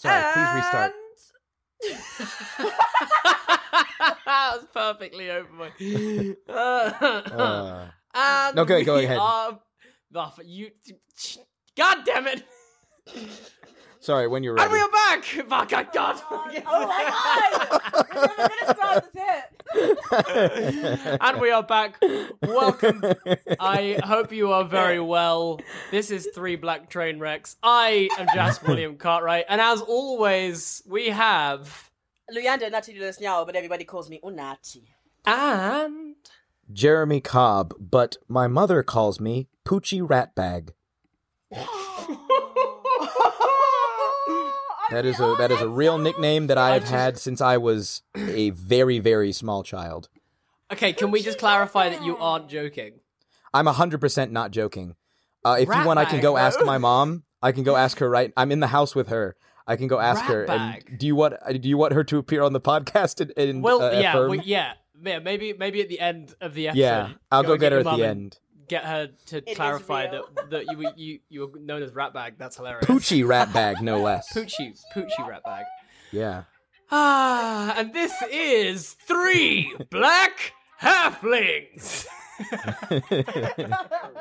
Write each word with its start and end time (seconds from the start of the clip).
Sorry, 0.00 0.22
please 0.32 0.54
restart. 0.54 0.92
that 4.24 4.50
was 4.56 4.66
perfectly 4.72 5.30
over 5.30 5.52
my. 5.52 5.70
Uh, 6.48 7.88
and 8.14 8.56
No, 8.56 8.64
go- 8.64 8.82
go 8.82 8.96
ahead. 8.96 9.18
are- 9.18 9.60
Oh, 10.14 10.32
you, 10.42 10.70
God 11.76 11.98
damn 12.06 12.26
it! 12.28 12.42
Sorry, 14.00 14.26
when 14.28 14.42
you're 14.42 14.54
ready. 14.54 14.64
And 14.64 14.72
we 14.72 14.80
are 14.80 14.90
back. 14.90 15.24
Oh 15.52 15.64
God, 15.64 15.88
God. 15.92 16.20
Oh 16.30 16.86
my 16.86 17.04
god! 17.10 18.04
We're 18.14 18.36
never 18.36 18.54
gonna 18.60 18.74
start 18.74 19.04
and 21.20 21.40
we 21.40 21.50
are 21.50 21.62
back. 21.62 21.96
Welcome. 22.42 23.04
I 23.58 24.00
hope 24.04 24.32
you 24.32 24.52
are 24.52 24.64
very 24.64 25.00
well. 25.00 25.60
This 25.90 26.10
is 26.10 26.28
Three 26.34 26.56
Black 26.56 26.88
Train 26.90 27.18
Wrecks. 27.18 27.56
I 27.62 28.08
am 28.18 28.26
Jas 28.34 28.62
William 28.62 28.96
Cartwright, 28.96 29.44
and 29.48 29.60
as 29.60 29.80
always, 29.80 30.82
we 30.86 31.08
have 31.08 31.90
Luyanda 32.34 32.70
Nati 32.70 32.94
Nyao, 32.94 33.46
but 33.46 33.54
everybody 33.56 33.84
calls 33.84 34.08
me 34.08 34.20
Unati. 34.24 34.82
and 35.26 36.16
Jeremy 36.72 37.20
Cobb, 37.20 37.74
but 37.78 38.16
my 38.28 38.46
mother 38.46 38.82
calls 38.82 39.20
me 39.20 39.48
Poochie 39.64 40.06
Ratbag. 40.06 40.70
That 44.90 45.04
is 45.04 45.20
a 45.20 45.36
that 45.38 45.50
is 45.52 45.60
a 45.60 45.68
real 45.68 45.98
nickname 45.98 46.48
that 46.48 46.58
I 46.58 46.74
have 46.74 46.84
had 46.84 47.16
since 47.18 47.40
I 47.40 47.56
was 47.58 48.02
a 48.16 48.50
very 48.50 48.98
very 48.98 49.32
small 49.32 49.62
child. 49.62 50.08
okay. 50.72 50.92
Can 50.92 51.10
we 51.10 51.22
just 51.22 51.38
clarify 51.38 51.88
that 51.90 52.02
you 52.04 52.16
aren't 52.16 52.48
joking? 52.48 53.00
I'm 53.52 53.66
100% 53.66 54.30
not 54.30 54.50
joking. 54.52 54.94
Uh, 55.44 55.56
if 55.58 55.68
you 55.68 55.84
want, 55.86 55.98
I 55.98 56.04
can 56.04 56.20
go 56.20 56.36
ask 56.36 56.62
my 56.64 56.78
mom. 56.78 57.22
I 57.42 57.52
can 57.52 57.62
go 57.64 57.74
ask 57.76 57.98
her 57.98 58.08
right. 58.10 58.32
I'm 58.36 58.52
in 58.52 58.60
the 58.60 58.68
house 58.68 58.94
with 58.94 59.08
her. 59.08 59.36
I 59.66 59.76
can 59.76 59.86
go 59.88 59.98
ask 60.00 60.24
her. 60.24 60.46
Ratbag. 60.46 60.88
And 60.88 60.98
do 60.98 61.06
you 61.06 61.14
want 61.16 61.34
do 61.60 61.68
you 61.68 61.78
want 61.78 61.92
her 61.92 62.04
to 62.04 62.18
appear 62.18 62.42
on 62.42 62.52
the 62.52 62.60
podcast 62.60 63.20
and, 63.20 63.32
and 63.36 63.62
Well, 63.62 63.80
uh, 63.82 63.92
yeah, 63.92 64.10
affirm? 64.10 64.30
we, 64.32 64.40
yeah, 64.40 64.72
yeah. 65.04 65.18
Maybe, 65.20 65.52
maybe 65.52 65.80
at 65.80 65.88
the 65.88 66.00
end 66.00 66.34
of 66.40 66.54
the 66.54 66.68
episode. 66.68 66.80
Yeah, 66.80 67.08
I'll 67.30 67.42
go, 67.42 67.56
get 67.56 67.72
her 67.72 67.80
your 67.80 67.88
at 67.88 67.96
the 67.96 68.02
and 68.02 68.10
end. 68.10 68.38
Get 68.70 68.84
her 68.84 69.08
to 69.26 69.50
is 69.50 69.56
clarify 69.56 70.06
that 70.06 70.50
that 70.50 70.64
you 70.70 70.90
you 70.96 71.18
you 71.28 71.40
were 71.48 71.58
known 71.58 71.82
as 71.82 71.90
Ratbag. 71.90 72.34
That's 72.38 72.56
hilarious. 72.56 72.86
Poochie 72.86 73.24
Ratbag, 73.24 73.80
no 73.82 74.00
less. 74.08 74.32
Poochie, 74.32 74.78
Poochie 74.94 75.10
Ratbag. 75.18 75.64
Yeah. 76.12 76.44
Ah, 76.92 77.74
and 77.76 77.92
this 77.92 78.12
is 78.30 78.92
three 78.92 79.74
black 79.90 80.52
halflings. 80.80 82.06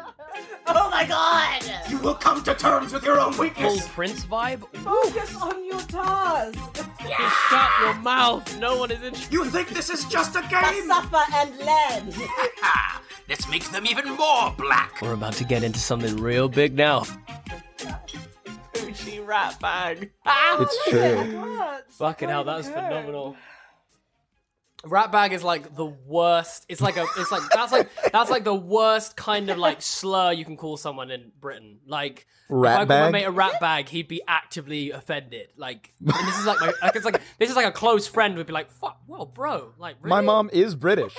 Oh 0.71 0.89
my 0.91 1.03
god! 1.05 1.63
You 1.89 1.97
will 1.99 2.13
come 2.13 2.43
to 2.43 2.53
terms 2.53 2.93
with 2.93 3.03
your 3.03 3.19
own 3.19 3.33
Full 3.33 3.45
weakness. 3.45 3.87
Prince 3.87 4.25
vibe. 4.25 4.61
Focus 4.83 5.35
on 5.41 5.65
your 5.65 5.79
task. 5.79 6.53
Just 6.99 7.35
shut 7.49 7.69
your 7.81 7.95
mouth. 7.95 8.57
No 8.59 8.77
one 8.77 8.91
is 8.91 9.01
interested. 9.01 9.33
You 9.33 9.45
think 9.45 9.69
this 9.69 9.89
is 9.89 10.05
just 10.05 10.35
a 10.35 10.41
But 10.41 10.71
game? 10.71 10.87
suffer 10.87 11.23
and 11.33 11.57
learn. 11.57 12.13
Ha! 12.61 13.01
Let's 13.29 13.47
make 13.47 13.63
them 13.69 13.85
even 13.85 14.07
more 14.15 14.51
black. 14.57 15.01
We're 15.01 15.13
about 15.13 15.33
to 15.33 15.43
get 15.43 15.63
into 15.63 15.79
something 15.79 16.17
real 16.17 16.49
big 16.49 16.75
now. 16.75 17.01
Poochie 18.73 19.23
Ratbag. 19.23 20.09
Ah! 20.25 20.57
It's 20.61 20.83
true. 20.89 21.83
Fucking 21.89 22.29
hell, 22.29 22.43
that 22.43 22.57
was 22.57 22.67
phenomenal. 22.67 23.37
Ratbag 24.83 25.33
is 25.33 25.43
like 25.43 25.75
the 25.75 25.85
worst. 25.85 26.65
It's 26.69 26.81
like 26.81 26.97
a. 26.97 27.05
It's 27.17 27.31
like 27.31 27.43
that's 27.53 27.71
like 27.71 27.89
that's 28.11 28.31
like 28.31 28.45
the 28.45 28.55
worst 28.55 29.15
kind 29.17 29.49
of 29.49 29.57
like 29.57 29.81
slur 29.81 30.31
you 30.31 30.45
can 30.45 30.55
call 30.57 30.77
someone 30.77 31.11
in 31.11 31.31
Britain. 31.39 31.79
Like 31.85 32.25
rat 32.47 32.83
if 32.83 32.89
I 32.89 33.01
called 33.01 33.11
my 33.13 33.19
Ratbag? 33.19 33.25
mate 33.25 33.25
a 33.25 33.31
ratbag, 33.31 33.89
he'd 33.89 34.07
be 34.07 34.21
actively 34.25 34.91
offended. 34.91 35.49
Like, 35.57 35.93
and 35.99 36.07
this 36.09 36.39
is 36.39 36.45
like 36.45 36.61
my. 36.61 36.73
Like, 36.81 36.95
it's 36.95 37.05
like 37.05 37.21
this 37.37 37.49
is 37.49 37.57
like 37.57 37.65
a 37.65 37.73
close 37.73 38.07
friend 38.07 38.37
would 38.37 38.47
be 38.47 38.53
like, 38.53 38.71
"Fuck, 38.71 39.01
well, 39.05 39.25
bro, 39.25 39.73
like 39.77 39.97
really? 40.01 40.09
My 40.09 40.21
mom 40.21 40.49
is 40.53 40.75
British. 40.75 41.15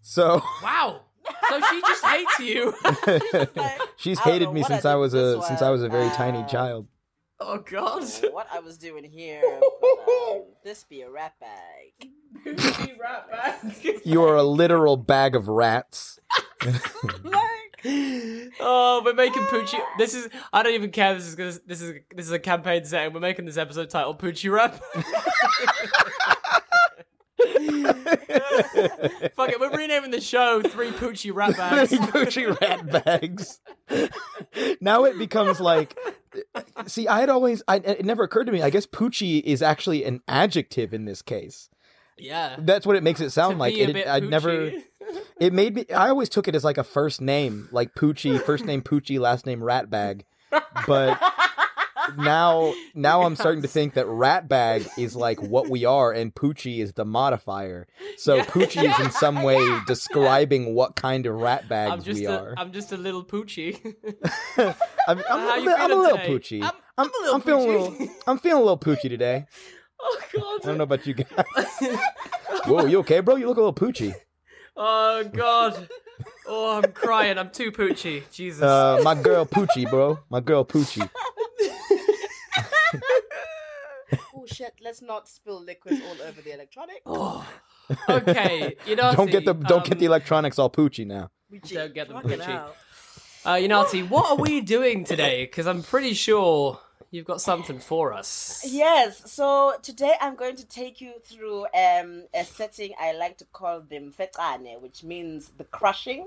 So 0.00 0.42
Wow. 0.62 1.02
So 1.48 1.60
she 1.70 1.80
just 1.80 2.04
hates 2.04 2.38
you. 2.40 2.74
she's 3.96 4.18
I 4.20 4.24
don't 4.24 4.32
hated 4.32 4.44
know 4.46 4.52
me 4.52 4.60
what 4.62 4.70
I 4.70 4.74
since 4.74 4.84
I 4.84 4.94
was 4.96 5.12
this 5.12 5.36
a 5.38 5.42
since 5.42 5.62
I 5.62 5.70
was 5.70 5.82
a 5.82 5.88
very 5.88 6.06
one. 6.06 6.14
tiny 6.16 6.38
Uh, 6.38 6.46
child. 6.46 6.86
oh 7.40 7.58
God. 7.58 8.02
what 8.32 8.46
I 8.52 8.60
was 8.60 8.78
doing 8.78 9.04
here, 9.04 9.42
but, 9.60 10.12
um, 10.12 10.42
this 10.64 10.84
be 10.84 11.02
a 11.02 11.10
rat 11.10 11.34
bag. 11.40 12.10
Poochie 12.44 12.94
ratbag. 12.98 14.00
You 14.04 14.24
are 14.24 14.36
a 14.36 14.42
literal 14.42 14.96
bag 14.96 15.34
of 15.36 15.48
rats. 15.48 16.18
Oh, 18.58 19.02
we're 19.04 19.12
making 19.14 19.42
Poochie. 19.44 19.78
This 19.98 20.14
is. 20.14 20.28
I 20.52 20.62
don't 20.62 20.74
even 20.74 20.90
care. 20.90 21.14
This 21.14 21.26
is 21.26 21.34
gonna. 21.34 21.52
This 21.66 21.80
is. 21.80 22.00
This 22.14 22.26
is 22.26 22.32
a 22.32 22.38
campaign 22.38 22.84
setting. 22.84 23.12
We're 23.14 23.20
making 23.20 23.44
this 23.44 23.56
episode 23.56 23.90
titled 23.90 24.18
Poochie 24.18 24.50
Rap. 24.52 24.82
Fuck 29.34 29.50
it. 29.50 29.60
We're 29.60 29.70
renaming 29.76 30.10
the 30.10 30.20
show 30.20 30.62
Three 30.62 30.90
Poochie 30.90 31.34
Rap 31.34 31.56
Bags. 31.56 31.92
Poochie 31.92 32.60
rat 32.60 33.04
bags. 33.04 33.60
now 34.80 35.04
it 35.04 35.18
becomes 35.18 35.60
like 35.60 35.96
see 36.86 37.06
i 37.08 37.20
had 37.20 37.28
always 37.28 37.62
I, 37.68 37.76
it 37.76 38.04
never 38.04 38.24
occurred 38.24 38.44
to 38.46 38.52
me 38.52 38.62
i 38.62 38.68
guess 38.68 38.84
poochie 38.86 39.40
is 39.42 39.62
actually 39.62 40.04
an 40.04 40.20
adjective 40.28 40.92
in 40.92 41.04
this 41.04 41.22
case 41.22 41.70
Yeah. 42.18 42.56
that's 42.58 42.84
what 42.84 42.96
it 42.96 43.02
makes 43.04 43.20
it 43.20 43.30
sound 43.30 43.54
To 43.54 43.58
like 43.60 43.74
it, 43.76 44.06
i 44.08 44.18
never 44.20 44.72
it 45.40 45.52
made 45.52 45.76
me 45.76 45.84
i 45.94 46.08
always 46.08 46.28
took 46.28 46.48
it 46.48 46.54
as 46.56 46.64
like 46.64 46.78
a 46.78 46.84
first 46.84 47.20
name 47.20 47.68
like 47.70 47.94
poochie 47.94 48.40
first 48.42 48.64
name 48.64 48.82
poochie 48.82 49.20
last 49.20 49.46
name 49.46 49.60
ratbag 49.60 50.22
but 50.86 51.18
now 52.16 52.72
now 52.94 53.22
i'm 53.22 53.34
starting 53.36 53.62
to 53.62 53.68
think 53.68 53.94
that 53.94 54.06
ratbag 54.06 54.88
is 54.98 55.16
like 55.16 55.40
what 55.42 55.68
we 55.68 55.84
are 55.84 56.12
and 56.12 56.34
poochie 56.34 56.78
is 56.80 56.92
the 56.94 57.04
modifier 57.04 57.86
so 58.16 58.40
poochie 58.42 58.84
is 58.90 59.04
in 59.04 59.10
some 59.10 59.42
way 59.42 59.58
describing 59.86 60.74
what 60.74 60.96
kind 60.96 61.26
of 61.26 61.34
ratbags 61.36 61.90
I'm 61.90 62.02
just 62.02 62.20
we 62.20 62.26
a. 62.26 62.38
are 62.40 62.54
I'm 62.56 62.72
just 62.72 62.92
a 62.92 62.96
little 62.96 63.24
Poochie. 63.24 63.78
I'm, 64.56 64.74
I'm, 65.08 65.18
How 65.18 65.50
I'm, 65.56 65.62
you 65.64 65.74
I'm 65.74 65.92
a 65.92 65.94
little 65.94 66.18
Poochie. 66.18 66.62
I'm- 66.62 66.74
I'm, 66.98 67.06
I'm 67.06 67.10
a 67.10 67.18
little 67.20 67.34
I'm 67.34 67.40
feeling 67.42 67.68
a 67.68 67.72
little. 67.72 68.08
I'm 68.26 68.38
feeling 68.38 68.56
a 68.62 68.64
little 68.64 68.78
Poochie 68.78 69.08
today. 69.10 69.46
oh 70.00 70.20
god. 70.32 70.60
I 70.62 70.66
don't 70.66 70.78
know 70.78 70.84
about 70.84 71.06
you 71.06 71.14
guys. 71.14 71.26
Whoa, 72.66 72.86
you 72.86 72.98
okay, 73.00 73.20
bro? 73.20 73.36
You 73.36 73.46
look 73.48 73.58
a 73.58 73.60
little 73.60 73.74
Poochie. 73.74 74.14
Oh 74.76 75.24
God. 75.32 75.88
Oh, 76.46 76.78
I'm 76.78 76.92
crying. 76.92 77.38
I'm 77.38 77.50
too 77.50 77.72
poochy. 77.72 78.22
Jesus. 78.30 78.62
Uh, 78.62 79.00
my 79.02 79.14
girl 79.14 79.44
Poochie, 79.44 79.88
bro. 79.90 80.18
My 80.30 80.40
girl 80.40 80.64
Poochie. 80.64 81.08
Oh 84.34 84.46
shit! 84.46 84.74
Let's 84.80 85.02
not 85.02 85.28
spill 85.28 85.60
liquids 85.62 86.00
all 86.06 86.26
over 86.26 86.40
the 86.40 86.52
electronics. 86.52 87.02
okay. 88.08 88.76
You 88.86 88.94
know. 88.96 89.12
Don't 89.14 89.30
get 89.30 89.44
the 89.44 89.54
don't 89.54 89.84
get 89.84 89.94
um, 89.94 89.98
the 89.98 90.06
electronics 90.06 90.58
all 90.58 90.70
poochy 90.70 91.06
now. 91.06 91.30
Don't 91.50 91.92
get 91.94 92.08
them 92.08 92.18
poochy. 92.18 92.36
Poochie. 92.36 92.44
hell. 92.44 92.76
Uh, 93.44 93.54
Unati, 93.54 94.08
what 94.08 94.30
are 94.30 94.36
we 94.36 94.60
doing 94.60 95.04
today? 95.04 95.44
Because 95.44 95.66
I'm 95.68 95.82
pretty 95.82 96.14
sure 96.14 96.80
you've 97.10 97.26
got 97.26 97.40
something 97.40 97.78
for 97.78 98.12
us. 98.12 98.62
Yes, 98.66 99.30
so 99.30 99.74
today 99.82 100.14
I'm 100.20 100.34
going 100.34 100.56
to 100.56 100.66
take 100.66 101.00
you 101.00 101.14
through 101.24 101.66
um, 101.74 102.24
a 102.34 102.44
setting 102.44 102.92
I 103.00 103.12
like 103.12 103.38
to 103.38 103.44
call 103.52 103.80
the 103.80 103.96
Mfecane, 103.96 104.80
which 104.80 105.02
means 105.02 105.50
the 105.56 105.64
crushing. 105.64 106.26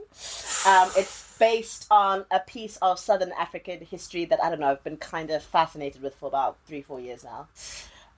Um, 0.65 0.89
it's 0.97 1.35
based 1.37 1.87
on 1.91 2.25
a 2.31 2.39
piece 2.39 2.77
of 2.77 2.99
Southern 2.99 3.31
African 3.33 3.81
history 3.81 4.25
that 4.25 4.43
I 4.43 4.49
don't 4.49 4.59
know 4.59 4.71
I've 4.71 4.83
been 4.83 4.97
kind 4.97 5.29
of 5.31 5.43
fascinated 5.43 6.01
with 6.01 6.15
for 6.15 6.27
about 6.27 6.57
three, 6.65 6.81
four 6.81 6.99
years 6.99 7.23
now. 7.23 7.47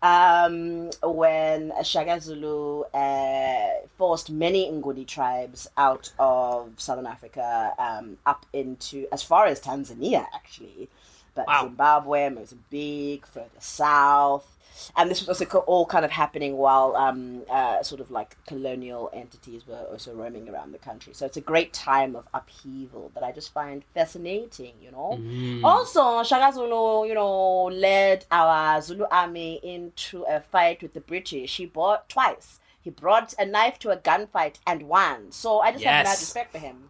Um, 0.03 0.89
when 1.03 1.71
Shaka 1.83 2.19
Zulu 2.19 2.81
uh, 2.85 3.69
forced 3.97 4.31
many 4.31 4.71
Nguni 4.71 5.05
tribes 5.05 5.67
out 5.77 6.11
of 6.17 6.71
Southern 6.77 7.05
Africa 7.05 7.73
um, 7.77 8.17
up 8.25 8.47
into 8.51 9.07
as 9.11 9.21
far 9.21 9.45
as 9.45 9.61
Tanzania, 9.61 10.25
actually 10.33 10.89
but 11.35 11.47
Wow. 11.47 11.63
Zimbabwe, 11.63 12.29
Mozambique, 12.29 13.25
further 13.25 13.49
south. 13.59 14.57
And 14.95 15.11
this 15.11 15.19
was 15.19 15.29
also 15.29 15.59
all 15.59 15.85
kind 15.85 16.03
of 16.05 16.11
happening 16.11 16.57
while 16.57 16.95
um, 16.95 17.43
uh, 17.49 17.83
sort 17.83 18.01
of 18.01 18.09
like 18.09 18.35
colonial 18.47 19.09
entities 19.13 19.67
were 19.67 19.85
also 19.91 20.13
roaming 20.13 20.49
around 20.49 20.71
the 20.71 20.79
country. 20.79 21.13
So 21.13 21.25
it's 21.25 21.37
a 21.37 21.41
great 21.41 21.71
time 21.73 22.15
of 22.15 22.27
upheaval 22.33 23.11
that 23.13 23.21
I 23.23 23.31
just 23.31 23.53
find 23.53 23.83
fascinating, 23.93 24.73
you 24.81 24.91
know. 24.91 25.21
Also, 25.63 26.23
Shaka 26.23 26.53
Zulu, 26.55 27.05
you 27.07 27.13
know, 27.13 27.65
led 27.65 28.25
our 28.31 28.81
Zulu 28.81 29.05
army 29.11 29.59
into 29.61 30.23
a 30.23 30.39
fight 30.39 30.81
with 30.81 30.93
the 30.93 31.01
British. 31.01 31.57
He 31.57 31.65
bought 31.65 32.09
twice. 32.09 32.59
He 32.81 32.89
brought 32.89 33.35
a 33.37 33.45
knife 33.45 33.77
to 33.79 33.91
a 33.91 33.97
gunfight 33.97 34.55
and 34.65 34.83
won. 34.83 35.31
So 35.31 35.59
I 35.59 35.71
just 35.73 35.83
have 35.83 36.03
mad 36.03 36.05
Yes. 36.11 36.21
respect 36.21 36.51
for 36.53 36.57
him. 36.59 36.89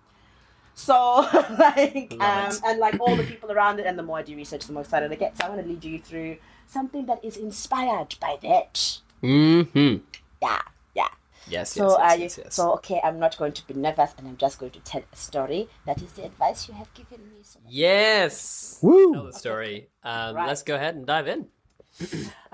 So, 0.74 0.96
like, 1.60 2.14
um, 2.20 2.52
and 2.66 2.80
like 2.80 3.00
all 3.00 3.16
the 3.16 3.24
people 3.24 3.52
around 3.52 3.80
it, 3.80 3.86
and 3.86 3.98
the 3.98 4.04
more 4.04 4.20
I 4.20 4.24
do 4.24 4.36
research, 4.36 4.66
the 4.66 4.74
more 4.74 4.82
excited 4.84 5.12
I 5.12 5.16
get. 5.16 5.38
So 5.38 5.46
I 5.46 5.50
want 5.50 5.62
to 5.62 5.68
lead 5.68 5.84
you 5.84 6.00
through 6.00 6.38
something 6.68 7.06
that 7.06 7.24
is 7.24 7.38
inspired 7.38 8.16
by 8.20 8.38
that. 8.42 9.00
Mm-hmm. 9.22 9.98
Yeah, 10.42 10.62
yeah. 10.96 11.08
Yes, 11.48 11.74
So, 11.74 11.90
yes, 11.90 11.94
uh, 12.00 12.04
yes, 12.04 12.18
you, 12.18 12.24
yes, 12.24 12.40
yes. 12.46 12.56
so 12.56 12.74
okay, 12.76 13.02
I'm 13.04 13.20
not 13.20 13.38
going 13.38 13.52
to 13.54 13.68
be 13.68 13.74
nervous, 13.74 14.12
and 14.18 14.28
I'm 14.28 14.38
just 14.38 14.60
going 14.60 14.72
to 14.72 14.80
tell 14.80 15.04
a 15.12 15.16
story. 15.16 15.68
That 15.86 16.02
is 16.02 16.12
the 16.14 16.26
advice 16.26 16.68
you 16.68 16.74
have 16.76 16.92
given 16.94 17.20
me. 17.20 17.42
So 17.44 17.60
yes. 17.68 18.80
Woo! 18.82 19.14
Tell 19.14 19.26
the 19.26 19.34
story. 19.34 19.90
Um, 20.04 20.36
Right. 20.36 20.48
Let's 20.48 20.64
go 20.64 20.76
ahead 20.76 20.96
and 20.96 21.06
dive 21.06 21.28
in. 21.28 21.48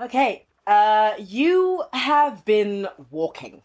Okay, 0.00 0.44
uh, 0.66 1.12
you 1.18 1.84
have 1.92 2.44
been 2.44 2.88
walking. 3.10 3.62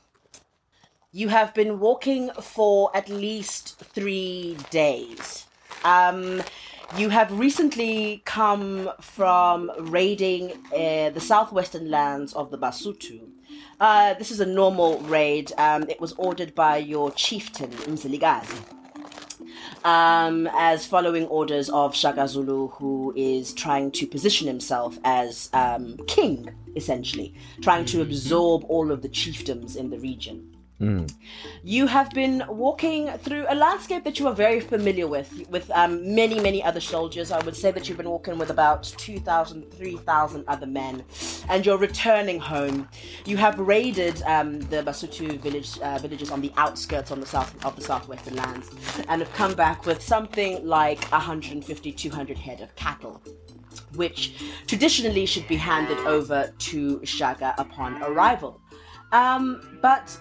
You 1.16 1.30
have 1.30 1.54
been 1.54 1.80
walking 1.80 2.32
for 2.42 2.90
at 2.98 3.08
least 3.08 3.78
three 3.78 4.58
days. 4.72 5.46
Um, 5.84 6.42
you 6.98 7.10
have 7.10 7.32
recently 7.38 8.24
come 8.26 8.90
from 9.00 9.72
raiding 9.78 10.54
uh, 10.76 11.12
the 11.12 11.22
southwestern 11.22 11.92
lands 11.92 12.34
of 12.34 12.50
the 12.50 12.58
Basutu. 12.58 13.22
Uh, 13.80 14.16
this 14.16 14.32
is 14.32 14.40
a 14.40 14.46
normal 14.46 15.02
raid. 15.02 15.52
Um, 15.60 15.84
it 15.88 16.02
was 16.02 16.14
ordered 16.14 16.56
by 16.56 16.78
your 16.78 17.12
chieftain, 17.12 17.70
Mzilikazi 17.70 18.74
um, 19.84 20.48
as 20.54 20.86
following 20.86 21.26
orders 21.28 21.70
of 21.70 21.96
Shaka 21.96 22.28
Zulu, 22.28 22.70
who 22.70 23.14
is 23.16 23.54
trying 23.54 23.92
to 23.92 24.08
position 24.08 24.48
himself 24.48 24.98
as 25.04 25.50
um, 25.54 25.98
king, 26.08 26.50
essentially, 26.76 27.34
trying 27.62 27.86
to 27.86 28.02
absorb 28.02 28.64
all 28.68 28.92
of 28.92 29.02
the 29.02 29.10
chiefdoms 29.10 29.76
in 29.76 29.90
the 29.90 30.00
region. 30.00 30.53
You 31.64 31.88
have 31.88 32.10
been 32.12 32.44
walking 32.50 33.10
through 33.20 33.46
a 33.48 33.56
landscape 33.56 34.04
that 34.04 34.20
you 34.20 34.28
are 34.28 34.34
very 34.34 34.60
familiar 34.60 35.08
with, 35.08 35.48
with 35.50 35.72
um, 35.72 36.14
many, 36.14 36.40
many 36.40 36.64
other 36.64 36.82
soldiers. 36.82 37.32
I 37.32 37.40
would 37.46 37.56
say 37.56 37.72
that 37.72 37.88
you've 37.88 37.98
been 37.98 38.10
walking 38.10 38.38
with 38.38 38.50
about 38.50 38.84
2,000, 38.84 39.72
3,000 39.72 40.44
other 40.48 40.66
men, 40.66 41.04
and 41.50 41.66
you're 41.66 41.78
returning 41.78 42.40
home. 42.40 42.90
You 43.26 43.38
have 43.38 43.58
raided 43.60 44.22
um, 44.24 44.60
the 44.62 44.84
Basutu 44.84 45.40
village, 45.40 45.80
uh, 45.80 46.00
villages 46.00 46.32
on 46.32 46.42
the 46.42 46.52
outskirts 46.58 47.12
on 47.12 47.20
the 47.20 47.26
south 47.26 47.54
of 47.66 47.76
the 47.76 47.82
southwestern 47.82 48.36
lands, 48.36 48.70
and 49.08 49.22
have 49.22 49.34
come 49.34 49.54
back 49.54 49.86
with 49.86 50.02
something 50.02 50.66
like 50.68 51.04
150, 51.12 51.92
200 51.92 52.38
head 52.38 52.62
of 52.62 52.76
cattle 52.76 53.22
which 53.96 54.44
traditionally 54.68 55.26
should 55.26 55.48
be 55.48 55.56
handed 55.56 55.98
over 56.00 56.54
to 56.58 57.04
Shaka 57.06 57.54
upon 57.58 58.02
arrival. 58.04 58.60
Um, 59.12 59.78
but 59.82 60.18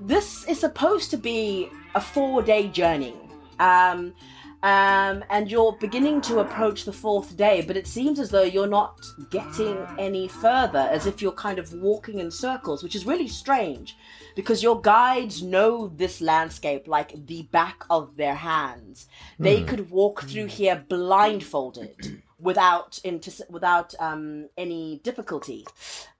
this 0.00 0.44
is 0.46 0.60
supposed 0.60 1.10
to 1.10 1.16
be 1.16 1.70
a 1.94 2.00
four 2.00 2.42
day 2.42 2.68
journey. 2.68 3.16
Um, 3.58 4.14
um, 4.62 5.22
and 5.30 5.50
you're 5.50 5.76
beginning 5.78 6.20
to 6.22 6.40
approach 6.40 6.84
the 6.84 6.92
fourth 6.92 7.36
day, 7.36 7.62
but 7.66 7.76
it 7.76 7.86
seems 7.86 8.18
as 8.18 8.30
though 8.30 8.42
you're 8.42 8.66
not 8.66 8.98
getting 9.30 9.86
any 9.98 10.26
further, 10.26 10.88
as 10.90 11.06
if 11.06 11.22
you're 11.22 11.30
kind 11.32 11.58
of 11.58 11.72
walking 11.74 12.18
in 12.18 12.30
circles, 12.30 12.82
which 12.82 12.96
is 12.96 13.06
really 13.06 13.28
strange 13.28 13.96
because 14.34 14.62
your 14.62 14.80
guides 14.80 15.42
know 15.42 15.88
this 15.88 16.20
landscape 16.20 16.88
like 16.88 17.26
the 17.26 17.42
back 17.52 17.84
of 17.90 18.16
their 18.16 18.34
hands. 18.34 19.06
They 19.38 19.62
could 19.62 19.90
walk 19.90 20.24
through 20.24 20.46
here 20.46 20.84
blindfolded 20.88 22.22
without 22.38 22.98
inter- 23.04 23.44
without 23.48 23.94
um, 23.98 24.48
any 24.56 25.00
difficulty. 25.02 25.66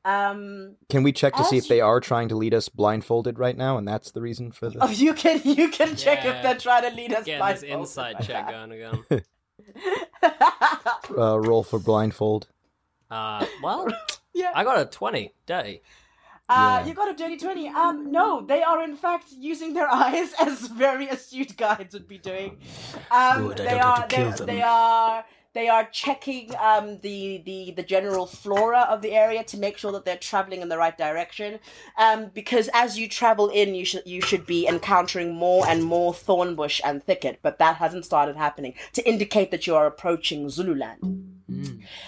Um, 0.05 0.77
Can 0.89 1.03
we 1.03 1.13
check 1.13 1.35
to 1.35 1.45
see 1.45 1.57
As 1.59 1.65
if 1.65 1.69
they 1.69 1.81
are 1.81 1.99
trying 2.01 2.29
to 2.29 2.37
lead 2.37 2.55
us 2.55 2.69
blindfolded 2.69 3.39
right 3.39 3.57
now, 3.57 3.77
and 3.77 3.87
that's 3.89 4.13
the 4.13 4.21
reason 4.23 4.53
for 4.53 4.71
Oh, 4.81 4.89
you 4.89 5.15
can 5.15 5.41
you 5.45 5.69
can 5.69 5.97
check 5.97 6.25
if 6.25 6.43
they're 6.43 6.57
trying 6.59 6.89
to 6.89 6.97
lead 6.97 7.13
us 7.13 7.25
Getting 7.25 7.41
by 7.41 7.53
this 7.55 7.63
inside 7.63 8.17
check 8.23 8.49
going 8.49 8.73
again. 8.73 9.05
Uh, 11.17 11.39
roll 11.41 11.63
for 11.63 11.79
blindfold. 11.79 12.47
Uh, 13.11 13.45
well, 13.63 13.87
Yeah. 14.35 14.53
I 14.55 14.65
got 14.65 14.79
a 14.81 14.85
20 14.85 15.33
day. 15.47 15.81
Uh, 16.49 16.81
Yeah. 16.83 16.87
you 16.89 16.95
got 16.95 17.11
a 17.11 17.15
dirty 17.15 17.37
twenty. 17.39 17.69
Um, 17.69 18.13
no, 18.13 18.45
they 18.45 18.63
are 18.63 18.83
in 18.85 18.97
fact 18.97 19.27
using 19.37 19.73
their 19.75 19.89
eyes 19.93 20.33
as 20.39 20.67
very 20.69 21.09
astute 21.09 21.57
guides 21.57 21.95
would 21.95 22.07
be 22.07 22.19
doing. 22.19 22.59
Um, 23.11 23.49
Good, 23.49 23.59
they 23.59 23.79
are 23.81 23.97
have 24.01 24.09
they, 24.09 24.23
them. 24.31 24.47
they 24.47 24.63
are 24.63 25.25
they 25.57 25.69
are 25.69 25.85
checking 25.85 26.55
um 26.57 26.99
the, 27.01 27.43
the 27.45 27.73
the 27.73 27.83
general 27.83 28.27
flora 28.27 28.83
of 28.91 29.03
the 29.03 29.13
area 29.13 29.43
to 29.45 29.57
make 29.57 29.79
sure 29.79 29.93
that 29.93 30.05
they're 30.05 30.17
traveling 30.17 30.61
in 30.63 30.69
the 30.69 30.79
right 30.79 30.99
direction. 30.99 31.59
Um, 31.99 32.31
because 32.35 32.69
as 32.75 32.99
you 32.99 33.09
travel 33.09 33.49
in, 33.49 33.75
you 33.75 33.85
should 33.85 34.07
you 34.07 34.21
should 34.21 34.47
be 34.47 34.69
encountering 34.69 35.35
more 35.35 35.67
and 35.67 35.83
more 35.83 36.13
thorn 36.13 36.55
bush 36.55 36.81
and 36.85 37.03
thicket, 37.03 37.41
but 37.43 37.59
that 37.59 37.77
hasn't 37.77 38.05
started 38.05 38.37
happening 38.37 38.75
to 38.93 39.09
indicate 39.09 39.51
that 39.51 39.67
you 39.67 39.75
are 39.75 39.87
approaching 39.87 40.49
Zululand. 40.49 41.03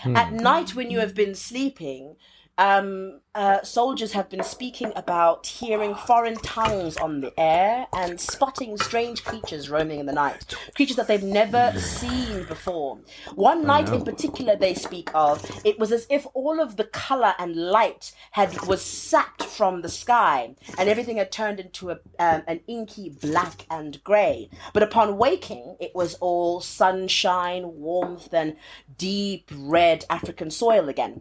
At 0.05 0.33
night, 0.33 0.75
when 0.75 0.91
you 0.91 0.99
have 0.99 1.15
been 1.15 1.35
sleeping, 1.35 2.17
um, 2.59 3.21
uh, 3.37 3.63
soldiers 3.63 4.13
have 4.13 4.29
been 4.29 4.43
speaking 4.43 4.93
about 4.97 5.47
hearing 5.47 5.95
foreign 5.95 6.35
tongues 6.39 6.97
on 6.97 7.21
the 7.21 7.33
air 7.39 7.87
and 7.93 8.21
spotting 8.21 8.77
strange 8.77 9.23
creatures 9.25 9.71
roaming 9.71 10.01
in 10.01 10.07
the 10.07 10.13
night. 10.13 10.57
Creatures 10.75 10.97
that 10.97 11.07
they've 11.07 11.23
never 11.23 11.73
seen 11.79 12.45
before. 12.47 12.99
One 13.37 13.65
night 13.65 13.93
in 13.93 14.05
particular, 14.05 14.57
they 14.57 14.75
speak 14.75 15.09
of, 15.15 15.49
it 15.65 15.79
was 15.79 15.93
as 15.93 16.09
if 16.11 16.27
all 16.35 16.61
of 16.61 16.77
the 16.77 16.85
color 16.85 17.33
and 17.39 17.55
light 17.55 18.13
had 18.33 18.67
was 18.67 18.83
sapped 18.83 19.45
from 19.45 19.83
the 19.83 19.89
sky, 19.89 20.57
and 20.77 20.89
everything 20.89 21.19
had 21.19 21.31
turned 21.31 21.61
into 21.61 21.91
a, 21.91 21.99
um, 22.19 22.43
an 22.49 22.61
inky 22.67 23.11
black 23.11 23.67
and 23.71 24.03
grey. 24.03 24.51
But 24.73 24.83
upon 24.83 25.17
waking, 25.17 25.77
it 25.79 25.95
was 25.95 26.15
all 26.15 26.61
sunshine, 26.61 27.79
warmth, 27.79 28.35
and 28.35 28.57
deep 28.97 29.49
red 29.55 30.05
African 30.11 30.51
soil 30.51 30.89
again. 30.89 31.21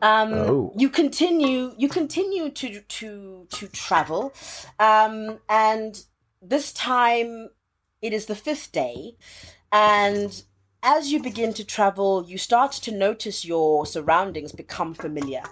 Um, 0.00 0.32
Oh. 0.34 0.72
You 0.76 0.88
continue. 0.88 1.74
You 1.76 1.88
continue 1.88 2.50
to 2.50 2.80
to 2.80 3.46
to 3.50 3.68
travel, 3.68 4.32
um, 4.78 5.38
and 5.48 6.04
this 6.40 6.72
time 6.72 7.50
it 8.00 8.12
is 8.12 8.26
the 8.26 8.34
fifth 8.34 8.72
day, 8.72 9.16
and 9.70 10.42
as 10.82 11.12
you 11.12 11.22
begin 11.22 11.54
to 11.54 11.64
travel, 11.64 12.24
you 12.26 12.36
start 12.36 12.72
to 12.72 12.90
notice 12.90 13.44
your 13.44 13.86
surroundings 13.86 14.50
become 14.50 14.94
familiar. 14.94 15.42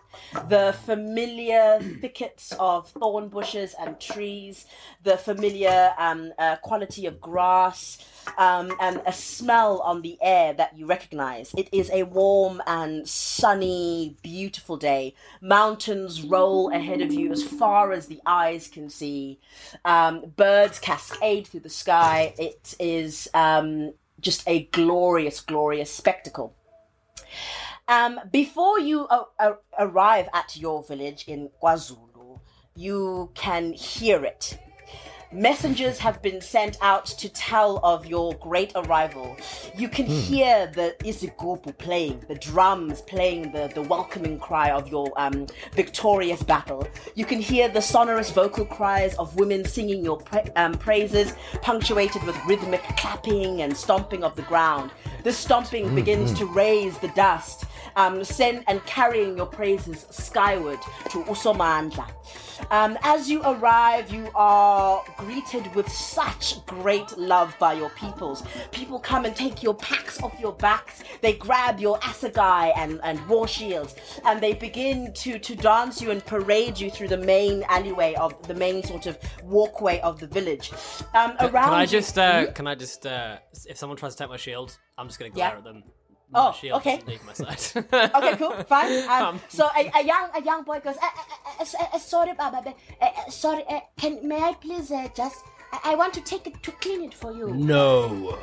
The 0.49 0.75
familiar 0.85 1.79
thickets 2.01 2.53
of 2.59 2.89
thorn 2.89 3.29
bushes 3.29 3.75
and 3.81 4.01
trees, 4.01 4.67
the 5.05 5.17
familiar 5.17 5.93
um, 5.99 6.33
uh, 6.37 6.57
quality 6.57 7.07
of 7.07 7.21
grass, 7.21 8.05
um, 8.39 8.73
and 8.81 9.01
a 9.07 9.13
smell 9.13 9.81
on 9.81 10.03
the 10.03 10.19
air 10.21 10.53
that 10.55 10.77
you 10.77 10.87
recognize. 10.87 11.55
It 11.57 11.69
is 11.73 11.91
a 11.93 12.03
warm 12.03 12.61
and 12.67 13.09
sunny, 13.09 14.17
beautiful 14.23 14.77
day. 14.77 15.15
Mountains 15.41 16.23
roll 16.23 16.73
ahead 16.73 17.01
of 17.01 17.13
you 17.13 17.31
as 17.31 17.45
far 17.45 17.93
as 17.93 18.09
the 18.09 18.21
eyes 18.27 18.67
can 18.67 18.91
see. 18.91 19.39
Um, 19.85 20.33
birds 20.37 20.81
cascade 20.81 21.47
through 21.47 21.61
the 21.61 21.71
sky. 21.71 22.35
It 22.37 22.75
is 22.81 23.29
um, 23.33 23.93
just 24.21 24.43
a 24.47 24.65
glorious, 24.67 25.41
glorious 25.41 25.93
spectacle. 25.93 26.55
Um, 27.89 28.21
before 28.31 28.79
you 28.79 29.07
uh, 29.09 29.25
uh, 29.39 29.55
arrive 29.79 30.29
at 30.33 30.57
your 30.57 30.83
village 30.85 31.25
in 31.27 31.51
KwaZulu, 31.61 32.41
you 32.77 33.31
can 33.35 33.73
hear 33.73 34.25
it. 34.25 34.59
Messengers 35.33 35.97
have 36.01 36.21
been 36.23 36.41
sent 36.41 36.77
out 36.81 37.07
to 37.07 37.29
tell 37.29 37.79
of 37.85 38.05
your 38.05 38.35
great 38.35 38.73
arrival. 38.75 39.37
You 39.77 39.89
can 39.89 40.07
hear 40.07 40.67
the 40.67 40.97
isigubhu 41.05 41.79
playing, 41.79 42.25
the 42.27 42.35
drums 42.35 43.03
playing 43.03 43.53
the, 43.53 43.71
the 43.73 43.83
welcoming 43.83 44.41
cry 44.41 44.71
of 44.73 44.89
your 44.89 45.13
um, 45.17 45.47
victorious 45.73 46.43
battle. 46.43 46.85
You 47.15 47.25
can 47.25 47.41
hear 47.41 47.69
the 47.69 47.81
sonorous 47.81 48.33
vocal 48.33 48.65
cries 48.65 49.15
of 49.19 49.37
women 49.37 49.65
singing 49.65 50.05
your 50.05 50.17
pra- 50.17 50.51
um, 50.57 50.75
praises, 50.75 51.33
punctuated 51.63 52.25
with 52.25 52.37
rhythmic 52.47 52.83
clapping 52.97 53.63
and 53.63 53.77
stomping 53.77 54.25
of 54.25 54.35
the 54.35 54.43
ground. 54.43 54.91
This 55.23 55.37
stomping 55.37 55.95
begins 55.95 56.37
to 56.41 56.47
raise 56.47 56.99
the 56.99 57.09
dust, 57.09 57.67
um, 57.97 58.25
send 58.25 58.65
and 58.69 58.85
carrying 58.87 59.37
your 59.37 59.47
praises 59.47 60.07
skyward 60.11 60.81
to 61.11 61.23
Usomandla. 61.25 62.11
Um, 62.71 62.99
as 63.03 63.31
you 63.31 63.41
arrive, 63.43 64.13
you 64.13 64.29
are 64.35 65.03
greeted 65.17 65.75
with 65.75 65.89
such 65.91 66.65
great 66.67 67.17
love 67.17 67.55
by 67.59 67.73
your 67.73 67.89
peoples. 67.91 68.43
People 68.71 68.99
come 68.99 69.25
and 69.25 69.35
take 69.35 69.63
your 69.63 69.75
packs 69.75 70.23
off 70.23 70.39
your 70.39 70.53
backs. 70.53 71.03
They 71.23 71.33
grab 71.33 71.81
your 71.81 71.99
assegai 72.01 72.73
and, 72.77 73.01
and 73.03 73.27
war 73.29 73.49
shields, 73.49 73.95
and 74.27 74.43
they 74.43 74.53
begin 74.53 75.13
to, 75.15 75.39
to 75.39 75.57
dance 75.57 76.03
you 76.03 76.11
and 76.11 76.25
parade 76.25 76.79
you 76.79 76.91
through 76.91 77.09
the 77.09 77.17
main 77.17 77.65
alleyway 77.71 78.15
of 78.15 78.47
the 78.47 78.55
main 78.55 78.83
sort 78.83 79.07
of 79.07 79.17
walkway 79.43 79.99
of 80.01 80.21
the 80.21 80.27
village. 80.27 80.71
Um, 81.15 81.33
around 81.41 81.53
Can 81.71 81.73
I 81.73 81.81
you- 81.83 81.87
just, 81.89 82.19
uh, 82.19 82.53
can 82.53 82.67
I 82.67 82.75
just, 82.75 83.07
uh, 83.07 83.39
if 83.67 83.79
someone 83.79 83.97
tries 83.97 84.15
to 84.17 84.19
take 84.25 84.29
my 84.29 84.37
shield, 84.37 84.79
I'm 84.99 85.07
just 85.07 85.19
gonna 85.19 85.31
glare 85.31 85.53
Yeah. 85.53 85.59
at 85.59 85.65
them. 85.65 85.83
Oh, 86.35 86.51
my 86.51 86.57
shield 86.57 86.77
okay. 86.81 87.01
leave 87.07 87.25
my 87.27 87.33
side. 87.33 87.61
okay, 87.93 88.37
cool, 88.37 88.53
fine. 88.65 89.09
Um, 89.11 89.41
so 89.49 89.69
a, 89.77 89.91
a 90.01 90.03
young 90.05 90.31
a 90.35 90.43
young 90.43 90.63
boy 90.63 90.81
goes, 90.81 90.97
uh, 90.97 91.07
uh, 91.61 91.65
uh, 91.95 91.99
sorry, 91.99 92.35
Baba, 92.35 92.63
uh, 92.69 93.05
uh, 93.05 93.31
sorry. 93.31 93.65
Uh, 93.69 93.81
can 93.97 94.27
may 94.27 94.41
I 94.43 94.55
please 94.55 94.91
uh, 94.93 95.09
just? 95.15 95.43
I, 95.73 95.93
I 95.93 95.95
want 95.97 96.15
to 96.15 96.21
take 96.21 96.47
it 96.47 96.63
to 96.63 96.73
clean 96.73 97.03
it 97.03 97.15
for 97.15 97.33
you. 97.33 97.53
No. 97.55 98.39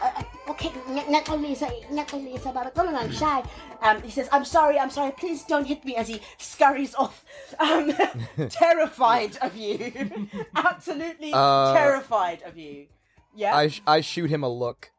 Uh, 0.00 0.10
uh, 0.16 0.50
okay, 0.50 0.68
Nakalisa, 1.08 1.68
Nakalisa, 1.90 2.52
Baba, 2.52 2.70
come 2.70 2.94
on, 2.94 3.10
shy. 3.12 3.42
Um, 3.82 4.02
he 4.02 4.10
says, 4.10 4.28
I'm 4.32 4.44
sorry, 4.44 4.78
I'm 4.78 4.90
sorry. 4.90 5.12
Please 5.12 5.44
don't 5.44 5.64
hit 5.66 5.84
me 5.84 5.94
as 5.96 6.08
he 6.08 6.20
scurries 6.38 6.94
off, 6.94 7.24
um, 7.60 7.92
terrified 8.48 9.36
of 9.42 9.56
you, 9.56 9.92
absolutely 10.56 11.30
Uh, 11.32 11.72
terrified 11.74 12.42
of 12.42 12.56
you. 12.58 12.86
Yeah. 13.34 13.54
I 13.54 13.68
sh- 13.68 13.82
I 13.86 14.00
shoot 14.00 14.30
him 14.30 14.42
a 14.42 14.48
look. 14.48 14.90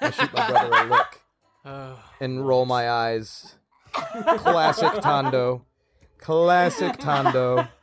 I 0.00 0.10
shoot 0.10 0.32
my 0.32 0.48
brother 0.50 0.70
a 0.72 0.84
look 0.88 1.21
and 2.20 2.46
roll 2.46 2.66
my 2.66 2.90
eyes. 2.90 3.54
Classic 3.92 5.00
Tondo. 5.00 5.64
Classic 6.18 6.96
Tondo. 6.98 7.66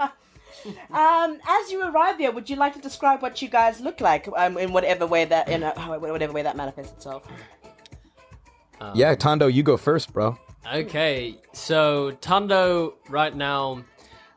Um, 0.91 1.39
as 1.47 1.71
you 1.71 1.81
arrive 1.87 2.17
there, 2.17 2.33
would 2.33 2.49
you 2.49 2.57
like 2.57 2.73
to 2.73 2.81
describe 2.81 3.21
what 3.21 3.41
you 3.41 3.47
guys 3.47 3.79
look 3.79 4.01
like 4.01 4.27
um, 4.35 4.57
in 4.57 4.73
whatever 4.73 5.07
way 5.07 5.23
that 5.23 5.47
in 5.47 5.63
a, 5.63 5.71
whatever 5.97 6.33
way 6.33 6.41
that 6.41 6.57
manifests 6.57 6.91
itself? 6.91 7.23
Yeah, 8.93 9.15
Tondo, 9.15 9.47
you 9.47 9.63
go 9.63 9.77
first, 9.77 10.11
bro. 10.11 10.37
Okay, 10.71 11.37
so 11.53 12.11
Tando 12.19 12.95
right 13.07 13.33
now 13.33 13.83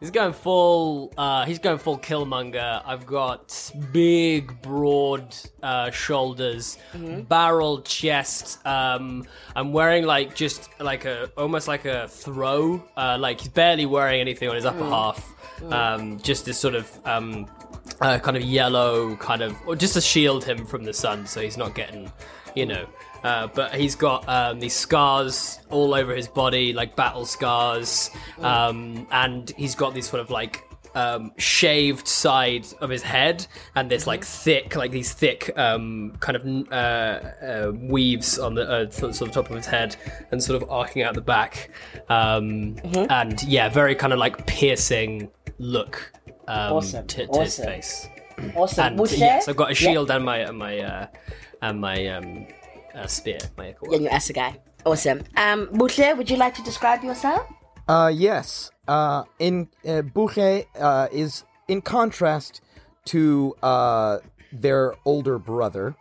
he's 0.02 0.10
going 0.10 0.32
full 0.32 1.12
uh 1.16 1.44
he's 1.46 1.60
going 1.60 1.78
full 1.78 1.96
Killmonger. 1.96 2.82
I've 2.84 3.06
got 3.06 3.72
big 3.92 4.60
broad 4.60 5.34
uh 5.62 5.90
shoulders, 5.92 6.76
barrel 7.28 7.80
chest. 7.82 8.64
Um 8.66 9.24
I'm 9.54 9.72
wearing 9.72 10.04
like 10.04 10.34
just 10.34 10.68
like 10.80 11.04
a 11.04 11.30
almost 11.38 11.68
like 11.68 11.84
a 11.84 12.08
throw. 12.08 12.82
Uh 12.96 13.16
like 13.18 13.40
he's 13.40 13.48
barely 13.48 13.86
wearing 13.86 14.20
anything 14.20 14.48
on 14.48 14.56
his 14.56 14.66
upper 14.66 14.84
half. 14.84 15.32
Um 15.70 16.18
just 16.20 16.44
this 16.44 16.58
sort 16.58 16.74
of 16.74 16.90
um 17.04 17.46
uh, 18.00 18.18
kind 18.18 18.36
of 18.36 18.42
yellow 18.42 19.14
kind 19.16 19.42
of 19.42 19.56
or 19.66 19.76
just 19.76 19.94
to 19.94 20.00
shield 20.00 20.44
him 20.44 20.66
from 20.66 20.82
the 20.82 20.92
sun 20.92 21.26
so 21.26 21.40
he's 21.40 21.56
not 21.56 21.74
getting 21.74 22.10
you 22.56 22.66
know 22.66 22.84
uh, 23.24 23.46
but 23.54 23.74
he's 23.74 23.94
got 23.94 24.28
um, 24.28 24.58
these 24.60 24.74
scars 24.74 25.60
all 25.70 25.94
over 25.94 26.14
his 26.14 26.28
body 26.28 26.72
like 26.72 26.96
battle 26.96 27.24
scars 27.26 28.10
um, 28.40 29.06
and 29.10 29.50
he's 29.56 29.74
got 29.74 29.94
these 29.94 30.08
sort 30.08 30.20
of 30.20 30.30
like 30.30 30.64
um, 30.94 31.32
shaved 31.38 32.06
side 32.06 32.66
of 32.82 32.90
his 32.90 33.02
head 33.02 33.46
and 33.76 33.90
this 33.90 34.06
like 34.06 34.22
thick 34.24 34.76
like 34.76 34.90
these 34.90 35.12
thick 35.14 35.50
um, 35.56 36.12
kind 36.20 36.36
of 36.36 36.44
uh, 36.70 36.74
uh, 37.46 37.72
weaves 37.74 38.38
on 38.38 38.54
the 38.54 38.68
uh, 38.68 38.90
sort 38.90 39.20
of 39.22 39.32
top 39.32 39.48
of 39.48 39.56
his 39.56 39.64
head 39.66 39.96
and 40.30 40.42
sort 40.42 40.62
of 40.62 40.68
arcing 40.70 41.02
out 41.02 41.14
the 41.14 41.20
back 41.22 41.70
um, 42.10 42.76
and 43.08 43.42
yeah 43.44 43.68
very 43.70 43.94
kind 43.94 44.12
of 44.12 44.18
like 44.18 44.46
piercing 44.46 45.30
look 45.58 46.12
um, 46.48 46.72
Awesome, 46.74 47.06
to, 47.06 47.24
to 47.26 47.30
awesome. 47.32 47.42
his 47.44 47.56
face 47.58 48.08
Awesome. 48.54 48.98
and 48.98 49.10
yes, 49.12 49.48
I've 49.48 49.56
got 49.56 49.68
a 49.70 49.72
Yeah. 49.72 49.92
shield 49.92 50.10
and 50.10 50.24
my 50.24 50.38
and 50.38 50.58
my 50.58 50.78
uh, 50.80 51.06
and 51.62 51.80
my 51.80 52.06
uh, 52.94 53.06
spear. 53.06 53.38
My 53.56 53.68
echo. 53.68 53.90
Yeah, 53.92 53.98
you 53.98 54.08
ask 54.08 54.30
a 54.30 54.32
guy. 54.32 54.60
Awesome. 54.84 55.22
Um, 55.36 55.68
Buhle, 55.68 56.16
would 56.16 56.30
you 56.30 56.36
like 56.36 56.54
to 56.56 56.62
describe 56.62 57.02
yourself? 57.04 57.46
Uh, 57.88 58.10
yes. 58.12 58.70
Uh, 58.88 59.24
in 59.38 59.68
uh, 59.84 60.02
Buhle 60.02 60.66
uh, 60.78 61.08
is 61.12 61.44
in 61.68 61.82
contrast 61.82 62.60
to 63.06 63.54
uh, 63.62 64.18
their 64.52 64.94
older 65.04 65.38
brother. 65.38 65.94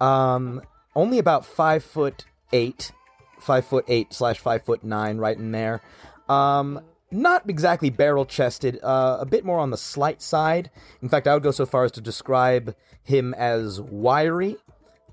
Um, 0.00 0.62
only 0.94 1.18
about 1.18 1.44
five 1.44 1.82
foot 1.84 2.24
eight, 2.52 2.92
five 3.40 3.64
foot 3.64 3.84
eight 3.88 4.12
slash 4.12 4.38
five 4.38 4.64
foot 4.64 4.84
nine, 4.84 5.18
right 5.18 5.36
in 5.36 5.52
there. 5.52 5.82
Um, 6.28 6.80
not 7.10 7.48
exactly 7.48 7.90
barrel 7.90 8.26
chested, 8.26 8.80
uh, 8.82 9.18
a 9.20 9.26
bit 9.26 9.44
more 9.44 9.58
on 9.58 9.70
the 9.70 9.76
slight 9.76 10.20
side. 10.20 10.70
In 11.00 11.08
fact, 11.08 11.26
I 11.26 11.34
would 11.34 11.42
go 11.42 11.52
so 11.52 11.64
far 11.64 11.84
as 11.84 11.92
to 11.92 12.00
describe 12.00 12.74
him 13.02 13.32
as 13.34 13.80
wiry. 13.80 14.56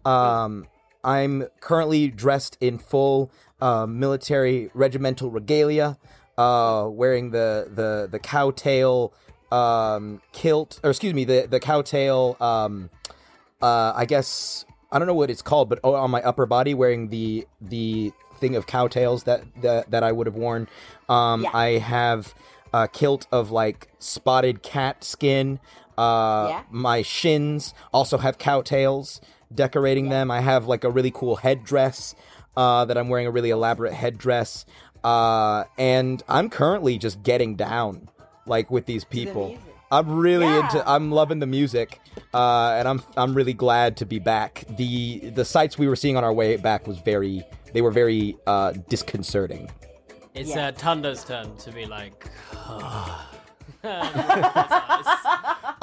Um, 0.04 0.68
I'm 1.04 1.46
currently 1.60 2.08
dressed 2.10 2.58
in 2.62 2.78
full 2.78 3.32
uh, 3.62 3.86
military 3.86 4.70
regimental 4.74 5.30
regalia, 5.30 5.98
uh, 6.38 6.88
wearing 6.90 7.32
the 7.32 7.70
the 7.74 8.08
the 8.10 8.20
cowtail 8.20 9.14
um, 9.52 10.22
kilt, 10.32 10.80
or 10.84 10.90
excuse 10.92 11.14
me, 11.14 11.26
the 11.26 11.48
the 11.50 11.60
cowtail. 11.60 12.38
Um, 12.40 12.90
uh, 13.62 13.94
I 13.96 14.06
guess 14.06 14.66
I 14.92 15.00
don't 15.00 15.08
know 15.08 15.14
what 15.14 15.30
it's 15.30 15.42
called, 15.42 15.70
but 15.70 15.80
on 15.84 16.12
my 16.12 16.22
upper 16.22 16.46
body, 16.46 16.74
wearing 16.74 17.10
the 17.10 17.48
the 17.62 18.12
thing 18.40 18.56
of 18.56 18.66
cowtails 18.66 19.24
that 19.26 19.44
that, 19.62 19.92
that 19.92 20.04
I 20.04 20.12
would 20.12 20.28
have 20.28 20.36
worn. 20.36 20.68
Um, 21.10 21.44
Yeah. 21.44 21.52
I 21.54 21.68
have 21.78 22.34
a 22.74 22.88
kilt 22.88 23.28
of 23.32 23.52
like 23.52 23.88
spotted 24.00 24.64
cat 24.64 25.04
skin. 25.04 25.60
Uh, 25.98 26.48
Yeah. 26.50 26.64
My 26.72 27.02
shins 27.04 27.74
also 27.94 28.18
have 28.18 28.38
cowtails 28.38 29.22
decorating 29.56 30.10
them. 30.10 30.30
I 30.32 30.40
have 30.42 30.68
like 30.68 30.84
a 30.84 30.90
really 30.90 31.12
cool 31.12 31.36
headdress 31.38 32.16
uh, 32.58 32.86
that 32.86 32.98
I'm 32.98 33.10
wearing 33.10 33.28
a 33.28 33.32
really 33.32 33.50
elaborate 33.50 33.94
headdress. 33.94 34.66
Uh, 35.04 35.66
and 35.78 36.24
I'm 36.30 36.50
currently 36.50 36.98
just 36.98 37.24
getting 37.24 37.56
down 37.56 38.10
like 38.46 38.72
with 38.72 38.86
these 38.86 39.04
people. 39.04 39.48
music. 39.50 39.64
I'm 39.92 40.18
really 40.18 40.46
Yeah. 40.48 40.64
into. 40.64 40.90
I'm 40.90 41.12
loving 41.12 41.40
the 41.40 41.46
music, 41.46 42.00
uh, 42.34 42.72
and 42.78 42.88
I'm 42.88 43.04
I'm 43.16 43.36
really 43.36 43.54
glad 43.54 43.98
to 43.98 44.06
be 44.08 44.18
back. 44.18 44.64
the 44.78 45.20
The 45.36 45.46
sights 45.46 45.78
we 45.78 45.88
were 45.88 45.96
seeing 45.96 46.18
on 46.18 46.24
our 46.24 46.34
way 46.34 46.58
back 46.58 46.88
was 46.88 46.98
very. 47.00 47.44
They 47.74 47.82
were 47.82 47.92
very 47.92 48.36
uh, 48.48 48.72
disconcerting. 48.90 49.70
It's 50.34 50.50
Yeah. 50.50 50.68
uh, 50.70 50.72
Tunda's 50.72 51.24
turn 51.24 51.56
to 51.58 51.72
be 51.72 51.86
like. 51.86 52.28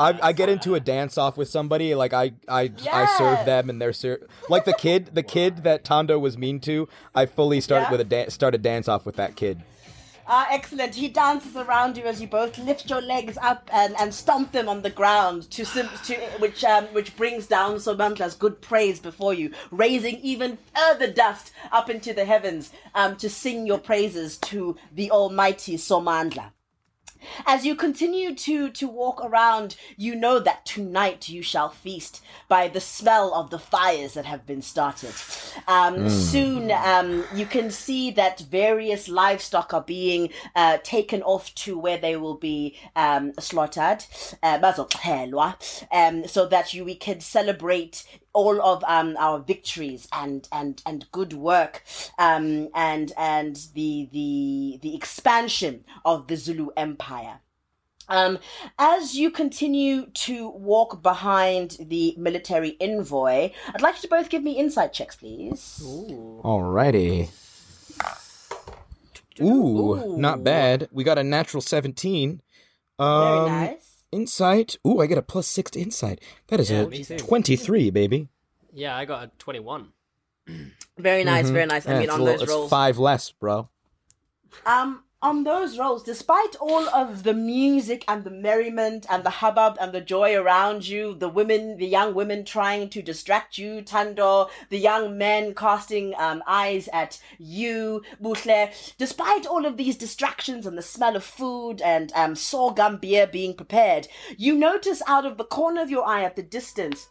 I, 0.01 0.19
I 0.29 0.33
get 0.33 0.49
into 0.49 0.75
a 0.75 0.81
dance 0.81 1.19
off 1.19 1.37
with 1.37 1.49
somebody 1.49 1.95
like 1.95 2.13
I 2.13 2.33
I, 2.49 2.73
I 2.91 3.05
serve 3.19 3.45
them 3.45 3.69
and 3.71 3.81
they're 3.81 3.93
ser- 3.93 4.27
like 4.49 4.65
the 4.65 4.73
kid 4.73 5.15
the 5.15 5.23
kid 5.23 5.63
that 5.65 5.85
Tondo 5.85 6.19
was 6.19 6.39
mean 6.39 6.59
to. 6.61 6.89
I 7.15 7.27
fully 7.27 7.61
started 7.61 7.87
Yeah. 7.87 7.91
with 7.93 8.01
a 8.01 8.05
da- 8.05 8.29
started 8.31 8.63
dance 8.63 8.89
off 8.89 9.05
with 9.05 9.17
that 9.17 9.37
kid. 9.37 9.63
Ah, 10.33 10.47
excellent. 10.49 10.95
He 10.95 11.09
dances 11.09 11.57
around 11.57 11.97
you 11.97 12.05
as 12.05 12.21
you 12.21 12.29
both 12.29 12.57
lift 12.57 12.89
your 12.89 13.01
legs 13.03 13.37
up 13.43 13.69
and, 13.73 13.97
and 13.99 14.15
stomp 14.15 14.53
them 14.53 14.69
on 14.69 14.83
the 14.83 14.89
ground 14.91 15.51
to 15.51 15.65
sim- 15.65 15.89
to 16.05 16.15
which 16.39 16.63
um, 16.63 16.85
which 16.93 17.17
brings 17.17 17.49
down 17.49 17.75
Somandla's 17.77 18.37
good 18.37 18.61
praise 18.61 19.01
before 19.01 19.35
you, 19.35 19.51
raising 19.73 20.19
even 20.21 20.57
further 20.75 21.11
dust 21.13 21.53
up 21.73 21.91
into 21.91 22.15
the 22.15 22.25
heavens 22.25 22.71
um, 22.95 23.17
to 23.17 23.29
sing 23.29 23.67
your 23.67 23.79
praises 23.79 24.39
to 24.39 24.77
the 24.95 25.11
Almighty 25.11 25.77
Somandla. 25.77 26.53
As 27.47 27.65
you 27.65 27.75
continue 27.75 28.35
to 28.35 28.71
to 28.71 28.89
walk 28.89 29.25
around, 29.25 29.77
you 29.97 30.15
know 30.15 30.39
that 30.41 30.67
tonight 30.67 31.29
you 31.29 31.43
shall 31.43 31.71
feast 31.71 32.23
by 32.49 32.69
the 32.69 32.81
smell 32.81 33.33
of 33.35 33.51
the 33.51 33.59
fires 33.59 34.15
that 34.15 34.27
have 34.27 34.47
been 34.47 34.63
started. 34.63 35.15
Um, 35.67 36.09
Soon, 36.11 36.71
um, 36.71 37.25
you 37.35 37.47
can 37.47 37.71
see 37.71 38.11
that 38.13 38.41
various 38.41 39.09
livestock 39.09 39.73
are 39.73 39.83
being 39.83 40.31
uh, 40.55 40.79
taken 40.83 41.23
off 41.23 41.55
to 41.57 41.79
where 41.79 41.99
they 41.99 42.17
will 42.17 42.37
be 42.37 42.77
um, 42.97 43.33
slaughtered, 43.39 44.05
uh, 44.43 44.59
um, 45.93 46.27
so 46.27 46.47
that 46.47 46.75
you 46.75 46.85
we 46.85 46.95
can 46.97 47.21
celebrate 47.21 48.05
all 48.33 48.61
of 48.63 48.85
um, 48.85 49.17
our 49.19 49.39
victories 49.41 50.09
and 50.13 50.49
and 50.53 50.83
and 50.87 51.11
good 51.13 51.33
work 51.33 51.83
um, 52.19 52.69
and 52.75 53.13
and 53.17 53.57
the 53.75 54.09
the 54.13 54.79
the 54.83 54.95
expansion 54.95 55.85
of 56.05 56.29
the 56.29 56.37
Zulu 56.37 56.69
Empire. 56.77 57.41
Um, 58.09 58.41
as 58.77 59.17
you 59.17 59.31
continue 59.31 60.07
to 60.07 60.49
walk 60.51 61.01
behind 61.01 61.77
the 61.81 62.15
military 62.19 62.77
envoy, 62.81 63.53
I'd 63.73 63.81
like 63.81 63.95
you 63.97 64.03
to 64.03 64.09
both 64.09 64.29
give 64.29 64.43
me 64.43 64.53
insight 64.53 64.93
checks, 64.93 65.15
please. 65.15 65.81
Alrighty. 65.81 67.31
Ooh, 69.41 70.17
not 70.19 70.43
bad. 70.43 70.89
We 70.93 71.05
got 71.05 71.19
a 71.19 71.25
natural 71.25 71.61
seventeen. 71.61 72.43
Um, 72.99 73.21
Very 73.23 73.49
nice. 73.49 73.90
Insight. 74.13 74.77
Ooh, 74.87 75.01
I 75.01 75.07
get 75.07 75.19
a 75.19 75.23
plus 75.23 75.47
six 75.47 75.71
to 75.73 75.81
insight. 75.81 76.21
That 76.49 76.61
is 76.61 76.71
Yeah, 76.71 76.83
a 76.83 77.19
twenty-three, 77.19 77.91
baby. 77.91 78.29
Yeah, 78.73 78.97
I 78.97 79.05
got 79.05 79.25
a 79.25 79.31
21. 79.39 79.89
Very 80.99 81.25
nice. 81.25 81.49
Very 81.51 81.67
nice. 81.67 81.87
I 81.87 81.93
Yeah, 81.93 81.99
mean, 81.99 82.05
it's, 82.05 82.13
on 82.15 82.21
little- 82.21 82.35
those 82.35 82.43
it's 82.43 82.51
rolls. 82.53 82.71
five 82.71 82.99
less, 82.99 83.31
bro. 83.33 83.69
Um, 84.67 85.05
on 85.23 85.45
those 85.45 85.79
rolls, 85.79 86.03
despite 86.03 86.57
all 86.57 86.89
of 86.89 87.25
the 87.25 87.35
music 87.35 88.05
and 88.09 88.25
the 88.25 88.31
merriment 88.31 89.05
and 89.11 89.23
the 89.23 89.31
hubbub 89.31 89.77
and 89.79 89.93
the 89.93 90.01
joy 90.01 90.35
around 90.35 90.89
you, 90.89 91.15
the 91.15 91.29
women, 91.29 91.77
the 91.77 91.87
young 91.87 92.15
women 92.15 92.43
trying 92.43 92.89
to 92.89 93.03
distract 93.03 93.59
you, 93.59 93.83
Tando, 93.83 94.49
the 94.71 94.79
young 94.79 95.19
men 95.19 95.55
casting 95.55 96.15
um, 96.17 96.43
eyes 96.47 96.89
at 96.93 97.21
you, 97.39 98.03
Buhle, 98.23 98.73
despite 98.97 99.45
all 99.47 99.67
of 99.67 99.77
these 99.77 99.97
distractions 99.97 100.65
and 100.65 100.79
the 100.79 100.83
smell 100.83 101.17
of 101.17 101.25
food 101.25 101.83
and 101.83 102.13
um, 102.15 102.35
sorghum 102.35 102.97
beer 102.97 103.27
being 103.27 103.55
prepared, 103.55 104.09
you 104.39 104.55
notice 104.55 105.03
out 105.07 105.27
of 105.27 105.37
the 105.37 105.45
corner 105.45 105.83
of 105.83 105.91
your 105.91 106.07
eye 106.07 106.25
at 106.25 106.35
the 106.35 106.43
distance 106.43 107.09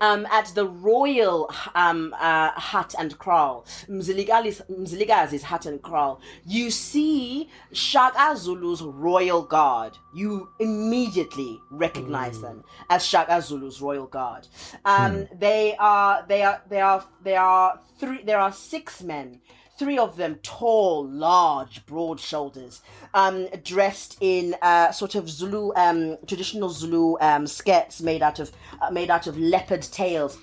um, 0.00 0.26
at 0.26 0.46
the 0.54 0.66
royal 0.66 1.50
um, 1.74 2.14
uh, 2.18 2.50
hut 2.52 2.94
and 2.98 3.18
kraal, 3.18 3.64
Mzilikazi's, 3.88 5.42
hut 5.42 5.66
and 5.66 5.82
kraal, 5.82 6.20
you 6.46 6.70
see 6.70 7.48
Shaka 7.72 8.36
Zulu's 8.36 8.82
royal 8.82 9.42
guard. 9.42 9.98
You 10.14 10.48
immediately 10.58 11.60
recognize 11.70 12.40
them 12.40 12.64
as 12.90 13.04
Shaka 13.04 13.40
Zulu's 13.42 13.80
royal 13.80 14.06
guard. 14.06 14.46
Um, 14.84 15.28
They 15.38 15.76
are, 15.78 16.24
they 16.28 16.42
are, 16.42 16.62
they 16.68 16.80
are, 16.80 17.04
they 17.22 17.36
are 17.36 17.80
three. 17.98 18.22
There 18.22 18.40
are 18.40 18.52
six 18.52 19.02
men 19.02 19.40
three 19.78 19.96
of 19.96 20.16
them 20.16 20.34
tall, 20.42 21.06
large, 21.06 21.86
broad 21.86 22.18
shoulders, 22.18 22.82
um, 23.14 23.46
dressed 23.64 24.18
in 24.20 24.56
uh, 24.60 24.90
sort 24.90 25.14
of 25.14 25.30
Zulu, 25.30 25.72
um, 25.76 26.16
traditional 26.26 26.68
Zulu 26.68 27.16
um, 27.20 27.46
skirts 27.46 28.02
made 28.02 28.22
out 28.22 28.40
of 28.40 28.52
uh, 28.82 28.90
made 28.90 29.10
out 29.10 29.26
of 29.26 29.38
leopard 29.38 29.82
tails. 29.82 30.38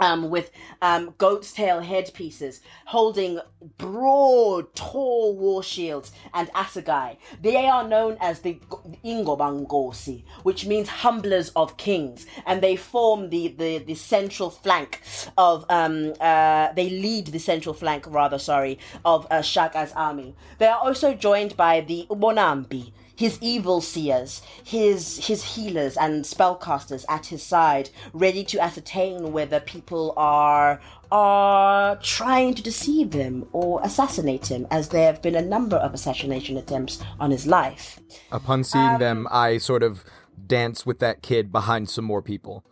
Um, 0.00 0.28
with 0.28 0.50
um, 0.82 1.14
goat's 1.18 1.52
tail 1.52 1.80
headpieces, 1.80 2.60
holding 2.86 3.38
broad, 3.78 4.74
tall 4.74 5.36
war 5.36 5.62
shields 5.62 6.10
and 6.32 6.48
assegai. 6.52 7.16
They 7.40 7.66
are 7.66 7.86
known 7.86 8.16
as 8.20 8.40
the 8.40 8.58
Ingobangosi, 9.04 10.24
which 10.42 10.66
means 10.66 10.88
humblers 10.88 11.52
of 11.54 11.76
kings, 11.76 12.26
and 12.44 12.60
they 12.60 12.74
form 12.74 13.30
the, 13.30 13.48
the, 13.48 13.78
the 13.78 13.94
central 13.94 14.50
flank 14.50 15.00
of, 15.38 15.64
um, 15.68 16.12
uh, 16.20 16.72
they 16.72 16.90
lead 16.90 17.28
the 17.28 17.38
central 17.38 17.74
flank, 17.74 18.04
rather, 18.08 18.38
sorry, 18.38 18.80
of 19.04 19.28
uh, 19.30 19.42
Shaka's 19.42 19.92
army. 19.92 20.34
They 20.58 20.66
are 20.66 20.78
also 20.78 21.14
joined 21.14 21.56
by 21.56 21.82
the 21.82 22.06
Ubonambi, 22.10 22.92
his 23.16 23.38
evil 23.40 23.80
seers, 23.80 24.42
his 24.64 25.26
his 25.26 25.42
healers 25.54 25.96
and 25.96 26.24
spellcasters 26.24 27.04
at 27.08 27.26
his 27.26 27.42
side, 27.42 27.90
ready 28.12 28.44
to 28.44 28.58
ascertain 28.60 29.32
whether 29.32 29.60
people 29.60 30.12
are 30.16 30.80
are 31.12 31.96
trying 31.96 32.54
to 32.54 32.62
deceive 32.62 33.12
him 33.12 33.46
or 33.52 33.80
assassinate 33.82 34.50
him, 34.50 34.66
as 34.70 34.88
there 34.88 35.06
have 35.06 35.22
been 35.22 35.36
a 35.36 35.42
number 35.42 35.76
of 35.76 35.94
assassination 35.94 36.56
attempts 36.56 37.02
on 37.20 37.30
his 37.30 37.46
life. 37.46 38.00
Upon 38.32 38.64
seeing 38.64 38.98
them, 38.98 39.28
I 39.30 39.58
sort 39.58 39.82
of 39.82 40.04
dance 40.46 40.84
with 40.84 40.98
that 40.98 41.22
kid 41.22 41.52
behind 41.52 41.88
some 41.88 42.04
more 42.04 42.22
people 42.22 42.64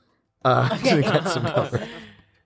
uh, 0.44 0.68
to 0.78 1.02
get 1.02 1.28
some 1.28 1.44
cover. 1.54 1.87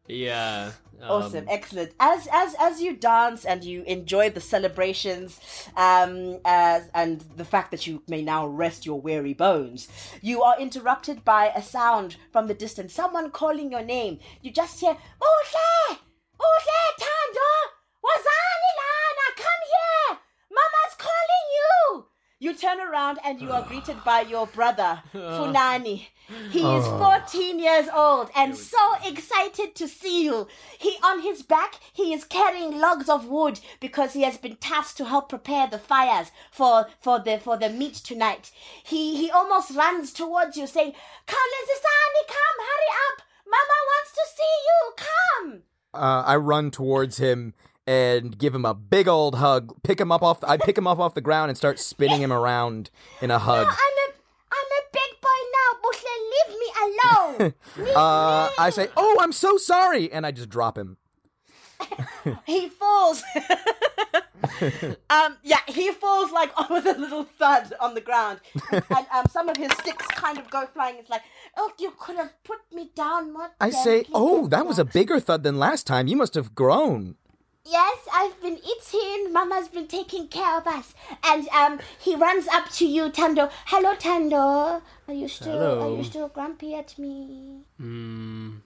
Yeah. 0.08 0.70
Um, 1.02 1.10
Awesome, 1.10 1.46
excellent. 1.48 1.92
As 2.00 2.28
as 2.32 2.54
as 2.58 2.80
you 2.80 2.96
dance 2.96 3.44
and 3.44 3.64
you 3.64 3.82
enjoy 3.84 4.30
the 4.30 4.40
celebrations, 4.40 5.40
um, 5.76 6.38
as, 6.44 6.88
and 6.94 7.24
the 7.36 7.44
fact 7.44 7.70
that 7.70 7.86
you 7.86 8.02
may 8.08 8.22
now 8.22 8.46
rest 8.46 8.86
your 8.86 9.00
weary 9.00 9.34
bones, 9.34 9.88
you 10.22 10.42
are 10.42 10.58
interrupted 10.58 11.24
by 11.24 11.52
a 11.54 11.62
sound 11.62 12.16
from 12.32 12.46
the 12.46 12.54
distance. 12.54 12.94
Someone 12.94 13.30
calling 13.30 13.70
your 13.70 13.82
name. 13.82 14.18
You 14.42 14.50
just 14.50 14.80
hear, 14.80 14.92
"Uhle, 14.94 15.98
Uhle, 16.40 16.82
Tando, 16.98 17.50
Wazani 18.04 18.72
Lana, 18.80 19.26
come 19.36 19.62
here, 19.74 20.18
Mama's 20.50 20.94
calling 20.98 21.46
you." 21.58 22.06
You 22.38 22.52
turn 22.52 22.80
around 22.80 23.18
and 23.24 23.40
you 23.40 23.50
are 23.50 23.62
greeted 23.68 23.96
by 24.04 24.20
your 24.20 24.46
brother, 24.46 25.02
Funani. 25.14 26.08
He 26.50 26.60
is 26.60 26.86
14 26.86 27.58
years 27.58 27.88
old 27.94 28.30
and 28.36 28.54
so 28.56 28.78
excited 29.04 29.74
to 29.76 29.88
see 29.88 30.24
you. 30.24 30.46
He 30.78 30.98
on 31.02 31.22
his 31.22 31.42
back, 31.42 31.80
he 31.94 32.12
is 32.12 32.24
carrying 32.24 32.78
logs 32.78 33.08
of 33.08 33.26
wood 33.26 33.60
because 33.80 34.12
he 34.12 34.22
has 34.22 34.36
been 34.36 34.56
tasked 34.56 34.98
to 34.98 35.06
help 35.06 35.30
prepare 35.30 35.66
the 35.66 35.78
fires 35.78 36.30
for 36.50 36.88
for 37.00 37.18
the 37.18 37.38
for 37.38 37.56
the 37.56 37.70
meat 37.70 37.94
tonight. 37.94 38.50
He 38.84 39.16
he 39.16 39.30
almost 39.30 39.70
runs 39.70 40.12
towards 40.12 40.56
you 40.58 40.66
saying, 40.66 40.92
"Come, 41.26 41.50
Lizisani, 41.54 42.26
come, 42.28 42.58
hurry 42.68 42.92
up. 43.08 43.22
Mama 43.46 43.78
wants 43.92 44.12
to 44.12 44.24
see 44.36 44.54
you. 44.68 44.92
Come." 45.06 45.62
Uh, 45.94 46.22
I 46.26 46.36
run 46.36 46.70
towards 46.70 47.16
him 47.16 47.54
and 47.86 48.36
give 48.38 48.54
him 48.54 48.64
a 48.64 48.74
big 48.74 49.06
old 49.08 49.36
hug. 49.36 49.74
Pick 49.82 50.00
him 50.00 50.10
up 50.10 50.22
off. 50.22 50.42
I 50.44 50.56
pick 50.56 50.76
him 50.76 50.86
up 50.86 50.98
off 50.98 51.14
the 51.14 51.20
ground 51.20 51.50
and 51.50 51.56
start 51.56 51.78
spinning 51.78 52.20
him 52.20 52.32
around 52.32 52.90
in 53.22 53.30
a 53.30 53.38
hug. 53.38 53.66
No, 53.66 53.72
I'm 53.72 53.76
a 53.76 54.12
I'm 54.52 54.70
a 54.78 54.82
big 54.92 55.20
boy 55.22 55.40
now, 55.52 55.70
Buhle. 55.82 56.14
Leave 56.32 56.58
me 56.58 56.68
alone. 56.84 57.54
Leave 57.86 57.96
Uh, 57.96 58.48
me. 58.48 58.54
I 58.58 58.70
say, 58.70 58.88
"Oh, 58.96 59.18
I'm 59.20 59.32
so 59.32 59.56
sorry," 59.56 60.10
and 60.12 60.26
I 60.26 60.30
just 60.32 60.48
drop 60.48 60.76
him. 60.76 60.96
he 62.46 62.68
falls. 62.70 63.22
um, 65.10 65.36
yeah, 65.42 65.58
he 65.68 65.90
falls 65.92 66.32
like 66.32 66.50
with 66.70 66.86
a 66.86 66.98
little 66.98 67.24
thud 67.38 67.72
on 67.80 67.94
the 67.94 68.00
ground, 68.00 68.40
and 68.72 69.06
um, 69.12 69.26
some 69.30 69.48
of 69.48 69.56
his 69.56 69.70
sticks 69.72 70.06
kind 70.08 70.38
of 70.38 70.48
go 70.50 70.66
flying. 70.66 70.96
It's 70.98 71.10
like, 71.10 71.22
oh, 71.56 71.70
you 71.78 71.92
could 71.98 72.16
have 72.16 72.32
put 72.44 72.60
me 72.72 72.90
down 72.94 73.32
more. 73.32 73.50
I 73.60 73.70
say, 73.70 74.04
"Oh, 74.12 74.46
that 74.48 74.66
was 74.66 74.78
a 74.78 74.84
bigger 74.84 75.20
thud 75.20 75.42
than 75.42 75.58
last 75.58 75.86
time. 75.86 76.06
You 76.06 76.16
must 76.16 76.34
have 76.34 76.54
grown." 76.54 77.16
Yes, 77.68 77.98
I've 78.14 78.40
been 78.40 78.58
eating. 78.58 79.32
Mama's 79.32 79.68
been 79.68 79.88
taking 79.88 80.28
care 80.28 80.56
of 80.58 80.66
us, 80.68 80.94
and 81.24 81.48
um, 81.48 81.80
he 81.98 82.14
runs 82.14 82.46
up 82.48 82.70
to 82.74 82.86
you, 82.86 83.10
Tando. 83.10 83.50
Hello, 83.66 83.94
Tando. 83.96 84.36
Are 85.08 85.14
you 85.14 85.26
still 85.26 85.82
Are 85.82 85.96
you 85.96 86.04
still 86.04 86.28
grumpy 86.28 86.74
at 86.74 86.96
me? 86.96 87.62
Hmm. 87.78 88.56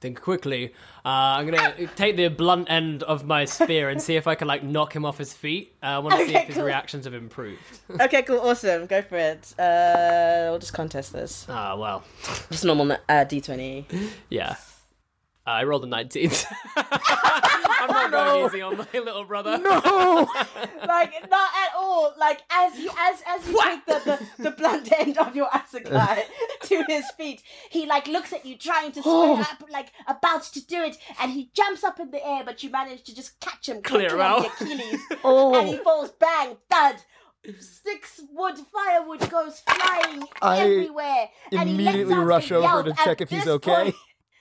Think 0.00 0.20
quickly. 0.20 0.74
Uh, 1.02 1.08
I'm 1.08 1.46
gonna 1.46 1.86
take 1.96 2.16
the 2.16 2.28
blunt 2.28 2.70
end 2.70 3.02
of 3.04 3.24
my 3.24 3.46
spear 3.46 3.88
and 3.88 4.02
see 4.02 4.16
if 4.16 4.26
I 4.26 4.34
can 4.34 4.46
like 4.46 4.62
knock 4.62 4.94
him 4.94 5.06
off 5.06 5.16
his 5.16 5.32
feet. 5.32 5.76
Uh, 5.82 5.86
I 5.86 5.98
want 6.00 6.20
to 6.20 6.26
see 6.26 6.36
if 6.36 6.44
his 6.44 6.56
cool. 6.56 6.64
reactions 6.64 7.06
have 7.06 7.14
improved. 7.14 7.62
okay, 8.00 8.22
cool, 8.22 8.40
awesome. 8.40 8.84
Go 8.84 9.00
for 9.00 9.16
it. 9.16 9.58
Uh, 9.58 10.48
we'll 10.50 10.58
just 10.58 10.74
contest 10.74 11.14
this. 11.14 11.46
Ah, 11.48 11.74
well, 11.76 12.04
Just 12.50 12.66
normal 12.66 12.98
uh, 13.08 13.24
d 13.24 13.40
twenty. 13.40 13.86
yeah. 14.28 14.56
Uh, 15.46 15.50
I 15.50 15.64
rolled 15.64 15.84
a 15.84 15.86
19. 15.86 16.30
I'm 16.76 17.88
not 17.90 18.10
going 18.10 18.46
easy 18.46 18.62
on 18.62 18.78
my 18.78 18.86
little 18.94 19.24
brother. 19.24 19.58
No. 19.58 19.70
like 20.86 21.12
not 21.30 21.50
at 21.54 21.74
all. 21.76 22.14
Like 22.18 22.40
as 22.50 22.78
you 22.78 22.90
as 22.98 23.22
as 23.26 23.46
you 23.48 23.60
take 23.62 23.84
the, 23.84 24.00
the, 24.38 24.42
the 24.44 24.50
blunt 24.52 24.90
end 24.98 25.18
of 25.18 25.36
your 25.36 25.48
assegai 25.48 26.22
to 26.62 26.84
his 26.88 27.04
feet, 27.18 27.42
he 27.70 27.84
like 27.84 28.06
looks 28.08 28.32
at 28.32 28.46
you 28.46 28.56
trying 28.56 28.92
to 28.92 29.02
Oh. 29.04 29.34
swing 29.34 29.40
up, 29.42 29.64
like 29.70 29.88
about 30.06 30.44
to 30.44 30.64
do 30.66 30.82
it, 30.82 30.96
and 31.20 31.30
he 31.32 31.50
jumps 31.52 31.84
up 31.84 32.00
in 32.00 32.10
the 32.10 32.26
air, 32.26 32.42
but 32.44 32.62
you 32.62 32.70
manage 32.70 33.02
to 33.04 33.14
just 33.14 33.38
catch 33.40 33.68
him, 33.68 33.82
Clear 33.82 34.18
out 34.18 34.46
him 34.60 34.68
him 34.68 34.78
the. 34.78 34.84
Achilles, 34.84 35.00
Oh. 35.24 35.54
and 35.60 35.68
he 35.68 35.76
falls 35.76 36.10
bang, 36.12 36.56
thud. 36.70 36.96
Six 37.60 38.22
wood 38.32 38.54
firewood 38.72 39.28
goes 39.30 39.60
flying 39.68 40.24
I 40.40 40.60
everywhere. 40.60 41.28
and 41.52 41.68
he 41.68 41.74
lets 41.76 41.94
immediately 41.96 42.14
out 42.14 42.24
rush 42.24 42.50
over 42.50 42.84
to 42.84 42.94
check 43.04 43.20
if 43.20 43.28
he's 43.28 43.46
okay. 43.46 43.74
point- 43.84 43.94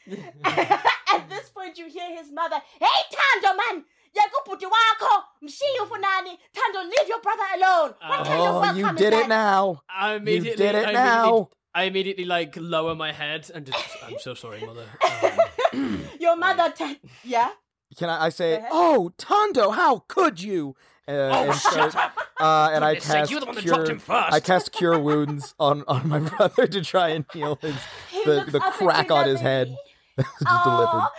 At 0.46 1.30
this 1.30 1.50
point, 1.50 1.78
you 1.78 1.88
hear 1.88 2.16
his 2.18 2.32
mother, 2.32 2.58
Hey, 2.80 2.88
Tando, 3.12 3.58
man! 3.58 3.84
Yakuputi 4.16 4.66
wako, 4.66 5.24
mshiyu 5.44 5.86
funani. 5.88 6.38
Tando, 6.54 6.80
leave 6.84 7.08
your 7.10 7.20
brother 7.22 7.44
alone. 7.56 7.94
What 8.08 8.26
kind 8.28 8.42
of 8.42 8.56
Oh, 8.56 8.60
welcome 8.62 8.78
you 8.78 8.88
is 8.90 8.96
did 8.96 9.14
that? 9.14 9.26
it 9.26 9.28
now. 9.28 9.82
I 9.90 10.14
immediately, 10.14 10.50
You 10.52 10.56
did 10.72 10.76
it 10.76 10.88
I 10.88 10.92
now. 10.92 11.50
I 11.74 11.84
immediately 11.86 12.26
like 12.26 12.56
lower 12.58 12.94
my 12.94 13.12
head 13.12 13.50
and 13.56 13.66
just. 13.66 13.80
I'm 14.06 14.20
so 14.20 14.34
sorry, 14.36 14.62
mother. 14.66 14.86
Um, 15.74 16.04
Your 16.20 16.36
mother, 16.36 16.72
ta- 16.78 16.96
yeah? 17.24 17.50
Can 17.98 18.10
I, 18.10 18.26
I 18.26 18.30
say, 18.30 18.64
"Oh, 18.72 19.12
Tondo, 19.18 19.72
how 19.72 20.04
could 20.08 20.40
you?" 20.42 20.76
Uh, 21.08 21.12
and 21.12 21.56
start, 21.56 21.96
uh, 22.40 22.70
and 22.72 22.86
I 22.86 22.94
Goodness 22.94 23.04
sake, 23.06 23.18
cast 23.18 23.32
you're 23.32 23.40
the 23.40 23.46
one 23.48 23.56
that 23.56 23.62
cure. 23.62 23.76
dropped 23.76 23.90
him 23.90 24.00
first. 24.00 24.34
I 24.34 24.40
cast 24.40 24.72
cure 24.72 25.00
wounds 25.00 25.56
on 25.60 25.84
on 25.88 26.08
my 26.08 26.20
brother 26.30 26.68
to 26.68 26.82
try 26.84 27.10
and 27.10 27.26
heal 27.34 27.58
his 27.62 27.76
He 28.12 28.24
the 28.24 28.46
the 28.52 28.60
crack 28.60 29.10
on 29.10 29.26
his 29.28 29.42
head. 29.42 29.76
Lovingly. 30.18 30.26
that 30.26 30.26
was 30.40 30.48
just 30.48 30.64
delivered. 30.64 31.10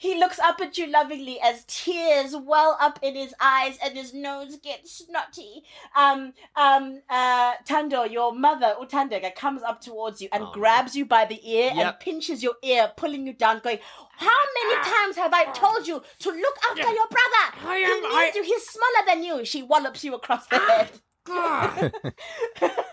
He 0.00 0.18
looks 0.18 0.38
up 0.38 0.62
at 0.62 0.78
you 0.78 0.86
lovingly 0.86 1.38
as 1.42 1.62
tears 1.68 2.34
well 2.34 2.78
up 2.80 2.98
in 3.02 3.14
his 3.14 3.34
eyes 3.38 3.76
and 3.84 3.94
his 3.94 4.14
nose 4.14 4.56
gets 4.56 5.04
snotty. 5.04 5.62
Um, 5.94 6.32
um, 6.56 7.02
uh, 7.10 7.52
Tando, 7.66 8.04
your 8.04 8.34
mother, 8.34 8.76
Utandega, 8.80 9.34
comes 9.34 9.62
up 9.62 9.82
towards 9.82 10.22
you 10.22 10.30
and 10.32 10.46
grabs 10.54 10.96
you 10.96 11.04
by 11.04 11.26
the 11.26 11.38
ear 11.46 11.72
and 11.74 12.00
pinches 12.00 12.42
your 12.42 12.54
ear, 12.62 12.90
pulling 12.96 13.26
you 13.26 13.34
down, 13.34 13.60
going, 13.62 13.78
How 14.12 14.38
many 14.62 14.82
times 14.82 15.16
have 15.16 15.34
I 15.34 15.44
told 15.52 15.86
you 15.86 16.02
to 16.20 16.30
look 16.30 16.56
after 16.70 16.80
your 16.80 17.08
brother? 17.08 17.68
I 17.68 17.78
he 17.80 18.00
needs 18.00 18.14
I- 18.14 18.32
you, 18.36 18.42
he's 18.42 18.66
smaller 18.66 19.06
than 19.06 19.22
you. 19.22 19.44
She 19.44 19.62
wallops 19.62 20.02
you 20.02 20.14
across 20.14 20.46
the 20.46 20.60
head. 20.60 20.90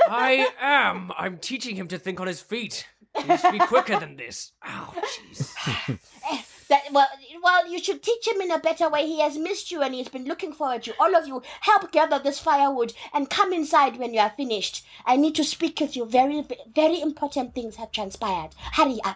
I 0.10 0.50
am. 0.60 1.13
I'm 1.17 1.38
teaching 1.38 1.78
him 1.78 1.88
to 1.88 1.97
think 1.97 2.19
on 2.19 2.28
his 2.28 2.41
feet. 2.41 2.86
He 3.21 3.27
needs 3.27 3.41
to 3.41 3.51
be 3.51 3.60
quicker 3.60 3.99
than 3.99 4.15
this. 4.15 4.51
Oh, 4.65 4.93
jeez. 5.32 5.99
That 6.69 6.82
well, 6.91 7.08
well, 7.41 7.65
you 7.71 7.80
should 7.82 8.03
teach 8.03 8.27
him 8.27 8.41
in 8.41 8.51
a 8.51 8.60
better 8.60 8.89
way. 8.89 9.06
He 9.08 9.21
has 9.21 9.38
missed 9.38 9.71
you, 9.71 9.82
and 9.82 9.95
he's 9.95 10.10
been 10.10 10.25
looking 10.25 10.51
forward 10.51 10.84
to 10.84 10.89
you. 10.91 10.95
All 10.99 11.15
of 11.15 11.25
you, 11.25 11.41
help 11.62 11.93
gather 11.93 12.19
this 12.19 12.39
firewood 12.39 12.91
and 13.13 13.30
come 13.30 13.53
inside 13.53 13.95
when 13.95 14.13
you 14.13 14.19
are 14.19 14.32
finished. 14.36 14.86
I 15.06 15.15
need 15.15 15.34
to 15.36 15.45
speak 15.45 15.80
with 15.80 15.95
you. 15.95 16.03
Very, 16.06 16.45
very 16.75 16.99
important 16.99 17.56
things 17.56 17.77
have 17.77 17.93
transpired. 17.93 18.49
Hurry 18.73 18.99
up. 19.06 19.15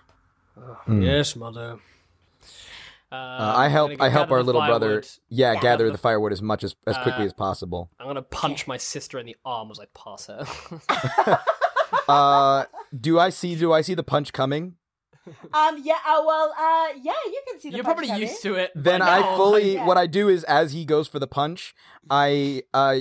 Yes, 0.87 1.35
mother. 1.35 1.79
Uh, 3.11 3.15
Uh, 3.15 3.53
I 3.57 3.67
help. 3.67 3.91
I 3.99 4.07
help 4.07 4.31
our 4.31 4.37
the 4.37 4.45
little 4.45 4.61
brother. 4.61 5.03
Yeah, 5.27 5.51
Yeah. 5.51 5.59
gather 5.59 5.91
the 5.91 5.97
firewood 5.97 6.31
as 6.31 6.41
much 6.41 6.63
as 6.63 6.73
as 6.87 6.97
quickly 6.99 7.23
Uh, 7.23 7.31
as 7.31 7.33
possible. 7.33 7.89
I'm 7.99 8.07
gonna 8.07 8.21
punch 8.21 8.65
my 8.65 8.77
sister 8.77 9.19
in 9.19 9.25
the 9.25 9.35
arm 9.43 9.69
as 9.71 9.77
I 9.81 9.87
pass 9.93 10.27
her. 10.27 10.45
Uh, 12.07 12.65
do 12.99 13.19
I 13.19 13.29
see? 13.29 13.55
Do 13.55 13.71
I 13.73 13.81
see 13.81 13.93
the 13.93 14.03
punch 14.03 14.33
coming? 14.33 14.75
Um. 15.53 15.79
Yeah. 15.83 15.97
Uh, 16.07 16.23
well. 16.25 16.53
Uh. 16.57 16.87
Yeah. 17.01 17.13
You 17.25 17.41
can 17.47 17.59
see 17.59 17.69
the. 17.69 17.75
You're 17.77 17.83
punch 17.83 17.97
probably 17.97 18.07
coming. 18.07 18.21
used 18.23 18.41
to 18.41 18.55
it. 18.55 18.71
Then 18.73 19.01
I 19.01 19.19
now. 19.19 19.37
fully. 19.37 19.75
yeah. 19.75 19.85
What 19.85 19.97
I 19.97 20.07
do 20.07 20.29
is, 20.29 20.43
as 20.45 20.73
he 20.73 20.83
goes 20.83 21.07
for 21.07 21.19
the 21.19 21.27
punch, 21.27 21.75
I 22.09 22.63
uh 22.73 22.97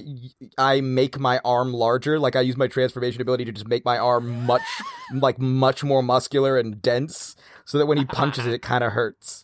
I 0.59 0.83
make 0.83 1.19
my 1.19 1.41
arm 1.45 1.73
larger. 1.73 2.19
Like 2.19 2.37
I 2.37 2.43
use 2.43 2.57
my 2.59 2.67
transformation 2.69 3.23
ability 3.23 3.47
to 3.47 3.53
just 3.53 3.67
make 3.69 3.85
my 3.85 3.97
arm 3.97 4.45
much 4.45 4.63
like 5.15 5.39
much 5.39 5.83
more 5.83 6.03
muscular 6.03 6.59
and 6.59 6.83
dense, 6.83 7.37
so 7.65 7.79
that 7.79 7.87
when 7.87 7.97
he 7.97 8.05
punches 8.05 8.47
it, 8.47 8.53
it 8.53 8.63
kind 8.63 8.85
of 8.85 8.93
hurts. 8.93 9.43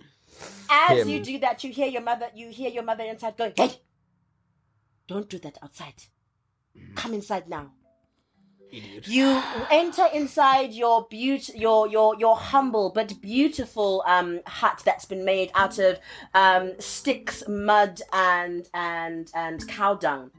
As 0.68 0.98
him. 0.98 1.08
you 1.08 1.22
do 1.22 1.38
that, 1.38 1.64
you 1.64 1.72
hear 1.72 1.86
your 1.86 2.02
mother. 2.02 2.28
You 2.34 2.50
hear 2.50 2.68
your 2.68 2.82
mother 2.82 3.04
inside 3.04 3.38
going, 3.38 3.52
"Hey, 3.56 3.80
don't 5.08 5.30
do 5.30 5.38
that 5.38 5.56
outside. 5.62 5.94
Come 6.94 7.14
inside 7.14 7.48
now." 7.48 7.72
You 9.06 9.42
enter 9.70 10.06
inside 10.12 10.72
your 10.72 11.06
beaut- 11.08 11.54
your 11.54 11.88
your 11.88 12.16
your 12.18 12.36
humble 12.36 12.90
but 12.90 13.20
beautiful 13.20 14.02
um 14.06 14.40
hut 14.46 14.82
that's 14.84 15.04
been 15.04 15.24
made 15.24 15.50
out 15.54 15.78
of 15.78 15.98
um 16.34 16.72
sticks, 16.78 17.42
mud, 17.48 18.00
and 18.12 18.68
and 18.74 19.30
and 19.34 19.66
cow 19.68 19.94
dung. 19.94 20.30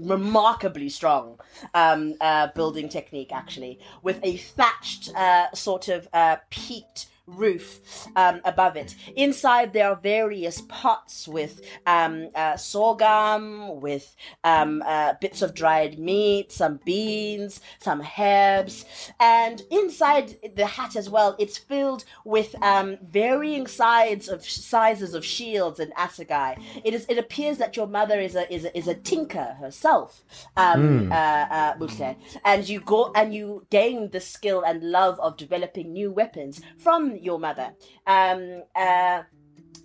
Remarkably 0.00 0.88
strong 0.88 1.38
um, 1.72 2.14
uh, 2.20 2.48
building 2.56 2.88
technique, 2.88 3.30
actually, 3.32 3.78
with 4.02 4.18
a 4.24 4.36
thatched 4.38 5.14
uh, 5.14 5.52
sort 5.54 5.86
of 5.86 6.08
uh, 6.12 6.36
peaked 6.50 7.06
roof 7.26 8.06
um, 8.16 8.40
above 8.44 8.76
it. 8.76 8.94
Inside, 9.16 9.72
there 9.72 9.90
are 9.90 9.96
various 9.96 10.62
pots 10.68 11.26
with 11.26 11.60
um, 11.86 12.28
uh, 12.34 12.56
sorghum, 12.56 13.80
with 13.80 14.14
um, 14.44 14.82
uh, 14.86 15.14
bits 15.20 15.42
of 15.42 15.54
dried 15.54 15.98
meat, 15.98 16.52
some 16.52 16.80
beans, 16.84 17.60
some 17.78 18.02
herbs, 18.18 18.84
and 19.20 19.62
inside 19.70 20.36
the 20.54 20.66
hat 20.66 20.96
as 20.96 21.08
well, 21.08 21.34
it's 21.38 21.58
filled 21.58 22.04
with 22.24 22.54
um, 22.62 22.98
varying 23.02 23.66
sides 23.66 24.28
of 24.28 24.44
sizes 24.44 25.14
of 25.14 25.24
shields 25.24 25.80
and 25.80 25.92
assegai. 25.94 26.56
It 26.84 26.94
is. 26.94 27.06
It 27.08 27.18
appears 27.18 27.58
that 27.58 27.76
your 27.76 27.86
mother 27.86 28.20
is 28.20 28.34
a 28.34 28.52
is 28.52 28.64
a, 28.64 28.76
is 28.76 28.88
a 28.88 28.94
tinker 28.94 29.56
herself, 29.60 30.24
um, 30.56 31.10
uh, 31.10 31.14
uh, 31.14 31.74
Muse, 31.78 32.16
and 32.44 32.68
you 32.68 32.80
go 32.80 33.12
and 33.14 33.34
you 33.34 33.66
gain 33.70 34.10
the 34.10 34.20
skill 34.20 34.62
and 34.62 34.82
love 34.82 35.18
of 35.20 35.36
developing 35.36 35.92
new 35.92 36.10
weapons 36.10 36.60
from 36.78 37.13
your 37.22 37.38
mother. 37.38 37.74
Um, 38.06 38.62
uh, 38.74 39.22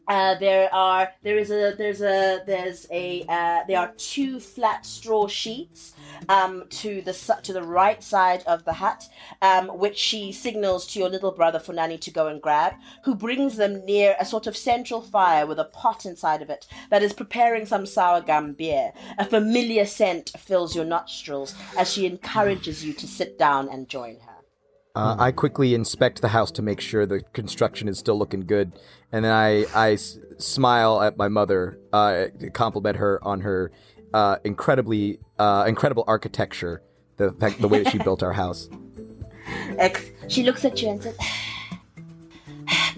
uh, 0.10 0.34
there 0.40 0.74
are 0.74 1.10
there 1.22 1.38
is 1.38 1.52
a 1.52 1.76
there's 1.78 2.02
a 2.02 2.42
there's 2.48 2.88
a 2.90 3.24
uh, 3.30 3.60
there 3.68 3.78
are 3.78 3.94
two 3.96 4.40
flat 4.40 4.84
straw 4.84 5.28
sheets 5.28 5.94
um, 6.28 6.64
to 6.70 7.04
the 7.04 7.14
to 7.44 7.54
the 7.54 7.62
right 7.62 8.04
side 8.04 8.42
of 8.48 8.66
the 8.66 8.74
hut, 8.74 9.08
um, 9.44 9.68
which 9.68 9.98
she 9.98 10.32
signals 10.32 10.88
to 10.88 11.00
your 11.00 11.10
little 11.10 11.32
brother 11.32 11.60
Funani 11.60 12.02
to 12.02 12.10
go 12.10 12.26
and 12.26 12.42
grab, 12.42 12.74
who 13.04 13.14
brings 13.14 13.58
them 13.58 13.86
near 13.86 14.16
a 14.20 14.26
sort 14.26 14.48
of 14.48 14.58
central 14.58 15.02
fire 15.02 15.46
with 15.46 15.60
a 15.60 15.66
pot 15.66 16.08
inside 16.08 16.42
of 16.42 16.50
it 16.50 16.66
that 16.90 17.04
is 17.04 17.14
preparing 17.14 17.68
some 17.68 17.86
sorghum 17.86 18.54
beer. 18.54 18.92
A 19.20 19.26
familiar 19.26 19.86
scent 19.86 20.32
fills 20.40 20.76
your 20.76 20.86
nostrils 20.86 21.54
as 21.78 21.94
she 21.94 22.08
encourages 22.08 22.84
you 22.84 22.94
to 22.94 23.08
sit 23.08 23.38
down 23.38 23.70
and 23.70 23.88
join 23.88 24.16
her. 24.22 24.29
Uh, 24.96 25.16
I 25.20 25.32
quickly 25.32 25.74
inspect 25.76 26.22
the 26.22 26.30
house 26.30 26.52
to 26.52 26.62
make 26.62 26.82
sure 26.82 27.06
the 27.06 27.22
construction 27.34 27.88
is 27.88 28.00
still 28.00 28.18
looking 28.18 28.42
good, 28.42 28.74
and 29.12 29.24
then 29.24 29.32
I 29.32 29.66
I 29.74 29.94
s- 29.94 30.18
smile 30.40 31.02
at 31.02 31.16
my 31.16 31.28
mother, 31.28 31.80
uh, 31.94 32.26
compliment 32.54 32.98
her 32.98 33.20
on 33.24 33.42
her 33.42 33.72
uh, 34.14 34.38
incredibly 34.44 35.20
uh, 35.38 35.66
incredible 35.68 36.04
architecture, 36.08 36.82
the 37.18 37.32
fact, 37.34 37.62
the 37.62 37.68
way 37.68 37.84
that 37.84 37.92
she 37.92 37.98
built 38.04 38.24
our 38.24 38.34
house. 38.34 38.68
Ex- 39.78 40.10
she 40.28 40.44
looks 40.44 40.66
at 40.66 40.82
you 40.82 40.90
and 40.90 41.02
says, 41.04 41.18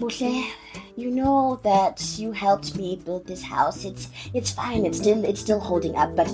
you 0.96 1.10
know 1.10 1.58
that 1.62 2.18
you 2.18 2.32
helped 2.32 2.76
me 2.76 2.96
build 2.96 3.26
this 3.26 3.42
house. 3.42 3.84
It's 3.84 4.08
it's 4.34 4.50
fine. 4.50 4.84
It's 4.84 4.98
still 4.98 5.24
it's 5.24 5.40
still 5.40 5.60
holding 5.60 5.96
up, 5.96 6.14
but 6.14 6.30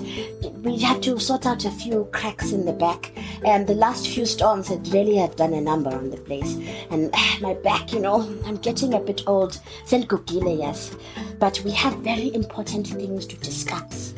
we 0.63 0.77
have 0.79 1.01
to 1.01 1.19
sort 1.19 1.45
out 1.45 1.65
a 1.65 1.71
few 1.71 2.09
cracks 2.11 2.51
in 2.51 2.65
the 2.65 2.73
back. 2.73 3.11
And 3.45 3.65
the 3.65 3.75
last 3.75 4.07
few 4.09 4.25
storms 4.25 4.67
had 4.67 4.87
really 4.89 5.15
have 5.15 5.35
done 5.35 5.53
a 5.53 5.61
number 5.61 5.89
on 5.89 6.09
the 6.09 6.17
place. 6.17 6.57
And 6.91 7.13
my 7.41 7.53
back, 7.55 7.93
you 7.93 7.99
know, 7.99 8.21
I'm 8.45 8.57
getting 8.57 8.93
a 8.93 8.99
bit 8.99 9.23
old. 9.27 9.59
Senkukile, 9.85 10.57
yes, 10.57 10.95
but 11.39 11.61
we 11.63 11.71
have 11.71 11.95
very 11.99 12.33
important 12.33 12.87
things 12.87 13.25
to 13.27 13.37
discuss. 13.37 14.13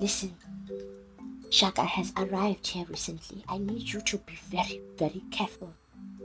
Listen, 0.00 0.34
Shaka 1.50 1.84
has 1.84 2.12
arrived 2.16 2.66
here 2.66 2.86
recently. 2.88 3.44
I 3.48 3.58
need 3.58 3.92
you 3.92 4.00
to 4.00 4.18
be 4.18 4.34
very, 4.50 4.80
very 4.98 5.22
careful. 5.30 5.72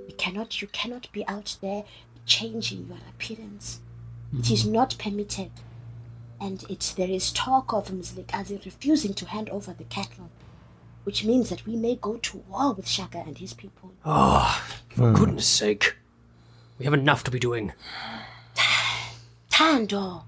You 0.08 0.15
cannot, 0.17 0.62
you 0.62 0.67
cannot 0.69 1.12
be 1.13 1.26
out 1.28 1.58
there 1.62 1.84
changing 2.25 2.88
your 2.88 2.97
appearance. 3.10 3.79
It 4.38 4.49
is 4.49 4.63
mm-hmm. 4.63 4.73
not 4.73 4.97
permitted. 4.97 5.51
And 6.39 6.63
it's 6.69 6.93
there 6.93 7.10
is 7.10 7.31
talk 7.31 7.73
of 7.73 7.89
Mzilikazi 7.89 8.63
refusing 8.65 9.13
to 9.15 9.25
hand 9.27 9.49
over 9.49 9.73
the 9.73 9.84
cattle, 9.86 10.29
which 11.03 11.23
means 11.23 11.49
that 11.49 11.67
we 11.67 11.75
may 11.75 11.95
go 11.95 12.17
to 12.17 12.38
war 12.49 12.73
with 12.73 12.88
Shaka 12.88 13.19
and 13.19 13.38
his 13.38 13.53
people. 13.53 13.91
Oh, 14.05 14.63
for 14.89 15.10
hmm. 15.10 15.15
goodness 15.15 15.47
sake. 15.47 15.97
We 16.79 16.86
have 16.86 16.95
enough 16.95 17.23
to 17.25 17.31
be 17.31 17.38
doing. 17.38 17.73
Tando, 19.51 20.23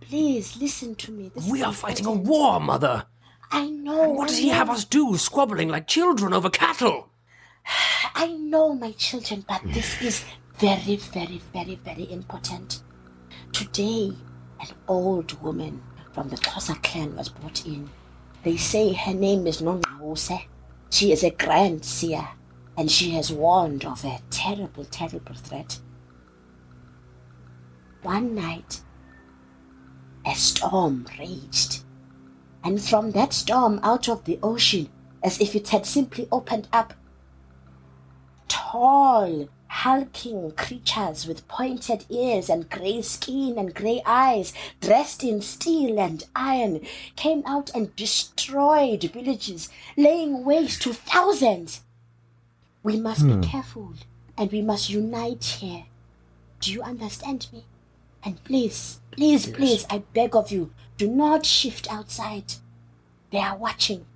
please 0.00 0.56
listen 0.56 0.94
to 0.94 1.12
me. 1.12 1.30
This 1.34 1.46
We 1.46 1.62
are 1.62 1.72
fighting 1.72 2.06
a 2.06 2.12
war, 2.12 2.60
Mother. 2.60 3.04
I 3.50 3.68
know. 3.68 4.08
What 4.08 4.24
I 4.24 4.26
does 4.28 4.38
he 4.38 4.48
have 4.48 4.70
us 4.70 4.84
do, 4.84 5.18
squabbling 5.18 5.68
like 5.68 5.86
children 5.86 6.32
over 6.32 6.48
cattle? 6.48 7.10
I 8.14 8.28
know, 8.28 8.74
my 8.74 8.92
children, 8.92 9.44
but 9.46 9.60
this 9.66 10.00
is 10.02 10.24
very, 10.58 10.96
very, 10.96 11.40
very, 11.52 11.76
very 11.84 12.10
important. 12.10 12.82
Today, 13.52 14.12
an 14.60 14.68
old 14.88 15.40
woman 15.40 15.80
from 16.12 16.28
the 16.28 16.36
Xhosa 16.36 16.82
clan 16.82 17.14
was 17.14 17.28
brought 17.28 17.64
in. 17.64 17.88
They 18.42 18.56
say 18.56 18.92
her 18.92 19.14
name 19.14 19.46
is 19.46 19.62
Nongqawuse. 19.62 20.46
She 20.90 21.12
is 21.12 21.22
a 21.22 21.30
grand 21.30 21.84
seer, 21.84 22.26
and 22.76 22.90
she 22.90 23.10
has 23.10 23.30
warned 23.30 23.84
of 23.84 24.04
a 24.04 24.20
terrible, 24.30 24.84
terrible 24.84 25.34
threat. 25.34 25.78
One 28.02 28.34
night, 28.34 28.80
a 30.26 30.34
storm 30.34 31.06
raged, 31.20 31.84
and 32.64 32.82
from 32.82 33.12
that 33.12 33.32
storm, 33.32 33.78
out 33.84 34.08
of 34.08 34.24
the 34.24 34.40
ocean, 34.42 34.88
as 35.22 35.40
if 35.40 35.54
it 35.54 35.68
had 35.68 35.86
simply 35.86 36.26
opened 36.32 36.68
up, 36.72 36.94
tall, 38.48 39.48
hulking 39.68 40.50
creatures 40.52 41.26
with 41.26 41.46
pointed 41.48 42.04
ears 42.08 42.48
and 42.48 42.70
grey 42.70 43.02
skin 43.02 43.58
and 43.58 43.74
grey 43.74 44.02
eyes, 44.04 44.52
dressed 44.80 45.22
in 45.22 45.40
steel 45.40 45.98
and 46.00 46.24
iron, 46.34 46.80
came 47.16 47.42
out 47.46 47.70
and 47.74 47.94
destroyed 47.94 49.02
villages, 49.02 49.68
laying 49.96 50.44
waste 50.44 50.82
to 50.82 50.92
thousands. 50.92 51.82
We 52.82 52.98
must 52.98 53.26
be 53.26 53.34
hmm. 53.34 53.42
careful 53.42 53.94
and 54.36 54.50
we 54.50 54.62
must 54.62 54.90
unite 54.90 55.44
here. 55.44 55.84
Do 56.60 56.72
you 56.72 56.82
understand 56.82 57.48
me? 57.52 57.64
And 58.24 58.42
please, 58.44 59.00
please, 59.10 59.46
please, 59.46 59.86
I 59.90 60.02
beg 60.12 60.34
of 60.34 60.50
you, 60.50 60.72
do 60.96 61.08
not 61.08 61.46
shift 61.46 61.90
outside. 61.92 62.54
They 63.30 63.38
are 63.38 63.56
watching. 63.56 64.06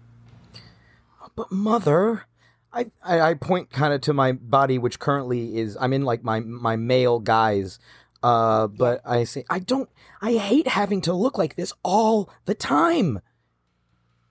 But 1.37 1.53
mother, 1.53 2.27
I 2.73 2.87
I, 3.05 3.35
point 3.35 3.71
kind 3.71 3.93
of 3.93 4.01
to 4.03 4.13
my 4.15 4.33
body, 4.33 4.79
which 4.79 4.99
currently 4.99 5.59
is 5.59 5.77
I'm 5.81 5.93
in 5.93 6.03
like 6.03 6.25
my 6.25 6.41
my 6.41 6.77
male 6.77 7.19
guise. 7.19 7.79
Uh, 8.23 8.69
but 8.69 9.01
I 9.05 9.25
say 9.25 9.45
I 9.51 9.59
don't. 9.59 9.91
I 10.21 10.35
hate 10.35 10.69
having 10.69 11.01
to 11.03 11.13
look 11.13 11.37
like 11.37 11.57
this 11.57 11.73
all 11.83 12.31
the 12.45 12.55
time. 12.55 13.21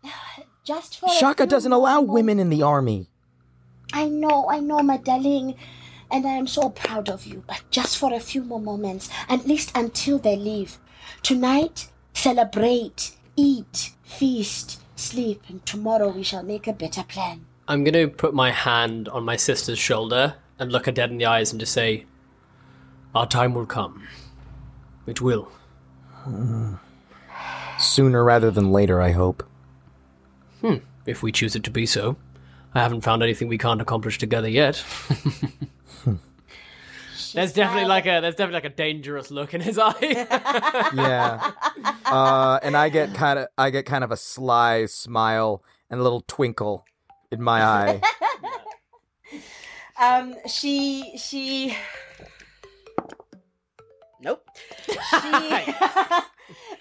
Just 0.64 1.00
for 1.00 1.10
Shaka 1.10 1.46
doesn't 1.48 1.72
allow 1.72 1.96
moments. 1.96 2.14
women 2.14 2.40
in 2.40 2.50
the 2.50 2.62
army. 2.62 3.10
I 3.94 4.08
know, 4.08 4.48
I 4.50 4.60
know, 4.60 4.80
my 4.84 4.98
darling, 4.98 5.56
and 6.10 6.26
I 6.26 6.32
am 6.34 6.48
so 6.48 6.70
proud 6.70 7.10
of 7.10 7.26
you, 7.26 7.44
but 7.46 7.62
just 7.72 7.98
for 7.98 8.14
a 8.14 8.22
few 8.22 8.44
more 8.44 8.60
moments, 8.60 9.10
at 9.28 9.46
least 9.46 9.76
until 9.76 10.18
they 10.18 10.38
leave. 10.38 10.78
Tonight, 11.24 11.90
celebrate, 12.14 13.18
eat, 13.36 13.92
feast, 14.04 14.80
sleep, 14.96 15.44
and 15.50 15.66
tomorrow 15.66 16.10
we 16.10 16.24
shall 16.24 16.44
make 16.44 16.68
a 16.68 16.74
better 16.74 17.04
plan. 17.04 17.46
I'm 17.72 17.86
gonna 17.86 18.10
put 18.10 18.34
my 18.34 18.52
hand 18.52 19.08
on 19.08 19.24
my 19.24 19.38
sister's 19.38 19.80
shoulder 19.80 20.36
and 20.60 20.74
look 20.74 20.88
her 20.88 20.92
dead 20.92 21.10
in 21.10 21.18
the 21.18 21.28
eyes 21.28 21.54
and 21.54 21.60
just 21.62 21.72
say, 21.72 22.06
Our 23.16 23.26
time 23.26 23.54
will 23.54 23.66
come. 23.66 24.06
It 25.08 25.22
will. 25.22 25.50
Sooner 27.80 28.26
rather 28.26 28.52
than 28.52 28.74
later, 28.74 29.02
I 29.02 29.12
hope. 29.12 29.48
If 31.06 31.24
we 31.24 31.32
choose 31.32 31.56
it 31.56 31.64
to 31.64 31.72
be 31.72 31.86
so. 31.86 32.18
I 32.76 32.82
haven't 32.82 33.02
found 33.02 33.24
anything 33.24 33.48
we 33.48 33.58
can't 33.58 33.80
accomplish 33.80 34.18
together 34.18 34.50
yet. 34.50 34.84
There's 37.34 37.54
definitely 37.54 37.88
like 37.88 38.06
a 38.06 38.20
there's 38.20 38.36
definitely 38.36 38.56
like 38.56 38.66
a 38.66 38.76
dangerous 38.76 39.32
look 39.32 39.54
in 39.54 39.62
his 39.62 39.80
eye. 39.82 40.28
Yeah. 40.94 41.52
Uh, 42.04 42.60
and 42.62 42.76
I 42.76 42.90
get 42.90 43.14
kind 43.14 43.40
of 43.40 43.48
I 43.58 43.70
get 43.70 43.86
kind 43.86 44.04
of 44.04 44.12
a 44.12 44.18
sly 44.18 44.86
smile 44.88 45.64
and 45.90 46.02
a 46.02 46.04
little 46.04 46.26
twinkle 46.28 46.86
in 47.32 47.42
my 47.42 47.64
eye. 47.64 48.02
Um, 50.02 50.36
she 50.48 51.16
she. 51.18 51.76
Nope. 54.22 54.46
She. 54.88 55.74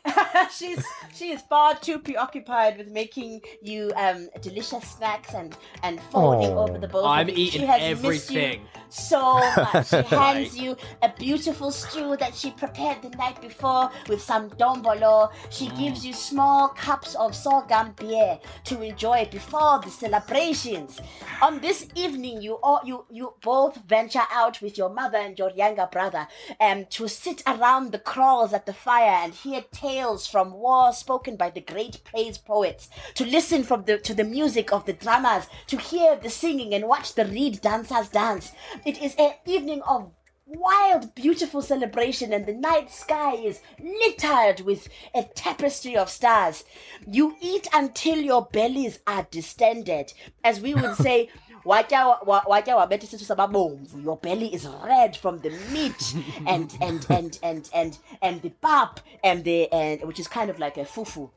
she's 0.50 0.84
she 1.12 1.30
is 1.30 1.42
far 1.42 1.76
too 1.76 1.98
preoccupied 1.98 2.78
with 2.78 2.88
making 2.88 3.40
you 3.62 3.92
um 3.96 4.28
delicious 4.40 4.84
snacks 4.84 5.34
and 5.34 5.56
and 5.82 6.00
folding 6.10 6.52
Aw. 6.52 6.68
over 6.68 6.78
the 6.78 6.88
bowl. 6.88 7.04
I'm 7.06 7.28
of 7.28 7.36
eating 7.36 7.60
she 7.62 7.66
has 7.66 8.02
missed 8.02 8.30
you 8.30 8.40
everything. 8.40 8.66
so 8.88 9.38
much. 9.56 9.90
She 9.90 10.02
hands 10.02 10.58
you 10.58 10.76
a 11.02 11.12
beautiful 11.18 11.70
stew 11.70 12.16
that 12.16 12.34
she 12.34 12.50
prepared 12.52 13.02
the 13.02 13.10
night 13.10 13.40
before 13.40 13.90
with 14.08 14.22
some 14.22 14.50
dombolo. 14.50 15.30
She 15.50 15.68
gives 15.70 16.04
you 16.06 16.12
small 16.12 16.68
cups 16.68 17.14
of 17.16 17.34
sorghum 17.34 17.92
beer 17.96 18.38
to 18.64 18.82
enjoy 18.82 19.28
before 19.30 19.80
the 19.80 19.90
celebrations. 19.90 21.00
On 21.42 21.60
this 21.60 21.86
evening, 21.94 22.40
you 22.40 22.54
all 22.62 22.80
you 22.84 23.04
you 23.10 23.34
both 23.42 23.76
venture 23.86 24.26
out 24.30 24.60
with 24.62 24.78
your 24.78 24.88
mother 24.90 25.18
and 25.18 25.38
your 25.38 25.50
younger 25.50 25.88
brother, 25.90 26.26
um, 26.60 26.86
to 26.90 27.08
sit 27.08 27.42
around 27.46 27.92
the 27.92 27.98
kraals 27.98 28.52
at 28.52 28.66
the 28.66 28.72
fire 28.72 29.24
and 29.24 29.34
hear 29.34 29.62
tales 29.72 29.89
from 30.31 30.53
war 30.53 30.92
spoken 30.92 31.37
by 31.37 31.50
the 31.50 31.61
great 31.61 32.05
praise 32.05 32.38
poets, 32.38 32.88
to 33.14 33.24
listen 33.24 33.64
from 33.64 33.85
the 33.85 33.98
to 33.98 34.14
the 34.14 34.24
music 34.24 34.72
of 34.72 34.87
the 34.87 34.92
dramas, 34.92 35.48
to 35.66 35.76
hear 35.76 36.16
the 36.16 36.31
singing 36.31 36.72
and 36.74 36.87
watch 36.87 37.14
the 37.14 37.24
reed 37.24 37.61
dancers 37.61 38.09
dance. 38.09 38.53
It 38.87 39.03
is 39.03 39.14
an 39.16 39.33
evening 39.46 39.83
of 39.83 40.12
wild, 40.46 41.14
beautiful 41.14 41.62
celebration, 41.62 42.33
and 42.33 42.46
the 42.46 42.55
night 42.55 42.90
sky 42.90 43.35
is 43.35 43.61
littered 43.81 44.61
with 44.61 44.88
a 45.14 45.24
tapestry 45.24 45.96
of 45.96 46.09
stars. 46.09 46.64
You 47.07 47.37
eat 47.40 47.68
until 47.72 48.18
your 48.18 48.46
bellies 48.53 49.00
are 49.07 49.26
distended, 49.31 50.12
as 50.44 50.61
we 50.61 50.74
would 50.74 50.96
say. 50.96 51.29
"Watya 51.64 52.07
wa- 52.27 52.44
watya 52.46 52.77
wabetha 52.77 53.05
isisu 53.07 53.25
sababomvu." 53.25 54.03
Your 54.05 54.16
belly 54.16 54.55
is 54.55 54.66
red 54.85 55.16
from 55.16 55.38
the 55.40 55.51
meat 55.51 56.14
and 56.46 56.77
and 56.81 57.07
and 57.11 57.38
and 57.42 57.68
and 57.75 57.99
and 58.23 58.42
the 58.42 58.51
pap 58.51 59.01
and 59.23 59.44
the 59.44 59.68
and 59.73 60.03
which 60.05 60.18
is 60.20 60.29
kind 60.29 60.51
of 60.51 60.59
like 60.59 60.81
a 60.81 60.85
fufu 60.85 61.29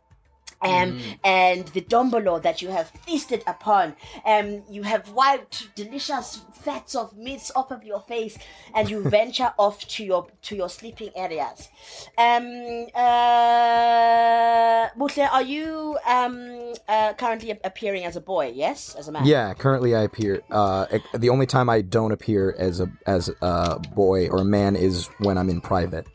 um, 0.63 0.99
and 1.23 1.67
the 1.69 1.81
dombolo 1.81 2.41
that 2.41 2.61
you 2.61 2.69
have 2.69 2.89
feasted 3.05 3.43
upon. 3.47 3.95
Um, 4.25 4.63
you 4.69 4.83
have 4.83 5.09
wiped 5.11 5.75
delicious 5.75 6.41
fats 6.53 6.95
of 6.95 7.15
meats 7.17 7.51
off 7.55 7.71
of 7.71 7.83
your 7.83 8.01
face, 8.01 8.37
and 8.73 8.89
you 8.89 9.01
venture 9.09 9.53
off 9.57 9.85
to 9.87 10.03
your 10.03 10.27
to 10.43 10.55
your 10.55 10.69
sleeping 10.69 11.11
areas. 11.15 11.69
Um, 12.17 12.87
uh, 12.95 14.89
are 15.31 15.41
you 15.41 15.97
um, 16.07 16.73
uh, 16.87 17.13
currently 17.13 17.51
appearing 17.63 18.05
as 18.05 18.15
a 18.15 18.21
boy? 18.21 18.53
Yes, 18.55 18.95
as 18.95 19.07
a 19.07 19.11
man. 19.11 19.25
Yeah, 19.25 19.53
currently 19.53 19.95
I 19.95 20.01
appear. 20.01 20.41
Uh, 20.49 20.85
the 21.13 21.29
only 21.29 21.45
time 21.45 21.69
I 21.69 21.81
don't 21.81 22.11
appear 22.11 22.55
as 22.57 22.79
a 22.79 22.91
as 23.05 23.29
a 23.41 23.79
boy 23.79 24.29
or 24.29 24.39
a 24.39 24.45
man 24.45 24.75
is 24.75 25.07
when 25.19 25.37
I'm 25.37 25.49
in 25.49 25.61
private. 25.61 26.07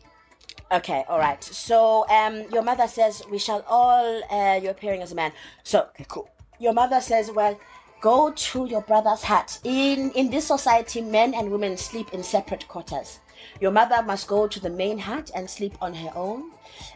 Okay, 0.70 1.04
all 1.08 1.18
right. 1.18 1.42
So, 1.42 2.06
um, 2.10 2.44
your 2.52 2.62
mother 2.62 2.86
says 2.86 3.22
we 3.30 3.38
shall 3.38 3.64
all. 3.66 4.22
Uh, 4.30 4.60
you're 4.60 4.72
appearing 4.72 5.00
as 5.00 5.12
a 5.12 5.14
man. 5.14 5.32
So, 5.62 5.86
okay, 5.94 6.04
cool. 6.08 6.28
Your 6.58 6.74
mother 6.74 7.00
says, 7.00 7.30
well, 7.30 7.58
go 8.02 8.32
to 8.32 8.66
your 8.66 8.82
brother's 8.82 9.22
hut. 9.22 9.60
In 9.64 10.10
in 10.10 10.30
this 10.30 10.46
society, 10.46 11.00
men 11.00 11.32
and 11.32 11.50
women 11.50 11.76
sleep 11.78 12.12
in 12.12 12.22
separate 12.22 12.68
quarters. 12.68 13.20
Your 13.60 13.70
mother 13.70 14.02
must 14.02 14.28
go 14.28 14.46
to 14.46 14.60
the 14.60 14.68
main 14.68 14.98
hut 14.98 15.30
and 15.34 15.48
sleep 15.48 15.74
on 15.80 15.94
her 15.94 16.12
own. 16.14 16.50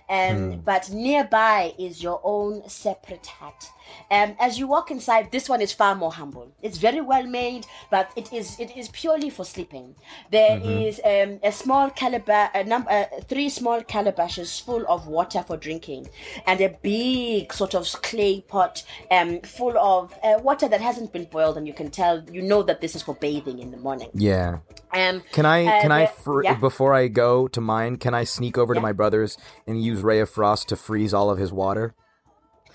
Um, 0.09 0.61
but 0.65 0.91
nearby 0.91 1.75
is 1.79 2.03
your 2.03 2.21
own 2.23 2.69
separate 2.69 3.27
hut. 3.27 3.71
Um, 4.11 4.37
as 4.41 4.59
you 4.59 4.67
walk 4.67 4.91
inside, 4.91 5.31
this 5.33 5.49
one 5.49 5.61
is 5.61 5.73
far 5.73 5.95
more 5.95 6.13
humble. 6.13 6.53
It's 6.63 6.79
very 6.79 7.01
well 7.01 7.27
made, 7.27 7.67
but 7.91 8.11
it 8.17 8.33
is 8.33 8.59
it 8.61 8.77
is 8.77 8.89
purely 8.89 9.31
for 9.31 9.45
sleeping. 9.45 9.95
There 10.31 10.61
is 10.63 11.01
um, 11.05 11.41
a 11.43 11.53
small 11.53 11.91
calabash, 11.91 12.51
a 12.55 12.65
num- 12.65 12.87
uh, 12.89 13.05
three 13.29 13.49
small 13.49 13.83
calabashes 13.83 14.61
full 14.63 14.85
of 14.89 15.07
water 15.07 15.43
for 15.47 15.57
drinking, 15.57 16.09
and 16.47 16.61
a 16.61 16.69
big 16.83 17.53
sort 17.53 17.75
of 17.75 17.87
clay 18.03 18.41
pot 18.43 18.85
um, 19.11 19.41
full 19.41 19.77
of 19.79 20.15
uh, 20.23 20.39
water 20.43 20.69
that 20.69 20.81
hasn't 20.81 21.13
been 21.13 21.25
boiled, 21.25 21.57
and 21.57 21.67
you 21.67 21.75
can 21.75 21.91
tell 21.91 22.23
you 22.31 22.43
know 22.43 22.63
that 22.63 22.81
this 22.81 22.95
is 22.95 23.03
for 23.03 23.15
bathing 23.15 23.59
in 23.59 23.71
the 23.71 23.77
morning. 23.79 24.11
Yeah. 24.15 24.59
Um, 24.95 25.23
Can 25.33 25.47
I 25.47 25.65
Uh, 25.65 25.81
can 25.83 25.93
I 25.93 26.07
fr- 26.07 26.43
yeah. 26.45 26.55
before 26.55 26.93
I 26.95 27.09
go 27.09 27.49
to 27.49 27.61
mine? 27.61 27.97
Can 27.97 28.15
I 28.15 28.25
sneak 28.25 28.59
over 28.59 28.75
to 28.75 28.81
my 28.81 28.93
brother's 28.93 29.39
and 29.67 29.83
use 29.83 30.03
Ray 30.03 30.21
of 30.21 30.31
Frost 30.31 30.69
to 30.71 30.77
freeze 30.77 31.13
all 31.15 31.31
of 31.31 31.39
his 31.39 31.53
water? 31.53 31.95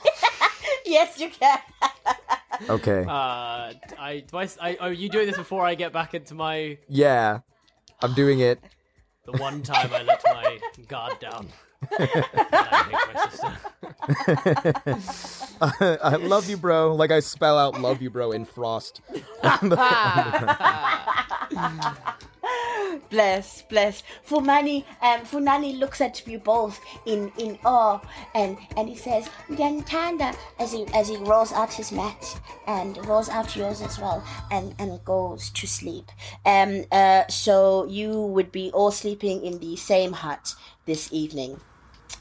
yes, 0.86 1.20
you 1.20 1.30
can. 1.30 1.60
Okay. 2.72 3.02
Uh, 3.08 3.72
I, 4.00 4.24
do 4.28 4.36
I, 4.38 4.44
s- 4.46 4.58
I- 4.60 4.78
are 4.80 4.92
you 4.92 5.10
doing 5.10 5.28
this 5.28 5.38
before 5.38 5.64
I 5.64 5.76
get 5.76 5.94
back 5.94 6.16
into 6.16 6.34
my 6.34 6.80
yeah, 6.90 7.42
I'm 8.02 8.16
doing 8.16 8.40
it. 8.40 8.60
the 9.26 9.34
one 9.34 9.62
time 9.62 9.94
I 9.94 10.02
let 10.02 10.24
my 10.26 10.58
guard 10.88 11.20
down? 11.20 11.50
I 11.82 12.06
hate 12.06 13.08
my 13.08 13.30
sister. 13.30 13.58
I 16.02 16.16
love 16.16 16.50
you, 16.50 16.58
bro. 16.58 16.96
Like 16.96 17.12
I 17.12 17.20
spell 17.20 17.58
out 17.58 17.80
"love 17.82 18.02
you, 18.02 18.10
bro" 18.10 18.32
in 18.32 18.46
frost. 18.46 19.02
Bless, 23.10 23.62
bless. 23.64 24.04
Funani, 24.28 24.84
um, 25.02 25.22
Funani 25.22 25.78
looks 25.78 26.02
at 26.02 26.26
you 26.28 26.40
both 26.40 26.80
in, 27.06 27.32
in 27.38 27.58
awe, 27.66 28.00
and, 28.36 28.58
and 28.76 28.90
he 28.90 28.96
says, 28.96 29.30
"Yantanda," 29.50 30.36
as 30.60 30.72
he 30.74 30.86
as 30.94 31.08
he 31.08 31.18
rolls 31.18 31.54
out 31.54 31.74
his 31.74 31.92
mat 31.92 32.40
and 32.68 32.98
rolls 33.08 33.30
out 33.30 33.56
yours 33.56 33.82
as 33.82 34.00
well, 34.00 34.24
and, 34.52 34.76
and 34.80 35.04
goes 35.06 35.50
to 35.52 35.68
sleep. 35.68 36.12
Um, 36.46 36.86
uh, 36.92 37.24
so 37.28 37.86
you 37.86 38.22
would 38.22 38.52
be 38.52 38.72
all 38.72 38.92
sleeping 38.92 39.44
in 39.46 39.60
the 39.60 39.76
same 39.76 40.14
hut 40.14 40.54
this 40.86 41.12
evening. 41.12 41.60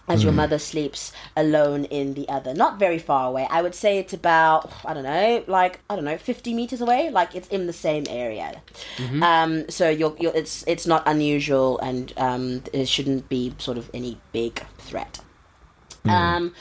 As 0.09 0.23
your 0.23 0.33
mother 0.33 0.59
sleeps 0.59 1.13
alone 1.37 1.85
in 1.87 2.15
the 2.15 2.29
other, 2.29 2.55
not 2.55 2.79
very 2.79 2.99
far 2.99 3.29
away. 3.29 3.47
I 3.51 3.61
would 3.61 3.75
say 3.75 3.99
it's 3.99 4.13
about 4.13 4.73
I 4.85 4.95
don't 4.95 5.03
know, 5.03 5.43
like 5.49 5.81
I 5.91 5.97
don't 5.97 6.05
know, 6.05 6.17
fifty 6.17 6.55
meters 6.55 6.81
away. 6.81 7.11
Like 7.11 7.35
it's 7.35 7.49
in 7.49 7.67
the 7.67 7.73
same 7.73 8.05
area. 8.09 8.63
Um, 9.23 9.69
so 9.69 9.91
you're, 9.91 10.17
you're, 10.21 10.35
it's 10.35 10.65
it's 10.69 10.87
not 10.87 11.03
unusual, 11.07 11.79
and 11.81 12.13
um, 12.17 12.61
there 12.73 12.87
shouldn't 12.87 13.29
be 13.29 13.53
sort 13.59 13.79
of 13.79 13.91
any 13.93 14.21
big 14.33 14.65
threat. 14.79 15.21
Um, 16.05 16.55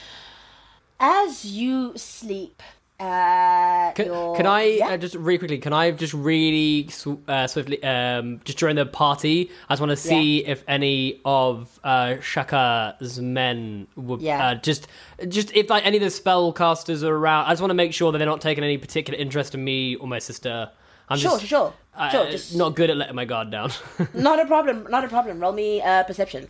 as 0.99 1.45
you 1.45 1.93
sleep, 1.97 2.63
uh, 2.99 3.91
Can, 3.93 4.05
your- 4.05 4.35
can 4.37 4.45
I 4.45 4.63
yeah? 4.63 4.87
uh, 4.89 4.97
just 4.97 5.15
really 5.15 5.37
quickly? 5.37 5.57
Can 5.57 5.73
I 5.73 5.91
just 5.91 6.13
really 6.13 6.87
sw- 6.89 7.19
uh, 7.27 7.45
swiftly, 7.47 7.83
um, 7.83 8.39
just 8.45 8.57
during 8.57 8.75
the 8.77 8.85
party, 8.85 9.49
I 9.69 9.73
just 9.73 9.81
want 9.81 9.91
to 9.91 9.97
see 9.97 10.45
if 10.45 10.63
any 10.67 11.19
of 11.25 11.77
uh, 11.83 12.15
Shaka's 12.21 13.19
men 13.19 13.87
would 13.97 14.21
Yeah. 14.21 14.47
uh, 14.47 14.55
just, 14.55 14.87
just 15.27 15.53
if 15.53 15.69
like 15.69 15.85
any 15.85 15.97
of 15.97 16.03
the 16.03 16.09
spellcasters 16.09 17.03
are 17.03 17.15
around. 17.15 17.45
I 17.47 17.51
just 17.51 17.61
want 17.61 17.71
to 17.71 17.75
make 17.75 17.93
sure 17.93 18.11
that 18.11 18.17
they're 18.17 18.25
not 18.27 18.41
taking 18.41 18.63
any 18.63 18.77
particular 18.77 19.19
interest 19.19 19.53
in 19.55 19.63
me 19.63 19.95
or 19.97 20.07
my 20.07 20.19
sister. 20.19 20.71
I'm 21.09 21.17
Sure, 21.19 21.31
just, 21.37 21.45
sure, 21.45 21.73
uh, 21.95 22.09
sure. 22.09 22.31
Just 22.31 22.55
not 22.55 22.75
good 22.75 22.89
at 22.89 22.97
letting 22.97 23.15
my 23.15 23.25
guard 23.25 23.51
down. 23.51 23.71
not 24.13 24.39
a 24.39 24.45
problem. 24.45 24.87
Not 24.89 25.03
a 25.03 25.07
problem. 25.07 25.39
Roll 25.39 25.51
me 25.53 25.81
uh, 25.81 26.03
perception. 26.03 26.47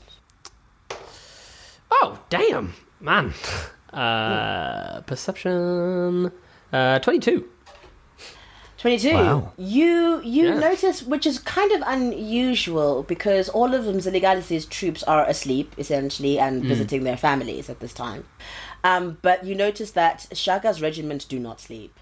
oh 1.92 2.20
damn, 2.30 2.74
man! 3.02 3.34
Uh, 3.96 5.02
perception, 5.02 6.32
uh, 6.74 7.00
twenty-two. 7.00 7.50
22 8.78 9.14
Wow. 9.14 9.54
you 9.58 10.22
you 10.24 10.48
Yeah. 10.50 10.60
notice 10.60 11.02
which 11.02 11.26
is 11.26 11.40
kind 11.40 11.72
of 11.72 11.82
unusual 11.88 13.02
because 13.04 13.50
all 13.50 13.74
of 13.74 13.86
them 13.86 14.00
Zeligalis's 14.00 14.66
troops 14.66 15.02
are 15.04 15.26
asleep 15.26 15.74
essentially 15.80 16.38
and 16.38 16.64
visiting 16.64 17.04
their 17.04 17.18
families 17.18 17.68
at 17.70 17.80
this 17.80 17.94
time 17.94 18.26
um, 18.84 19.18
but 19.24 19.44
you 19.46 19.56
notice 19.56 19.92
that 19.92 20.28
Shaka's 20.34 20.82
regiment 20.84 21.26
do 21.28 21.40
not 21.40 21.60
sleep 21.62 22.00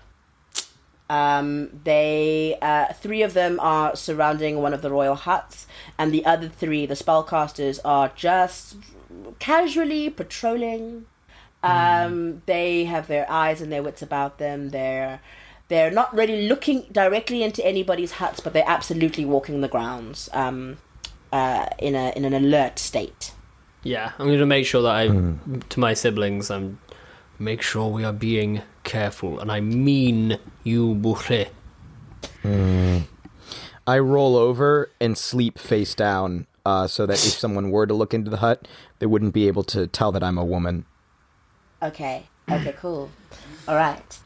um, 1.10 1.70
they 1.84 2.58
uh, 2.62 2.92
three 2.94 3.22
of 3.22 3.34
them 3.34 3.60
are 3.62 3.96
surrounding 3.96 4.62
one 4.62 4.74
of 4.74 4.82
the 4.82 4.90
royal 4.90 5.16
huts 5.16 5.68
and 5.98 6.12
the 6.12 6.26
other 6.26 6.50
three 6.50 6.86
the 6.86 6.96
spellcasters 6.96 7.80
are 7.86 8.12
just 8.16 8.76
casually 9.40 10.10
patrolling 10.10 11.06
um, 11.64 12.42
they 12.46 12.86
have 12.86 13.08
their 13.08 13.30
eyes 13.32 13.62
and 13.62 13.72
their 13.72 13.84
wits 13.84 14.02
about 14.02 14.38
them. 14.38 14.70
They're 14.70 15.22
they're 15.70 15.92
not 15.92 16.14
really 16.14 16.48
looking 16.48 16.86
directly 16.92 17.42
into 17.42 17.66
anybody's 17.66 18.14
huts, 18.14 18.40
but 18.40 18.54
they're 18.54 18.64
absolutely 18.68 19.26
walking 19.26 19.62
the 19.62 19.70
grounds. 19.70 20.30
Um, 20.34 20.78
uh, 21.34 21.66
in 21.80 21.96
a 21.96 22.14
in 22.16 22.24
an 22.24 22.34
alert 22.34 22.80
state. 22.80 23.34
Yeah, 23.82 24.14
I'm 24.18 24.28
going 24.28 24.40
to 24.40 24.46
make 24.46 24.66
sure 24.66 24.82
that 24.84 24.96
I, 24.96 25.08
to 25.08 25.80
my 25.80 25.94
siblings, 25.94 26.50
I'm 26.50 26.80
make 27.38 27.62
sure 27.62 27.90
we 27.90 28.06
are 28.06 28.14
being 28.14 28.62
careful, 28.84 29.40
and 29.40 29.52
I 29.52 29.60
mean 29.60 30.38
you, 30.64 30.96
Buhle. 30.96 31.50
I 33.86 34.00
roll 34.00 34.38
over 34.38 34.90
and 35.02 35.18
sleep 35.18 35.60
face 35.60 35.94
down, 35.94 36.48
uh, 36.66 36.88
so 36.88 37.06
that 37.06 37.16
if 37.16 37.34
someone 37.34 37.72
were 37.72 37.86
to 37.86 37.94
look 37.94 38.14
into 38.14 38.32
the 38.32 38.38
hut, 38.38 38.66
they 39.00 39.06
wouldn't 39.06 39.34
be 39.34 39.48
able 39.48 39.64
to 39.66 39.88
tell 39.88 40.14
that 40.14 40.24
I'm 40.24 40.38
a 40.38 40.46
woman. 40.46 40.86
Okay. 41.84 42.24
Okay. 42.50 42.74
Cool. 42.80 43.12
All 43.68 43.76
right. 43.76 44.20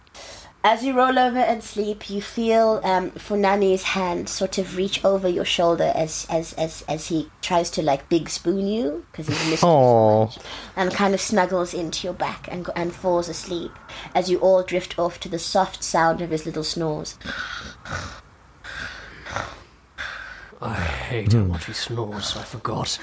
As 0.63 0.83
you 0.83 0.93
roll 0.93 1.17
over 1.17 1.37
and 1.39 1.63
sleep, 1.63 2.09
you 2.09 2.21
feel 2.21 2.81
um, 2.83 3.11
Funani's 3.11 3.83
hand 3.83 4.27
sort 4.27 4.57
of 4.57 4.75
reach 4.75 5.05
over 5.05 5.29
your 5.29 5.45
shoulder 5.45 5.91
as 5.95 6.27
as 6.29 6.53
as, 6.53 6.83
as 6.89 7.07
he 7.07 7.29
tries 7.41 7.69
to 7.71 7.81
like 7.81 8.09
big 8.09 8.27
spoon 8.27 8.67
you 8.67 9.05
because 9.11 9.27
he's 9.27 9.37
missed 9.49 9.63
you 9.63 9.69
so 9.69 10.25
much, 10.25 10.39
and 10.75 10.91
kind 10.93 11.13
of 11.13 11.21
snuggles 11.21 11.73
into 11.73 12.05
your 12.05 12.13
back 12.13 12.47
and 12.51 12.69
and 12.75 12.93
falls 12.93 13.29
asleep 13.29 13.71
as 14.13 14.29
you 14.29 14.39
all 14.39 14.61
drift 14.61 14.99
off 14.99 15.19
to 15.21 15.29
the 15.29 15.39
soft 15.39 15.83
sound 15.83 16.21
of 16.21 16.31
his 16.31 16.45
little 16.45 16.63
snores. 16.65 17.17
I 20.59 20.73
hate 20.73 21.33
how 21.33 21.43
much 21.43 21.65
he 21.65 21.73
snores. 21.73 22.35
I 22.35 22.43
forgot. 22.43 22.99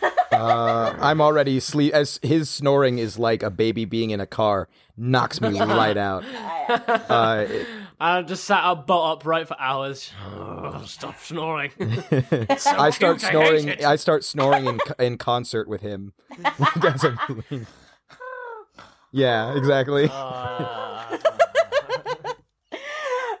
I'm 0.40 1.20
already 1.20 1.60
sleep 1.60 1.92
as 1.94 2.18
his 2.22 2.48
snoring 2.50 2.98
is 2.98 3.18
like 3.18 3.42
a 3.42 3.50
baby 3.50 3.84
being 3.84 4.10
in 4.10 4.20
a 4.20 4.26
car, 4.26 4.68
knocks 4.96 5.40
me 5.40 5.58
right 5.60 5.96
out. 5.96 6.24
Uh, 6.68 7.46
I 8.00 8.20
just 8.22 8.44
sat 8.44 8.62
up, 8.62 8.86
butt 8.86 9.18
upright 9.18 9.48
for 9.48 9.56
hours. 9.58 10.12
Oh, 10.26 10.82
stop 10.86 11.18
snoring. 11.18 11.70
I 11.80 12.90
start 12.90 13.20
cute, 13.20 13.22
hate 13.22 13.30
snoring. 13.30 13.68
it. 13.68 13.84
I, 13.84 13.96
start 13.96 14.22
snoring 14.24 14.66
in 14.66 14.80
in 14.98 15.16
concert 15.18 15.66
with 15.68 15.80
him. 15.80 16.12
As 16.84 17.04
I'm- 17.04 17.66
yeah, 19.12 19.56
exactly. 19.56 20.10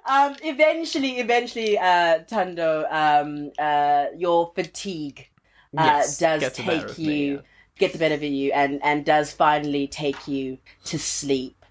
Um, 0.08 0.36
eventually, 0.42 1.18
eventually, 1.18 1.76
uh, 1.78 2.20
Tando, 2.20 2.86
um, 2.90 3.50
uh, 3.58 4.06
your 4.16 4.52
fatigue 4.54 5.28
uh, 5.76 5.82
Yes, 5.84 6.18
does 6.18 6.40
get 6.40 6.54
the 6.54 6.62
better 6.62 6.88
take 6.88 6.98
you, 6.98 7.06
me, 7.08 7.30
yeah. 7.32 7.40
get 7.78 7.92
the 7.92 7.98
better 7.98 8.14
of 8.14 8.22
you, 8.22 8.52
and 8.52 8.80
and 8.82 9.04
does 9.04 9.32
finally 9.32 9.86
take 9.86 10.26
you 10.28 10.58
to 10.84 10.98
sleep, 10.98 11.64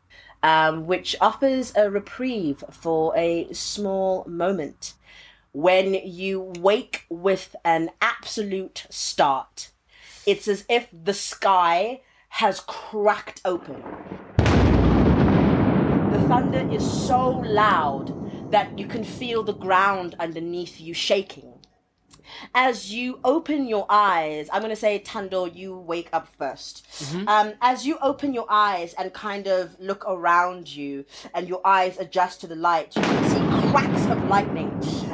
um, 0.43 0.85
which 0.87 1.15
offers 1.21 1.73
a 1.75 1.89
reprieve 1.89 2.63
for 2.71 3.15
a 3.15 3.51
small 3.53 4.25
moment 4.25 4.93
when 5.51 5.93
you 5.93 6.53
wake 6.59 7.05
with 7.09 7.55
an 7.63 7.89
absolute 8.01 8.85
start. 8.89 9.69
It's 10.25 10.47
as 10.47 10.65
if 10.67 10.89
the 10.91 11.13
sky 11.13 12.01
has 12.29 12.59
cracked 12.59 13.41
open. 13.45 13.81
The 16.11 16.21
thunder 16.27 16.69
is 16.71 16.83
so 17.07 17.29
loud 17.29 18.51
that 18.51 18.77
you 18.77 18.87
can 18.87 19.03
feel 19.03 19.43
the 19.43 19.53
ground 19.53 20.15
underneath 20.19 20.81
you 20.81 20.93
shaking. 20.93 21.54
As 22.53 22.91
you 22.93 23.19
open 23.23 23.67
your 23.67 23.85
eyes, 23.89 24.49
I'm 24.51 24.61
going 24.61 24.69
to 24.69 24.75
say, 24.75 24.99
Tando, 24.99 25.45
you 25.45 25.77
wake 25.77 26.09
up 26.13 26.27
1st 26.39 27.27
Um, 27.27 27.53
as 27.61 27.85
you 27.85 27.97
open 28.01 28.33
your 28.33 28.45
eyes 28.49 28.93
and 28.97 29.13
kind 29.13 29.47
of 29.47 29.75
look 29.79 30.03
around 30.07 30.73
you 30.73 31.05
and 31.33 31.47
your 31.47 31.61
eyes 31.65 31.97
adjust 31.97 32.41
to 32.41 32.47
the 32.47 32.55
light, 32.55 32.95
you 32.95 33.01
can 33.01 33.29
see 33.29 33.71
cracks 33.71 34.05
of 34.05 34.23
lightning. 34.27 34.71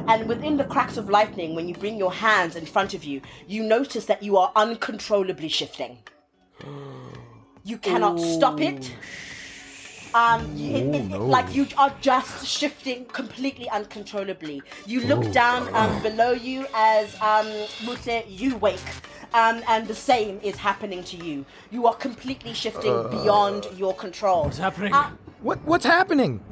And 0.08 0.28
within 0.28 0.58
the 0.58 0.64
cracks 0.66 0.98
of 0.98 1.10
lightning, 1.10 1.56
when 1.56 1.68
you 1.68 1.76
bring 1.76 1.98
your 1.98 2.14
hands 2.14 2.56
in 2.56 2.66
front 2.66 2.94
of 2.94 3.04
you, 3.04 3.22
you 3.48 3.64
notice 3.64 4.06
that 4.06 4.22
you 4.24 4.38
are 4.38 4.52
uncontrollably 4.56 5.50
shifting. 5.50 5.98
You 7.64 7.78
cannot 7.78 8.20
stop 8.20 8.60
it. 8.60 8.92
Um, 10.14 10.52
you- 10.56 10.76
it, 10.76 10.96
it- 10.96 11.12
it- 11.12 11.20
like 11.20 11.54
you 11.56 11.68
are 11.78 11.94
just 12.02 12.46
shifting 12.46 13.06
completely 13.06 13.70
uncontrollably. 13.70 14.62
You 14.86 15.02
look 15.02 15.32
down 15.32 15.74
um, 15.74 16.02
below 16.02 16.32
you 16.32 16.68
as 16.76 17.16
um, 17.22 17.48
Mute, 17.86 18.26
you 18.28 18.58
wake. 18.58 18.80
Um, 19.34 19.62
and 19.70 19.88
the 19.88 19.96
same 19.96 20.40
is 20.44 20.58
happening 20.58 21.04
to 21.06 21.16
you. 21.18 21.46
You 21.72 21.88
are 21.88 21.94
completely 21.96 22.54
shifting 22.54 23.10
beyond 23.10 23.68
your 23.78 23.94
control. 23.96 24.44
What's 24.44 24.58
happening? 24.58 24.94
What 25.42 25.60
what's 25.64 25.86
happening? 25.86 26.44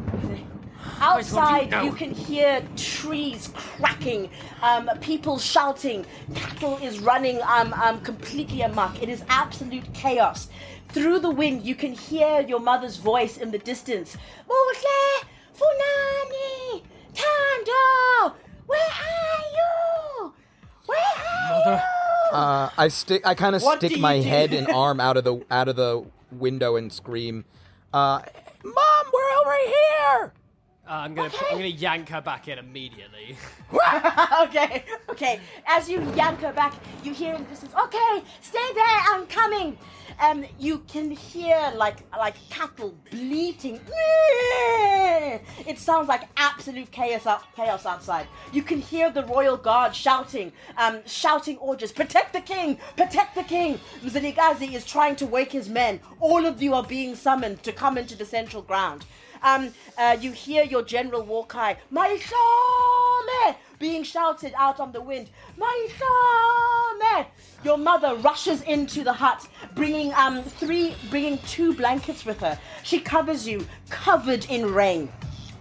Outside, 1.01 1.71
know. 1.71 1.83
you 1.83 1.91
can 1.91 2.11
hear 2.11 2.61
trees 2.75 3.51
cracking, 3.53 4.29
um, 4.61 4.89
people 5.01 5.37
shouting, 5.37 6.05
cattle 6.35 6.77
is 6.81 6.99
running 6.99 7.39
um, 7.43 7.73
um, 7.73 8.01
completely 8.01 8.61
amok. 8.61 9.01
It 9.01 9.07
is 9.09 9.23
absolute 9.29 9.93
chaos. 9.93 10.49
Through 10.91 11.19
the 11.19 11.29
wind, 11.29 11.63
you 11.63 11.75
can 11.75 11.93
hear 11.93 12.41
your 12.41 12.59
mother's 12.59 12.97
voice 12.97 13.37
in 13.37 13.51
the 13.51 13.59
distance. 13.59 14.17
Mule, 14.47 15.23
Funani, 15.55 16.81
Tando, 17.13 18.35
where 18.65 18.79
are 18.79 19.43
you? 19.53 20.33
Where 20.85 20.97
are 20.99 21.49
Mother. 21.65 21.83
you? 22.31 22.37
Uh, 22.37 22.69
I 22.77 22.87
stick. 22.87 23.25
I 23.25 23.35
kind 23.35 23.55
of 23.55 23.61
What 23.61 23.77
stick 23.79 23.93
do 23.93 23.97
my 23.99 24.17
do? 24.17 24.23
head 24.27 24.53
and 24.53 24.67
arm 24.73 24.99
out 24.99 25.17
of 25.17 25.23
the 25.23 25.43
out 25.51 25.67
of 25.67 25.75
the 25.75 26.05
window 26.31 26.75
and 26.75 26.91
scream, 26.91 27.45
uh, 27.93 28.21
"Mom, 28.63 29.05
we're 29.13 29.31
over 29.41 29.57
here!" 29.65 30.33
Uh, 30.89 30.93
I'm 30.93 31.13
gonna 31.13 31.29
I'm 31.51 31.57
gonna 31.57 31.67
yank 31.67 32.09
her 32.09 32.19
back 32.19 32.47
in 32.47 32.57
immediately. 32.57 33.37
okay, 34.41 34.83
okay. 35.07 35.39
As 35.67 35.87
you 35.87 36.01
yank 36.15 36.39
her 36.39 36.51
back, 36.51 36.73
you 37.03 37.13
hear 37.13 37.35
in 37.35 37.43
the 37.43 37.49
distance, 37.49 37.73
okay, 37.79 38.23
stay 38.41 38.73
there, 38.73 38.99
I'm 39.09 39.27
coming. 39.27 39.77
Um, 40.19 40.45
you 40.57 40.79
can 40.87 41.11
hear 41.11 41.71
like 41.75 41.97
like 42.17 42.35
cattle 42.49 42.95
bleating. 43.11 43.79
It 45.67 45.77
sounds 45.77 46.07
like 46.07 46.27
absolute 46.37 46.89
chaos 46.89 47.27
out, 47.27 47.43
chaos 47.55 47.85
outside. 47.85 48.25
You 48.51 48.63
can 48.63 48.81
hear 48.81 49.11
the 49.11 49.23
royal 49.25 49.57
guard 49.57 49.95
shouting, 49.95 50.51
um, 50.75 51.01
shouting 51.05 51.57
orders, 51.57 51.91
protect 51.91 52.33
the 52.33 52.41
king, 52.41 52.79
protect 52.97 53.35
the 53.35 53.43
king. 53.43 53.79
Mzilikazi 54.03 54.73
is 54.73 54.85
trying 54.85 55.15
to 55.17 55.27
wake 55.27 55.51
his 55.51 55.69
men. 55.69 55.99
All 56.19 56.47
of 56.47 56.63
you 56.63 56.73
are 56.73 56.83
being 56.83 57.13
summoned 57.15 57.61
to 57.61 57.71
come 57.71 57.95
into 57.95 58.15
the 58.15 58.25
central 58.25 58.63
ground. 58.63 59.05
Um, 59.41 59.73
uh, 59.97 60.17
you 60.19 60.31
hear 60.31 60.63
your 60.63 60.83
general 60.83 61.23
war 61.23 61.45
cry, 61.45 61.77
Maishome, 61.93 63.55
being 63.79 64.03
shouted 64.03 64.53
out 64.57 64.79
on 64.79 64.91
the 64.91 65.01
wind. 65.01 65.29
Maishome! 65.57 67.25
Your 67.63 67.77
mother 67.77 68.15
rushes 68.15 68.61
into 68.63 69.03
the 69.03 69.13
hut, 69.13 69.47
bringing 69.75 70.13
um 70.13 70.43
three, 70.43 70.95
bringing 71.09 71.37
two 71.39 71.73
blankets 71.73 72.25
with 72.25 72.39
her. 72.41 72.59
She 72.83 72.99
covers 72.99 73.47
you, 73.47 73.67
covered 73.89 74.45
in 74.45 74.73
rain. 74.73 75.11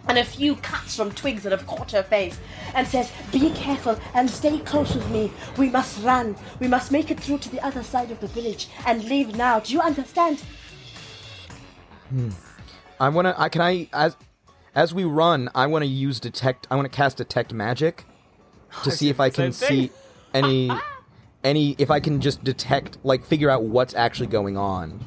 And 0.09 0.17
a 0.17 0.25
few 0.25 0.57
cuts 0.57 0.97
from 0.97 1.13
twigs 1.13 1.43
that 1.43 1.53
have 1.53 1.67
caught 1.67 1.93
her 1.93 2.03
face, 2.03 2.39
and 2.75 2.87
says, 2.87 3.13
Be 3.31 3.51
careful 3.51 3.99
and 4.15 4.31
stay 4.31 4.59
close 4.61 4.95
with 4.95 5.09
me. 5.11 5.31
We 5.59 5.69
must 5.69 6.03
run. 6.03 6.35
We 6.61 6.69
must 6.69 6.91
make 6.91 7.11
it 7.11 7.21
through 7.21 7.39
to 7.39 7.51
the 7.51 7.61
other 7.61 7.83
side 7.83 8.11
of 8.11 8.21
the 8.21 8.27
village 8.29 8.69
and 8.87 9.05
leave 9.05 9.37
now. 9.37 9.61
Do 9.61 9.75
you 9.75 9.81
understand? 9.81 10.43
I 13.01 13.09
wanna. 13.09 13.35
I 13.37 13.49
can 13.49 13.61
I 13.63 13.89
as 13.93 14.17
as 14.75 14.95
we 14.95 15.05
run. 15.05 15.49
I 15.55 15.67
want 15.67 15.83
to 15.83 15.89
use 15.89 16.21
detect. 16.21 16.67
I 16.71 16.77
want 16.77 16.91
to 16.91 16.97
cast 16.97 17.17
detect 17.17 17.53
magic 17.53 18.05
to 18.85 18.91
see 18.91 19.09
if 19.09 19.21
I 19.21 19.31
can 19.31 19.53
see 19.53 19.91
any 20.35 20.71
any 21.45 21.75
if 21.79 21.91
I 21.91 22.01
can 22.01 22.21
just 22.21 22.45
detect 22.45 22.99
like 23.05 23.25
figure 23.25 23.51
out 23.51 23.65
what's 23.65 23.95
actually 23.95 24.27
going 24.29 24.57
on. 24.57 25.05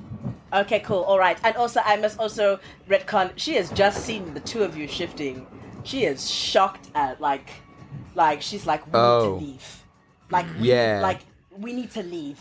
Okay, 0.54 0.80
cool. 0.82 1.04
All 1.04 1.18
right. 1.18 1.38
And 1.44 1.56
also, 1.56 1.80
I 1.84 1.96
must 1.98 2.20
also 2.20 2.60
retcon. 2.90 3.32
She 3.38 3.56
has 3.56 3.70
just 3.72 4.06
seen 4.06 4.34
the 4.34 4.42
two 4.42 4.64
of 4.64 4.76
you 4.76 4.88
shifting. 4.88 5.48
She 5.84 6.04
is 6.04 6.30
shocked 6.30 6.90
at 6.94 7.22
like, 7.22 7.50
like 8.16 8.42
she's 8.42 8.66
like, 8.66 8.86
we 8.88 8.92
Oh. 8.94 9.00
need 9.00 9.26
to 9.26 9.46
oh. 9.46 9.50
leave. 9.50 9.84
Like, 10.30 10.46
we, 10.60 10.70
Yeah. 10.70 11.00
like 11.02 11.20
we 11.58 11.74
need 11.74 11.92
to 11.92 12.04
leave. 12.04 12.40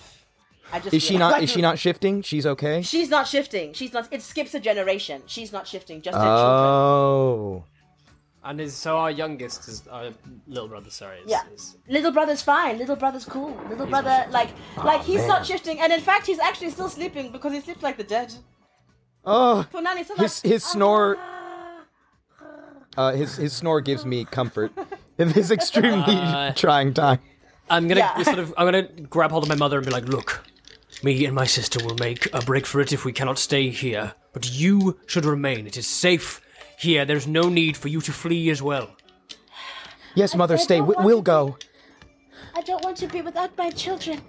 I 0.73 0.79
just 0.81 0.95
Is 0.95 1.03
she 1.03 1.17
not? 1.17 1.29
realized- 1.29 1.45
Is 1.45 1.51
she 1.51 1.61
not 1.63 1.79
shifting? 1.79 2.23
She's 2.23 2.47
okay. 2.47 2.83
She's 2.83 3.09
not 3.11 3.27
shifting. 3.27 3.73
She's 3.73 3.93
not. 3.93 4.09
It 4.13 4.23
skips 4.23 4.55
a 4.55 4.61
generation. 4.61 5.23
She's 5.27 5.53
not 5.53 5.67
shifting. 5.67 6.01
Just 6.03 6.17
her 6.17 6.23
children. 6.23 6.47
Oh. 6.47 7.65
And 8.43 8.59
is 8.61 8.75
so 8.75 8.97
our 8.97 9.11
youngest 9.11 9.69
is 9.69 9.87
our 9.89 10.11
little 10.47 10.69
brother. 10.69 10.89
Sorry. 10.91 11.19
Is, 11.19 11.25
Yeah. 11.31 11.43
is- 11.55 11.77
Little 11.89 12.11
brother's 12.13 12.41
fine. 12.43 12.79
Little 12.79 12.97
brother's 12.97 13.25
cool. 13.27 13.55
Little 13.69 13.87
brother, 13.87 14.27
like, 14.31 14.49
like 14.83 15.03
he's 15.03 15.27
not 15.27 15.45
shifting, 15.45 15.79
and 15.81 15.93
in 15.93 16.01
fact, 16.01 16.27
he's 16.27 16.39
actually 16.39 16.71
still 16.71 16.89
sleeping 16.89 17.33
because 17.33 17.53
he 17.53 17.61
sleeps 17.61 17.83
like 17.83 17.97
the 17.99 18.05
dead. 18.05 18.33
Oh. 19.27 19.67
So 19.71 19.81
Nani's 19.81 20.07
still 20.07 20.17
His 20.17 20.43
like, 20.43 20.53
his 20.53 20.65
snore. 20.65 21.19
"Ah." 21.21 21.81
Uh, 22.97 23.13
his 23.13 23.37
his 23.37 23.53
snore 23.53 23.81
gives 23.81 24.05
me 24.07 24.25
comfort 24.25 24.73
in 25.19 25.33
this 25.33 25.51
extremely 25.51 26.17
Uh, 26.17 26.53
trying 26.55 26.95
time. 26.95 27.19
I'm 27.69 27.87
gonna 27.89 28.01
Yeah. 28.01 28.23
sort 28.23 28.39
of 28.39 28.55
I'm 28.57 28.67
gonna 28.67 28.83
grab 28.83 29.31
hold 29.31 29.45
of 29.45 29.49
my 29.49 29.55
mother 29.55 29.77
and 29.77 29.87
be 29.87 29.93
like, 29.93 30.07
look, 30.09 30.43
me 31.03 31.25
and 31.25 31.35
my 31.35 31.47
sister 31.47 31.85
will 31.85 31.97
make 31.97 32.33
a 32.35 32.41
break 32.41 32.67
for 32.67 32.81
it 32.81 32.93
if 32.93 33.05
we 33.05 33.13
cannot 33.13 33.39
stay 33.39 33.69
here, 33.71 34.15
but 34.33 34.51
you 34.51 34.99
should 35.07 35.25
remain. 35.25 35.67
It 35.67 35.77
is 35.77 35.87
safe 35.87 36.41
here. 36.79 37.05
There's 37.05 37.27
no 37.27 37.49
need 37.49 37.77
for 37.77 37.89
you 37.89 38.01
to 38.03 38.13
flee 38.13 38.51
as 38.51 38.63
well. 38.63 38.91
Yes, 40.15 40.35
mother, 40.35 40.55
I 40.55 40.59
stay. 40.59 40.81
We, 40.81 40.95
we'll 40.99 41.19
to 41.19 41.23
go. 41.23 41.57
I 42.55 42.63
don't 42.63 42.85
want 42.85 42.97
to 42.99 43.07
be 43.07 43.23
without 43.23 43.57
my 43.57 43.71
children. 43.71 44.21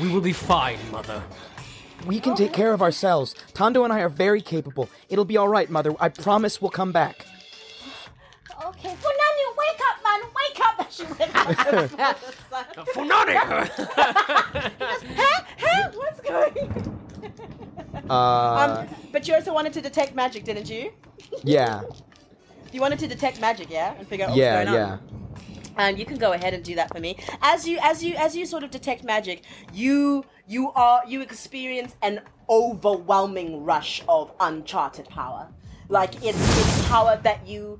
We 0.00 0.08
will 0.08 0.20
be 0.20 0.32
fine, 0.32 0.78
Mother. 0.90 1.22
We 2.06 2.20
can 2.20 2.34
take 2.34 2.52
care 2.52 2.72
of 2.72 2.82
ourselves. 2.82 3.34
Tondo 3.54 3.84
and 3.84 3.92
I 3.92 4.00
are 4.00 4.08
very 4.08 4.42
capable. 4.42 4.88
It'll 5.08 5.24
be 5.24 5.36
all 5.36 5.48
right, 5.48 5.68
Mother. 5.70 5.94
I 5.98 6.08
promise 6.08 6.60
we'll 6.60 6.70
come 6.70 6.92
back. 6.92 7.26
Okay, 8.64 8.88
Funani, 8.88 9.44
wake 9.58 9.80
up, 9.88 9.96
man, 10.04 10.20
wake 10.40 10.60
up! 10.66 10.90
She 10.94 11.04
went 11.04 11.34
up. 11.34 11.48
Funani! 12.94 13.34
huh? 15.16 15.44
Huh? 15.58 15.90
What's 15.94 16.20
going? 16.20 16.98
Uh, 18.08 18.78
Um, 18.80 18.88
but 19.12 19.26
you 19.28 19.34
also 19.34 19.52
wanted 19.52 19.72
to 19.74 19.80
detect 19.80 20.14
magic, 20.14 20.44
didn't 20.44 20.70
you? 20.70 20.92
yeah, 21.42 21.82
You 22.72 22.80
wanted 22.80 22.98
to 23.00 23.06
detect 23.08 23.40
magic, 23.40 23.68
yeah, 23.70 23.94
and 23.98 24.06
figure 24.08 24.24
out 24.26 24.30
what's 24.30 24.38
yeah, 24.38 24.64
going 24.64 24.68
on. 24.68 24.74
yeah. 24.74 24.98
and 25.76 25.98
you 25.98 26.06
can 26.06 26.16
go 26.16 26.32
ahead 26.32 26.54
and 26.54 26.62
do 26.64 26.74
that 26.76 26.88
for 26.94 27.00
me 27.00 27.16
as 27.42 27.66
you 27.68 27.78
as 27.82 28.02
you 28.04 28.14
as 28.16 28.36
you 28.36 28.46
sort 28.46 28.62
of 28.62 28.70
detect 28.70 29.02
magic 29.04 29.42
you 29.72 30.24
you 30.46 30.70
are 30.72 31.02
you 31.08 31.20
experience 31.20 31.96
an 32.02 32.20
overwhelming 32.48 33.64
rush 33.64 34.02
of 34.08 34.30
uncharted 34.38 35.08
power 35.08 35.48
like 35.88 36.14
it's 36.22 36.38
it's 36.60 36.86
power 36.88 37.18
that 37.24 37.44
you 37.46 37.78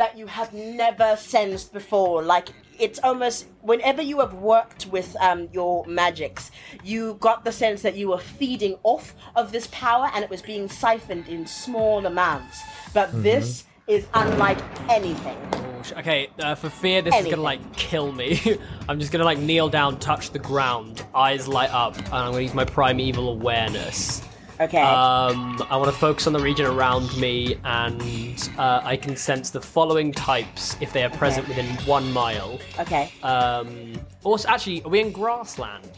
that 0.00 0.16
you 0.16 0.26
have 0.26 0.54
never 0.54 1.14
sensed 1.16 1.74
before. 1.74 2.22
Like 2.22 2.48
it's 2.78 2.98
almost 3.00 3.46
whenever 3.60 4.00
you 4.00 4.18
have 4.20 4.32
worked 4.32 4.86
with 4.86 5.14
um, 5.20 5.50
your 5.52 5.84
magics 5.84 6.50
you 6.82 7.18
got 7.20 7.44
the 7.44 7.52
sense 7.52 7.82
that 7.82 7.94
you 7.96 8.08
were 8.08 8.18
feeding 8.18 8.78
off 8.82 9.14
of 9.36 9.52
this 9.52 9.68
power 9.70 10.10
and 10.14 10.24
it 10.24 10.30
was 10.30 10.40
being 10.40 10.70
siphoned 10.70 11.28
in 11.28 11.46
small 11.46 12.06
amounts. 12.06 12.62
But 12.94 13.10
this 13.22 13.64
is 13.86 14.06
unlike 14.14 14.58
anything. 14.88 15.36
Oh, 15.52 15.66
Okay, 15.96 16.28
uh, 16.38 16.54
for 16.54 16.70
fear 16.70 17.02
this 17.02 17.14
is 17.14 17.26
gonna 17.26 17.42
like 17.42 17.60
kill 17.74 18.12
me, 18.12 18.58
I'm 18.88 19.00
just 19.00 19.12
gonna 19.12 19.24
like 19.24 19.38
kneel 19.38 19.68
down, 19.68 19.98
touch 19.98 20.30
the 20.30 20.38
ground, 20.38 21.04
eyes 21.14 21.46
light 21.46 21.70
up, 21.70 21.96
and 21.96 22.14
I'm 22.14 22.32
gonna 22.32 22.40
use 22.40 22.54
my 22.54 22.64
primeval 22.64 23.30
awareness. 23.30 24.22
Okay 24.60 24.82
Um, 24.82 25.62
I 25.70 25.76
want 25.76 25.90
to 25.90 25.98
focus 25.98 26.26
on 26.26 26.32
the 26.32 26.40
region 26.40 26.66
around 26.66 27.16
me, 27.18 27.56
and 27.64 28.50
uh, 28.58 28.80
I 28.84 28.96
can 28.96 29.16
sense 29.16 29.50
the 29.50 29.60
following 29.60 30.12
types 30.12 30.76
if 30.80 30.92
they 30.92 31.02
are 31.02 31.10
present 31.10 31.48
within 31.48 31.66
one 31.86 32.12
mile. 32.12 32.60
okay 32.78 33.10
Um, 33.22 33.92
also, 34.22 34.48
actually, 34.48 34.82
are 34.84 34.88
we 34.90 35.00
in 35.00 35.12
grassland? 35.12 35.88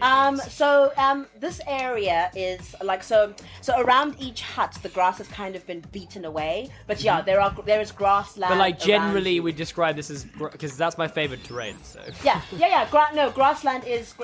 Um, 0.00 0.36
so 0.38 0.92
um, 0.96 1.26
this 1.38 1.60
area 1.66 2.30
is 2.34 2.74
like 2.82 3.02
so. 3.02 3.34
So 3.60 3.78
around 3.80 4.16
each 4.18 4.42
hut, 4.42 4.76
the 4.82 4.88
grass 4.88 5.18
has 5.18 5.28
kind 5.28 5.54
of 5.56 5.66
been 5.66 5.82
beaten 5.92 6.24
away. 6.24 6.70
But 6.86 7.02
yeah, 7.02 7.20
there 7.20 7.40
are 7.40 7.54
there 7.66 7.80
is 7.80 7.92
grassland. 7.92 8.50
Mm-hmm. 8.50 8.58
but 8.58 8.58
like 8.58 8.78
generally, 8.80 9.40
we 9.40 9.52
describe 9.52 9.96
this 9.96 10.10
as 10.10 10.24
because 10.52 10.76
that's 10.76 10.96
my 10.98 11.08
favorite 11.08 11.44
terrain. 11.44 11.76
So 11.82 12.00
Yeah, 12.24 12.40
yeah, 12.56 12.68
yeah. 12.68 12.90
Gra- 12.90 13.10
no, 13.14 13.30
grassland 13.30 13.84
is. 13.84 14.14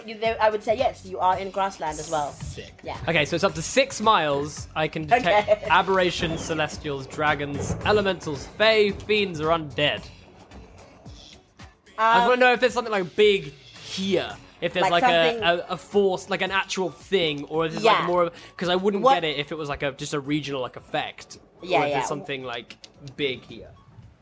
I 0.40 0.48
would 0.50 0.62
say 0.62 0.76
yes. 0.76 1.04
You 1.04 1.18
are 1.18 1.38
in 1.38 1.50
grassland 1.50 1.98
as 1.98 2.11
well. 2.11 2.32
sick. 2.32 2.72
Yeah. 2.82 2.96
Okay, 3.08 3.24
so 3.24 3.34
it's 3.36 3.44
up 3.44 3.54
to 3.54 3.62
six 3.62 4.00
miles. 4.00 4.68
I 4.74 4.88
can 4.88 5.02
detect 5.06 5.48
Okay. 5.48 5.66
aberrations, 5.70 6.40
celestials, 6.40 7.06
dragons, 7.06 7.76
elementals, 7.84 8.46
fae, 8.58 8.90
fiends, 8.92 9.40
or 9.40 9.48
undead. 9.48 10.02
I 11.98 12.14
just 12.14 12.22
Um, 12.22 12.28
want 12.28 12.40
to 12.40 12.46
know 12.46 12.52
if 12.54 12.61
there's 12.61 12.72
something 12.72 12.92
like 12.92 13.14
big 13.14 13.52
here. 13.52 14.34
If 14.61 14.72
there's 14.74 14.82
Like 14.90 15.02
like, 15.02 15.04
a, 15.04 15.30
something- 15.40 15.42
a, 15.70 15.72
a 15.72 15.76
force, 15.76 16.28
like 16.30 16.42
an 16.42 16.50
actual 16.50 16.90
thing, 16.90 17.44
or 17.44 17.66
if 17.66 17.74
it's 17.74 17.82
Yeah. 17.84 17.92
like 17.92 18.04
more 18.06 18.22
of 18.24 18.34
because 18.50 18.68
I 18.68 18.76
wouldn't 18.76 19.02
What- 19.02 19.14
get 19.14 19.24
it 19.24 19.38
if 19.38 19.52
it 19.52 19.58
was 19.58 19.68
like 19.68 19.82
a 19.82 19.92
just 19.92 20.14
a 20.14 20.20
regional 20.20 20.61
like 20.61 20.76
effect. 20.76 21.38
Yeah, 21.62 21.80
or 21.80 21.84
if 21.84 21.88
yeah. 21.90 21.94
there's 21.96 22.08
something 22.08 22.42
like 22.44 22.76
big 23.16 23.42
here. 23.44 23.70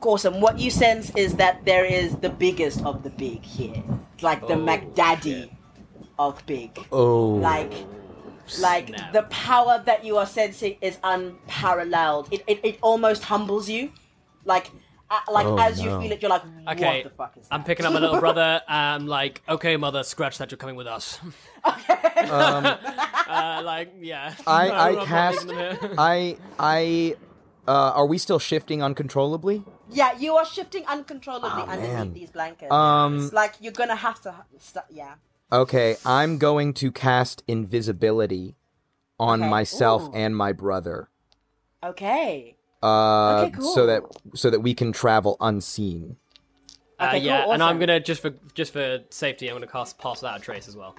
Awesome. 0.00 0.40
What 0.40 0.58
you 0.60 0.70
sense 0.70 1.10
is 1.16 1.34
that 1.36 1.64
there 1.64 1.84
is 1.84 2.14
the 2.16 2.30
biggest 2.30 2.84
of 2.84 3.02
the 3.02 3.10
big 3.10 3.42
here, 3.42 3.82
like 4.22 4.40
the 4.46 4.54
Oh, 4.54 4.58
McDaddy 4.58 5.50
of 6.18 6.44
big. 6.46 6.78
Oh, 6.92 7.30
like 7.34 7.72
like 8.60 8.88
Snap. 8.88 9.12
the 9.12 9.22
power 9.24 9.82
that 9.84 10.04
you 10.06 10.16
are 10.16 10.24
sensing 10.24 10.76
is 10.80 10.96
unparalleled 11.04 12.28
it, 12.30 12.42
it, 12.46 12.58
it 12.64 12.78
almost 12.80 13.24
humbles 13.24 13.68
you 13.68 13.92
like 14.46 14.70
uh, 15.10 15.20
like 15.32 15.46
Oh, 15.46 15.58
as 15.58 15.80
you 15.80 15.90
feel 16.00 16.12
it 16.12 16.20
you're 16.22 16.30
like 16.30 16.42
Okay, 16.68 17.02
the 17.02 17.10
fuck 17.10 17.36
is 17.36 17.48
that? 17.48 17.54
I'm 17.54 17.64
picking 17.64 17.86
up 17.86 17.92
my 17.92 17.98
little 18.00 18.20
brother. 18.26 18.60
I'm 18.68 19.06
like, 19.06 19.42
okay, 19.48 19.76
mother, 19.76 20.02
scratch 20.02 20.38
that. 20.38 20.50
You're 20.50 20.58
coming 20.58 20.76
with 20.76 20.86
us. 20.86 21.18
um, 21.64 22.66
uh, 23.28 23.62
like, 23.64 23.94
yeah. 24.00 24.34
I 24.46 24.68
No, 24.68 24.74
I 24.74 24.88
I'm 24.88 24.94
not 24.96 25.06
cast. 25.06 25.40
leaving 25.46 25.56
them 25.56 25.78
here. 25.80 25.94
I 25.98 26.36
I. 26.58 27.16
Uh, 27.66 27.92
are 27.94 28.06
we 28.06 28.16
still 28.16 28.38
shifting 28.38 28.82
uncontrollably? 28.82 29.62
yeah 29.90 30.12
you 30.18 30.36
are 30.36 30.44
shifting 30.44 30.84
uncontrollably 30.86 31.62
Oh, 31.62 31.66
underneath 31.66 31.92
man. 31.94 32.12
these 32.12 32.30
blankets 32.30 32.70
Um, 32.72 33.24
it's 33.24 33.32
like 33.32 33.54
you're 33.60 33.72
gonna 33.72 33.96
have 33.96 34.20
to 34.22 34.34
st- 34.58 34.84
yeah 34.90 35.14
Okay, 35.50 35.96
I'm 36.04 36.36
going 36.36 36.74
to 36.74 36.92
cast 36.92 37.42
invisibility 37.48 38.56
on 39.18 39.40
Okay, 39.40 39.48
myself 39.50 40.02
ooh. 40.08 40.12
and 40.12 40.36
my 40.36 40.52
brother. 40.52 41.08
okay 41.82 42.57
Uh, 42.82 43.42
Okay, 43.42 43.50
cool. 43.56 43.72
so 43.74 43.86
that 43.86 44.02
so 44.34 44.50
that 44.50 44.60
we 44.60 44.74
can 44.74 44.92
travel 44.92 45.36
unseen. 45.40 46.16
Uh, 47.00 47.06
Okay, 47.08 47.18
yeah, 47.18 47.42
cool, 47.44 47.52
and 47.52 47.62
I'm 47.62 47.78
gonna 47.78 48.00
just 48.00 48.20
for 48.22 48.30
just 48.54 48.72
for 48.72 49.00
safety, 49.10 49.48
I'm 49.48 49.54
gonna 49.54 49.66
cast 49.66 49.98
pass 49.98 50.20
without 50.22 50.38
a 50.38 50.42
trace 50.42 50.68
as 50.68 50.76
well. 50.76 50.94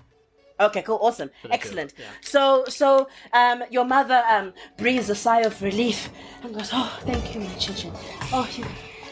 Okay, 0.60 0.82
cool, 0.82 1.00
awesome, 1.02 1.30
excellent. 1.50 1.94
yeah. 1.98 2.06
So, 2.22 2.66
so 2.68 3.08
um, 3.32 3.64
your 3.72 3.86
mother 3.86 4.22
um 4.30 4.54
breathes 4.78 5.10
a 5.10 5.16
sigh 5.16 5.42
of 5.42 5.62
relief 5.62 6.10
and 6.44 6.54
goes, 6.54 6.70
"Oh, 6.74 7.00
thank 7.04 7.34
you, 7.34 7.42
my 7.42 7.54
children. 7.56 7.94
Oh, 8.34 8.48
you, 8.58 8.66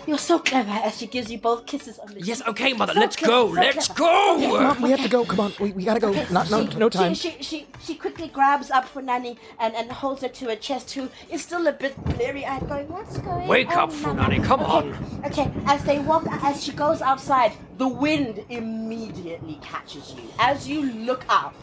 you're 0.07 0.17
so 0.17 0.39
clever." 0.39 0.71
As 0.71 0.97
she 0.97 1.07
gives 1.07 1.31
you 1.31 1.37
both 1.37 1.65
kisses 1.65 1.99
on 1.99 2.13
the 2.13 2.21
Yes, 2.21 2.39
cheek. 2.39 2.47
okay, 2.49 2.73
mother, 2.73 2.93
So 2.93 2.99
let's 2.99 3.15
clever, 3.15 3.31
go, 3.33 3.47
so 3.55 3.61
let's 3.61 3.87
clever. 3.87 3.99
go. 3.99 4.61
Mom, 4.61 4.81
we 4.81 4.91
have 4.91 5.01
to 5.03 5.09
go. 5.09 5.25
Come 5.25 5.39
on, 5.41 5.53
we, 5.59 5.71
we 5.73 5.83
gotta 5.83 5.99
go. 5.99 6.11
Not 6.31 6.49
no 6.51 6.63
no 6.63 6.89
time. 6.89 7.13
She, 7.13 7.31
she, 7.31 7.43
she, 7.43 7.67
she 7.85 7.95
quickly 7.95 8.27
grabs 8.27 8.71
up 8.71 8.85
for 8.85 9.01
Nanny 9.01 9.37
and, 9.59 9.75
and 9.75 9.91
holds 9.91 10.21
her 10.21 10.29
to 10.29 10.45
her 10.49 10.55
chest, 10.55 10.91
who 10.93 11.09
is 11.31 11.41
still 11.43 11.67
a 11.67 11.71
bit 11.73 11.95
bleary 12.05 12.45
eyed, 12.45 12.67
going, 12.67 12.87
What's 12.87 13.17
going 13.19 13.47
Wake 13.47 13.69
on? 13.75 13.77
up, 13.77 13.91
Funani, 13.91 14.43
come 14.43 14.61
okay, 14.61 14.71
on. 14.91 15.21
Okay, 15.25 15.51
as 15.65 15.83
they 15.83 15.99
walk, 15.99 16.25
as 16.43 16.63
she 16.63 16.71
goes 16.71 17.01
outside, 17.01 17.53
the 17.77 17.87
wind 17.87 18.43
immediately 18.49 19.59
catches 19.61 20.13
you. 20.15 20.23
As 20.39 20.67
you 20.67 20.81
look 20.83 21.25
up, 21.29 21.53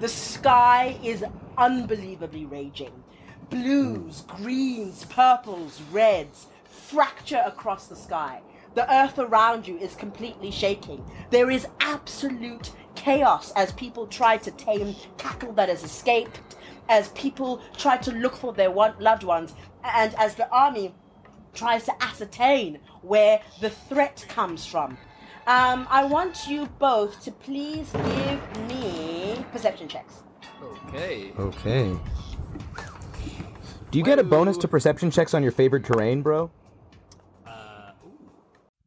the 0.00 0.08
sky 0.08 0.98
is 1.02 1.24
unbelievably 1.58 2.46
raging. 2.46 2.92
Blues, 3.50 4.20
hmm. 4.20 4.42
greens, 4.42 5.04
purples, 5.06 5.80
reds 5.92 6.46
fracture 6.90 7.42
across 7.46 7.86
the 7.86 7.96
sky. 7.96 8.40
The 8.74 8.92
earth 8.92 9.18
around 9.18 9.66
you 9.66 9.76
is 9.78 9.94
completely 9.94 10.50
shaking. 10.50 11.04
There 11.30 11.50
is 11.50 11.66
absolute 11.80 12.72
chaos 12.94 13.52
as 13.52 13.72
people 13.72 14.06
try 14.06 14.36
to 14.38 14.50
tame 14.52 14.94
cattle 15.18 15.52
that 15.54 15.68
has 15.68 15.82
escaped, 15.82 16.40
as 16.88 17.08
people 17.10 17.60
try 17.76 17.96
to 17.98 18.12
look 18.12 18.36
for 18.36 18.52
their 18.52 18.70
one- 18.70 18.94
loved 18.98 19.24
ones, 19.24 19.54
and 19.84 20.14
as 20.14 20.34
the 20.34 20.48
army 20.50 20.94
tries 21.54 21.84
to 21.84 22.02
ascertain 22.02 22.78
where 23.02 23.40
the 23.60 23.70
threat 23.70 24.24
comes 24.28 24.66
from. 24.66 24.96
Um, 25.46 25.86
I 25.90 26.04
want 26.04 26.46
you 26.46 26.66
both 26.78 27.22
to 27.24 27.32
please 27.32 27.90
give 27.92 28.68
me 28.68 29.44
perception 29.52 29.88
checks. 29.88 30.22
Okay. 30.62 31.32
Okay. 31.38 31.96
Do 33.90 33.98
you 33.98 34.04
get 34.04 34.20
a 34.20 34.24
bonus 34.24 34.56
to 34.58 34.68
perception 34.68 35.10
checks 35.10 35.34
on 35.34 35.42
your 35.42 35.50
favorite 35.50 35.84
terrain, 35.84 36.22
bro? 36.22 36.50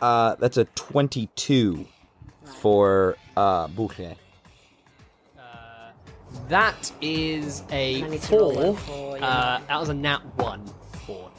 Uh, 0.00 0.36
that's 0.36 0.56
a 0.56 0.64
22 0.64 1.86
for 2.60 3.16
uh, 3.36 3.68
Boucher. 3.68 4.14
That 6.48 6.92
is 7.00 7.62
a 7.70 8.02
I 8.02 8.08
need 8.08 8.22
to 8.22 8.36
roll 8.36 8.52
four. 8.52 8.64
one 8.64 8.76
for, 8.76 9.18
yeah. 9.18 9.26
uh, 9.26 9.60
that 9.68 9.80
was 9.80 9.88
a 9.88 9.94
nat 9.94 10.20
one. 10.36 10.64
Four. 11.06 11.30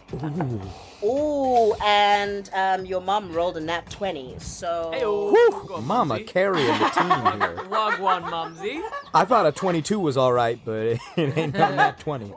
Ooh, 1.04 1.74
and 1.84 2.50
um, 2.54 2.86
your 2.86 3.00
mom 3.00 3.32
rolled 3.32 3.58
a 3.58 3.62
nat 3.62 3.90
20, 3.90 4.36
so. 4.40 4.92
Heyo. 4.94 5.84
Mama 5.84 6.20
carrying 6.24 6.68
the 6.68 6.90
team 6.90 7.10
here. 7.40 7.58
Wagwan, 7.70 8.30
mumsy. 8.30 8.82
I 9.14 9.26
thought 9.26 9.46
a 9.46 9.52
22 9.52 10.00
was 10.00 10.18
all 10.18 10.34
right, 10.34 10.60
but 10.66 10.76
it 11.16 11.38
ain't 11.38 11.54
no 11.54 11.74
nat 11.74 12.00
20. 12.00 12.34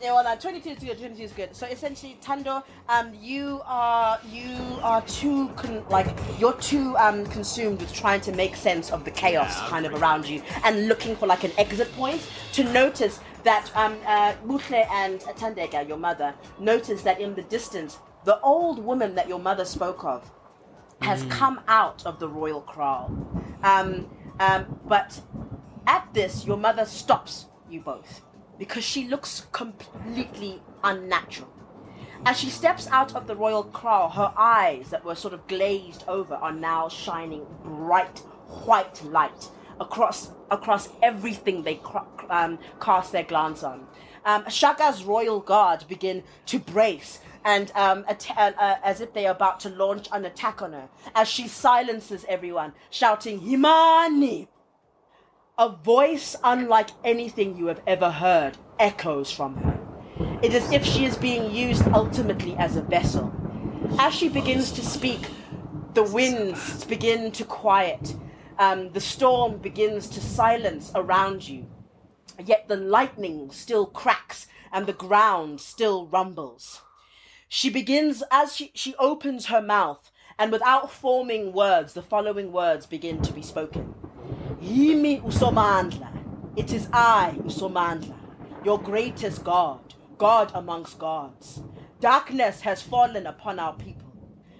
Yeah, 0.00 0.12
well, 0.12 0.24
no, 0.24 0.36
22 0.38 0.70
is 0.70 0.78
good. 0.78 0.98
22 0.98 1.22
is 1.22 1.32
good. 1.32 1.56
So 1.56 1.66
essentially, 1.66 2.18
Tando, 2.20 2.62
um, 2.88 3.14
you 3.18 3.62
are 3.64 4.20
you 4.30 4.54
are 4.82 5.00
too 5.02 5.48
con- 5.56 5.84
like 5.88 6.14
you're 6.38 6.52
too 6.54 6.94
um 6.98 7.24
consumed 7.26 7.80
with 7.80 7.92
trying 7.94 8.20
to 8.22 8.32
make 8.32 8.56
sense 8.56 8.90
of 8.90 9.04
the 9.06 9.10
chaos 9.10 9.58
kind 9.70 9.86
of 9.86 9.94
around 9.94 10.28
you 10.28 10.42
and 10.64 10.86
looking 10.86 11.16
for 11.16 11.26
like 11.26 11.44
an 11.44 11.52
exit 11.56 11.90
point 11.92 12.20
to 12.52 12.64
notice 12.72 13.20
that 13.44 13.70
um 13.74 13.96
uh, 14.06 14.34
Mutle 14.44 14.86
and 14.90 15.20
Tandega, 15.20 15.88
your 15.88 15.96
mother, 15.96 16.34
notice 16.58 17.00
that 17.02 17.18
in 17.18 17.34
the 17.34 17.42
distance, 17.42 17.98
the 18.24 18.38
old 18.40 18.78
woman 18.84 19.14
that 19.14 19.28
your 19.28 19.38
mother 19.38 19.64
spoke 19.64 20.04
of 20.04 20.30
has 21.00 21.22
come 21.24 21.60
out 21.68 22.04
of 22.04 22.18
the 22.18 22.28
royal 22.28 22.60
kraal. 22.60 23.10
Um, 23.62 24.10
um, 24.40 24.78
but 24.86 25.20
at 25.86 26.12
this, 26.12 26.44
your 26.46 26.56
mother 26.58 26.84
stops 26.84 27.46
you 27.70 27.80
both 27.80 28.22
because 28.58 28.84
she 28.84 29.08
looks 29.08 29.46
completely 29.52 30.62
unnatural. 30.82 31.48
As 32.24 32.38
she 32.38 32.50
steps 32.50 32.88
out 32.88 33.14
of 33.14 33.26
the 33.26 33.36
royal 33.36 33.62
kraal, 33.62 34.08
her 34.10 34.32
eyes 34.36 34.90
that 34.90 35.04
were 35.04 35.14
sort 35.14 35.34
of 35.34 35.46
glazed 35.46 36.04
over 36.08 36.34
are 36.34 36.52
now 36.52 36.88
shining 36.88 37.46
bright 37.62 38.18
white 38.64 39.04
light 39.04 39.50
across 39.78 40.30
across 40.50 40.88
everything 41.02 41.62
they 41.62 41.80
um, 42.30 42.58
cast 42.80 43.12
their 43.12 43.24
glance 43.24 43.62
on. 43.62 43.86
Um, 44.24 44.44
Shaka's 44.48 45.04
royal 45.04 45.40
guard 45.40 45.84
begin 45.88 46.24
to 46.46 46.58
brace 46.58 47.20
and 47.44 47.70
um, 47.76 48.04
uh, 48.08 48.14
uh, 48.36 48.76
as 48.82 49.00
if 49.00 49.12
they 49.12 49.26
are 49.26 49.34
about 49.34 49.60
to 49.60 49.68
launch 49.68 50.08
an 50.10 50.24
attack 50.24 50.62
on 50.62 50.72
her, 50.72 50.88
as 51.14 51.28
she 51.28 51.46
silences 51.46 52.24
everyone, 52.28 52.72
shouting 52.90 53.40
"Himani!" 53.40 54.48
A 55.58 55.70
voice 55.70 56.36
unlike 56.44 56.90
anything 57.02 57.56
you 57.56 57.68
have 57.68 57.80
ever 57.86 58.10
heard 58.10 58.58
echoes 58.78 59.32
from 59.32 59.56
her. 59.56 59.80
It 60.42 60.52
is 60.52 60.64
as 60.64 60.72
if 60.72 60.84
she 60.84 61.06
is 61.06 61.16
being 61.16 61.50
used 61.50 61.88
ultimately 61.94 62.54
as 62.58 62.76
a 62.76 62.82
vessel. 62.82 63.32
As 63.98 64.14
she 64.14 64.28
begins 64.28 64.70
to 64.72 64.84
speak, 64.84 65.30
the 65.94 66.02
winds 66.02 66.84
begin 66.84 67.32
to 67.32 67.44
quiet. 67.44 68.16
Um, 68.58 68.92
the 68.92 69.00
storm 69.00 69.56
begins 69.56 70.10
to 70.10 70.20
silence 70.20 70.92
around 70.94 71.48
you. 71.48 71.64
Yet 72.44 72.68
the 72.68 72.76
lightning 72.76 73.50
still 73.50 73.86
cracks 73.86 74.48
and 74.74 74.84
the 74.84 74.92
ground 74.92 75.62
still 75.62 76.06
rumbles. 76.06 76.82
She 77.48 77.70
begins, 77.70 78.22
as 78.30 78.54
she, 78.56 78.72
she 78.74 78.94
opens 78.96 79.46
her 79.46 79.62
mouth, 79.62 80.10
and 80.38 80.52
without 80.52 80.90
forming 80.90 81.52
words, 81.52 81.94
the 81.94 82.02
following 82.02 82.52
words 82.52 82.86
begin 82.86 83.22
to 83.22 83.32
be 83.32 83.42
spoken. 83.42 83.94
Yimi 84.62 85.22
Usomandla. 85.22 86.12
It 86.56 86.72
is 86.72 86.88
I, 86.92 87.34
Usomandla, 87.38 88.16
your 88.64 88.80
greatest 88.80 89.44
God, 89.44 89.94
God 90.18 90.50
amongst 90.54 90.98
gods. 90.98 91.62
Darkness 92.00 92.60
has 92.62 92.82
fallen 92.82 93.26
upon 93.26 93.58
our 93.58 93.74
people. 93.74 94.12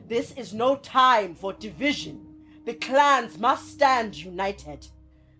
This 0.08 0.32
is 0.32 0.54
no 0.54 0.76
time 0.76 1.34
for 1.34 1.52
division. 1.52 2.26
The 2.64 2.74
clans 2.74 3.38
must 3.38 3.68
stand 3.70 4.16
united. 4.16 4.86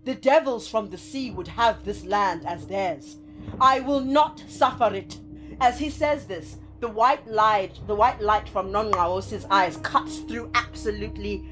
The 0.04 0.14
devils 0.14 0.68
from 0.68 0.90
the 0.90 0.98
sea 0.98 1.30
would 1.30 1.48
have 1.48 1.84
this 1.84 2.04
land 2.04 2.46
as 2.46 2.66
theirs. 2.66 3.16
I 3.60 3.80
will 3.80 4.00
not 4.00 4.42
suffer 4.48 4.94
it. 4.94 5.18
As 5.60 5.78
he 5.78 5.90
says 5.90 6.26
this, 6.26 6.58
the 6.80 6.88
white 6.88 7.26
light, 7.26 7.78
the 7.86 7.94
white 7.94 8.20
light 8.20 8.48
from 8.48 8.70
Nongqawuse's 8.70 9.46
eyes 9.50 9.76
cuts 9.78 10.18
through 10.20 10.50
absolutely 10.54 11.44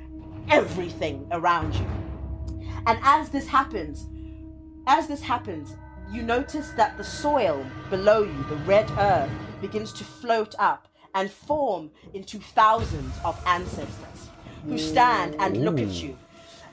everything 0.51 1.27
around 1.33 1.75
you. 1.75 1.87
And 2.87 2.99
as 3.03 3.31
this 3.31 3.47
happens, 3.47 4.07
as 4.87 5.07
this 5.09 5.22
happens, 5.22 5.77
you 6.12 6.22
notice 6.22 6.70
that 6.72 6.99
the 6.99 7.05
soil 7.05 7.64
below 7.89 8.22
you, 8.25 8.43
the 8.51 8.57
red 8.66 8.91
earth, 8.99 9.31
begins 9.61 9.93
to 9.95 10.05
float 10.05 10.55
up 10.59 10.89
and 11.14 11.31
form 11.31 11.91
into 12.12 12.39
thousands 12.39 13.14
of 13.25 13.41
ancestors 13.47 14.29
who 14.66 14.77
stand 14.77 15.37
and 15.39 15.64
look 15.64 15.79
at 15.79 15.89
you. 15.89 16.18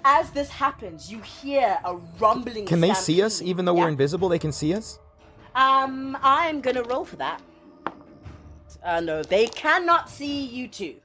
As 0.03 0.31
this 0.31 0.49
happens, 0.49 1.11
you 1.11 1.19
hear 1.21 1.77
a 1.85 1.95
rumbling. 2.19 2.65
Can 2.65 2.81
they 2.81 2.93
see 2.93 3.21
us 3.21 3.41
even 3.41 3.65
though 3.65 3.75
Yeah. 3.75 3.83
we're 3.83 3.89
invisible? 3.89 4.29
They 4.29 4.39
can 4.39 4.51
see 4.51 4.73
us? 4.73 4.99
Um, 5.55 6.17
I'm 6.21 6.59
gonna 6.59 6.83
roll 6.83 7.05
for 7.05 7.17
that. 7.17 7.41
Uh, 8.83 8.99
no, 8.99 9.23
they 9.23 9.47
cannot 9.47 10.09
see 10.09 10.45
you 10.45 10.67
two. 10.67 10.95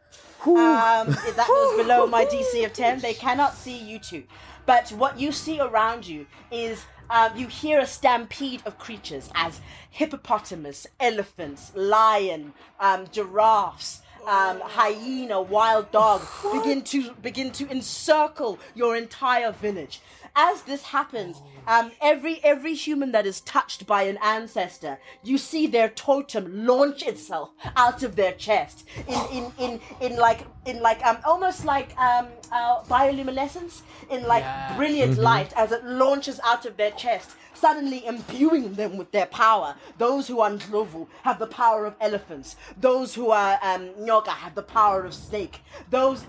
Um, 0.46 1.08
that 1.08 1.46
was 1.48 1.76
below 1.82 2.06
my 2.06 2.24
DC 2.24 2.64
of 2.64 2.72
10. 2.72 3.00
They 3.00 3.14
cannot 3.14 3.54
see 3.54 3.76
you 3.76 3.98
two. 3.98 4.24
But 4.64 4.90
what 4.90 5.18
you 5.18 5.32
see 5.32 5.60
around 5.60 6.06
you 6.06 6.26
is 6.50 6.84
um, 7.10 7.36
you 7.36 7.46
hear 7.46 7.80
a 7.80 7.86
stampede 7.86 8.62
of 8.64 8.78
creatures 8.78 9.30
as 9.34 9.60
hippopotamus, 9.90 10.86
elephants, 10.98 11.72
lion, 11.74 12.52
um, 12.80 13.06
giraffes, 13.12 14.02
um, 14.26 14.60
hyena, 14.60 15.40
wild 15.40 15.90
dog 15.92 16.20
begin 16.52 16.82
to 16.82 17.12
begin 17.22 17.52
to 17.52 17.70
encircle 17.70 18.58
your 18.74 18.96
entire 18.96 19.52
village. 19.52 20.00
As 20.38 20.60
this 20.62 20.82
happens, 20.82 21.40
um, 21.66 21.92
every 22.02 22.44
every 22.44 22.74
human 22.74 23.10
that 23.12 23.24
is 23.24 23.40
touched 23.40 23.86
by 23.86 24.02
an 24.02 24.18
ancestor, 24.22 24.98
you 25.24 25.38
see 25.38 25.66
their 25.66 25.88
totem 25.88 26.66
launch 26.66 27.02
itself 27.02 27.50
out 27.74 28.02
of 28.02 28.16
their 28.16 28.32
chest 28.32 28.86
in 29.08 29.20
in 29.32 29.52
in, 29.58 29.80
in 30.02 30.16
like 30.18 30.46
in 30.66 30.82
like 30.82 31.04
um 31.06 31.16
almost 31.24 31.64
like 31.64 31.96
um 31.98 32.26
uh, 32.52 32.82
bioluminescence 32.82 33.80
in 34.10 34.26
like 34.26 34.44
brilliant 34.76 35.16
light 35.16 35.54
as 35.56 35.72
it 35.72 35.82
launches 35.84 36.38
out 36.44 36.66
of 36.66 36.76
their 36.76 36.90
chest 36.92 37.30
suddenly 37.54 38.04
imbuing 38.06 38.74
them 38.74 38.96
with 38.96 39.10
their 39.12 39.26
power. 39.26 39.74
Those 39.98 40.28
who 40.28 40.40
are 40.40 40.50
Ndlovu 40.50 41.06
have 41.22 41.38
the 41.38 41.46
power 41.46 41.86
of 41.86 41.94
elephants. 42.00 42.56
Those 42.78 43.14
who 43.14 43.30
are 43.30 43.58
um, 43.62 43.88
Nyoka 43.98 44.28
have 44.28 44.54
the 44.54 44.62
power 44.62 45.04
of 45.04 45.14
snake. 45.14 45.60
Those 45.90 46.26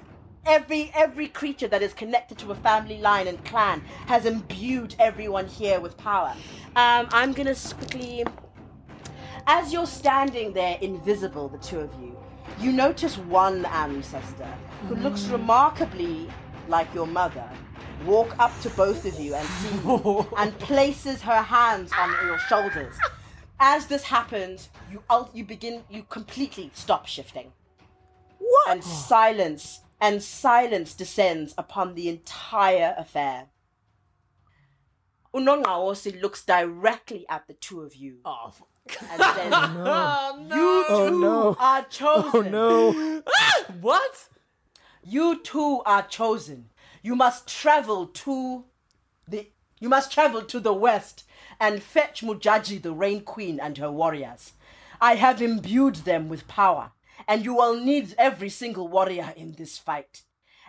every 0.48 0.92
every 0.96 1.28
creature 1.28 1.68
that 1.68 1.82
is 1.82 1.94
connected 1.94 2.38
to 2.40 2.52
a 2.52 2.56
family 2.56 3.00
line 3.00 3.28
and 3.28 3.44
clan 3.46 3.82
has 4.08 4.26
imbued 4.26 4.96
everyone 5.00 5.46
here 5.48 5.80
with 5.80 5.98
power. 5.98 6.34
Um, 6.76 7.08
I'm 7.12 7.34
gonna 7.34 7.56
quickly, 7.56 8.26
as 9.46 9.74
you're 9.74 9.86
standing 9.86 10.54
there 10.54 10.78
invisible, 10.82 11.50
the 11.50 11.58
two 11.58 11.80
of 11.80 11.94
you, 12.02 12.18
you 12.60 12.72
notice 12.72 13.18
one 13.18 13.66
ancestor 13.66 14.52
who 14.88 14.96
looks 14.96 15.26
remarkably 15.26 16.30
like 16.68 16.94
your 16.94 17.08
mother 17.08 17.48
walk 18.06 18.38
up 18.40 18.58
to 18.62 18.70
both 18.72 19.06
of 19.06 19.20
you 19.20 19.34
and 19.34 19.48
see 19.48 19.76
you 19.84 20.28
and 20.38 20.58
places 20.60 21.22
her 21.22 21.42
hands 21.42 21.92
on 21.98 22.12
your 22.26 22.38
shoulders. 22.40 22.96
As 23.60 23.88
this 23.88 24.04
happens, 24.04 24.70
you 24.92 25.02
you 25.34 25.44
begin 25.44 25.84
you 25.90 26.04
completely 26.04 26.72
stop 26.74 27.06
shifting. 27.08 27.52
What? 28.38 28.70
And 28.70 28.84
silence 28.84 29.82
and 30.00 30.22
silence 30.22 30.94
descends 30.94 31.54
upon 31.58 31.96
the 31.96 32.10
entire 32.10 32.94
affair. 32.98 33.48
Unongqawuse 35.34 36.22
looks 36.22 36.44
directly 36.44 37.26
at 37.30 37.48
the 37.48 37.54
two 37.54 37.82
of 37.82 37.96
you 37.96 38.18
Oh, 38.26 38.54
and 39.12 39.22
says, 39.22 39.54
"You 40.56 40.86
two 40.88 40.94
Oh, 40.94 41.10
no. 41.20 41.56
are 41.60 41.84
chosen. 41.84 42.32
Oh 42.34 42.42
no. 42.42 42.94
Oh, 42.98 43.24
oh, 43.28 43.66
what? 43.82 44.30
You 45.04 45.40
two 45.42 45.82
are 45.86 46.04
chosen. 46.04 46.70
You 47.02 47.16
must 47.16 47.48
travel 47.48 48.08
to 48.08 48.66
the 49.28 49.50
you 49.80 49.90
must 49.90 50.12
travel 50.12 50.42
to 50.44 50.60
the 50.60 50.74
west 50.74 51.24
and 51.60 51.84
fetch 51.84 52.22
Mujaji 52.22 52.82
the 52.82 52.94
Rain 52.94 53.22
Queen 53.22 53.60
and 53.60 53.78
her 53.78 53.92
warriors. 53.92 54.54
I 55.00 55.16
have 55.16 55.42
imbued 55.42 55.98
them 55.98 56.30
with 56.30 56.48
power, 56.48 56.92
and 57.28 57.44
you 57.46 57.56
will 57.56 57.80
need 57.80 58.16
every 58.18 58.50
single 58.50 58.88
warrior 58.88 59.34
in 59.36 59.54
this 59.54 59.78
fight. 59.78 60.24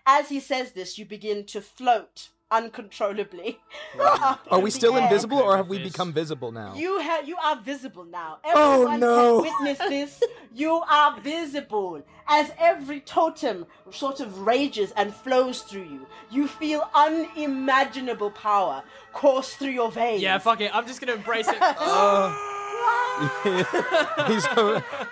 As 0.06 0.28
he 0.28 0.40
says 0.40 0.72
this, 0.72 0.98
you 0.98 1.04
begin 1.04 1.44
to 1.46 1.60
float 1.60 2.28
uncontrollably. 2.50 3.58
up 4.00 4.46
Are 4.50 4.58
we 4.58 4.70
still 4.70 4.96
air. 4.96 5.02
invisible 5.04 5.38
or 5.38 5.56
have 5.58 5.68
we 5.68 5.78
become 5.78 6.12
visible 6.14 6.50
now? 6.50 6.74
You 6.74 6.98
have 6.98 7.28
you 7.28 7.36
are 7.44 7.56
visible 7.60 8.04
now. 8.04 8.38
Oh, 8.44 8.72
Everyone 8.86 9.00
no. 9.00 9.42
can 9.42 9.52
witness 9.52 9.78
this. 9.88 10.22
You 10.54 10.72
are 10.90 11.20
visible 11.20 12.02
as 12.26 12.50
every 12.58 13.00
totem 13.00 13.66
sort 13.90 14.20
of 14.20 14.40
rages 14.40 14.92
and 14.96 15.14
flows 15.14 15.60
through 15.60 15.84
you. 15.84 16.06
You 16.30 16.48
feel 16.48 16.88
unimaginable 16.94 18.30
power 18.30 18.82
course 19.12 19.54
through 19.54 19.70
your 19.72 19.90
veins. 19.92 20.22
Yeah, 20.22 20.38
fuck 20.38 20.60
it. 20.62 20.74
I'm 20.74 20.86
just 20.86 21.00
gonna 21.00 21.14
embrace 21.14 21.48
it. 21.48 21.58
Oh. 21.80 22.54
He's 24.28 24.46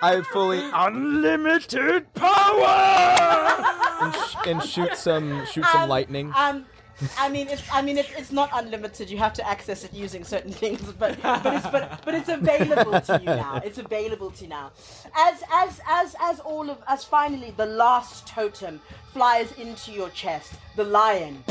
I 0.01 0.13
have 0.15 0.27
fully 0.27 0.61
unlimited 0.73 2.13
power. 2.13 3.65
and, 4.01 4.15
sh- 4.15 4.35
and 4.45 4.63
shoot 4.63 4.95
some 4.95 5.45
shoot 5.45 5.65
some 5.65 5.83
Um, 5.83 5.89
lightning. 5.89 6.31
Um, 6.35 6.65
I 7.19 7.29
mean, 7.29 7.47
it's 7.47 7.61
I 7.71 7.81
mean, 7.81 7.97
it's, 7.97 8.09
it's 8.17 8.31
not 8.31 8.49
unlimited. 8.53 9.09
You 9.09 9.17
have 9.17 9.33
to 9.33 9.47
access 9.47 9.83
it 9.83 9.93
using 9.93 10.23
certain 10.23 10.51
things, 10.51 10.81
but 10.93 11.21
but 11.21 11.45
it's 11.45 11.67
but, 11.67 12.01
but 12.05 12.15
it's 12.15 12.29
available 12.29 12.99
to 13.01 13.19
you 13.19 13.25
now. 13.25 13.61
It's 13.63 13.77
available 13.77 14.31
to 14.31 14.43
you 14.43 14.49
now. 14.49 14.71
As 15.15 15.43
as 15.51 15.81
as 15.87 16.15
as 16.19 16.39
all 16.39 16.69
of 16.69 16.77
as 16.87 17.03
finally 17.03 17.53
the 17.57 17.65
last 17.67 18.25
totem 18.27 18.79
flies 19.13 19.51
into 19.59 19.91
your 19.91 20.09
chest, 20.11 20.53
the 20.75 20.83
lion. 20.85 21.43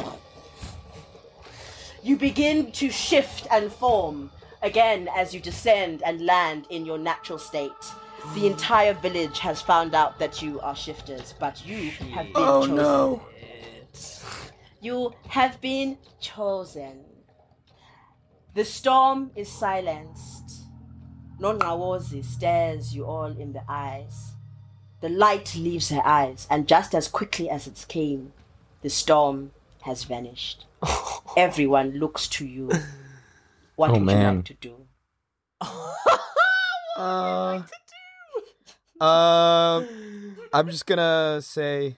You 2.03 2.17
begin 2.17 2.71
to 2.73 2.89
shift 2.91 3.47
and 3.51 3.71
form 3.73 4.31
again 4.67 5.09
as 5.15 5.33
you 5.33 5.41
descend 5.41 6.03
and 6.05 6.27
land 6.27 6.67
in 6.71 6.85
your 6.85 6.99
natural 6.99 7.39
state. 7.39 7.71
The 8.35 8.47
entire 8.47 8.95
village 8.95 9.39
has 9.39 9.63
found 9.63 9.95
out 9.95 10.19
that 10.19 10.43
you 10.43 10.61
are 10.61 10.75
shifters, 10.75 11.35
but 11.39 11.65
you 11.65 11.91
have 11.91 12.27
been 12.27 12.33
oh 12.35 12.61
chosen. 12.63 12.75
no! 12.75 13.23
You 14.81 15.15
have 15.29 15.61
been 15.61 15.97
chosen. 16.21 17.05
The 18.55 18.65
storm 18.65 19.31
is 19.37 19.49
silenced. 19.49 20.63
Nongqawuse 21.41 22.25
stares 22.25 22.95
you 22.95 23.05
all 23.05 23.27
in 23.27 23.53
the 23.53 23.63
eyes. 23.69 24.33
The 25.01 25.11
light 25.11 25.55
leaves 25.55 25.91
her 25.91 26.05
eyes, 26.05 26.49
and 26.51 26.67
just 26.67 26.95
as 26.95 27.07
quickly 27.07 27.49
as 27.49 27.67
it 27.67 27.85
came, 27.89 28.33
the 28.83 28.91
storm 28.91 29.53
has 29.83 30.05
vanished. 30.05 30.67
Everyone 31.37 31.93
looks 31.93 32.27
to 32.29 32.47
you. 32.47 32.71
What 33.77 33.91
Oh, 33.91 33.93
would 33.95 34.01
you 34.01 34.07
man. 34.07 34.37
like 34.37 34.45
to 34.47 34.55
do? 34.55 34.77
Uh, 36.99 37.63
uh, 39.01 39.83
I'm 40.53 40.69
just 40.71 40.87
gonna 40.87 41.41
say, 41.43 41.97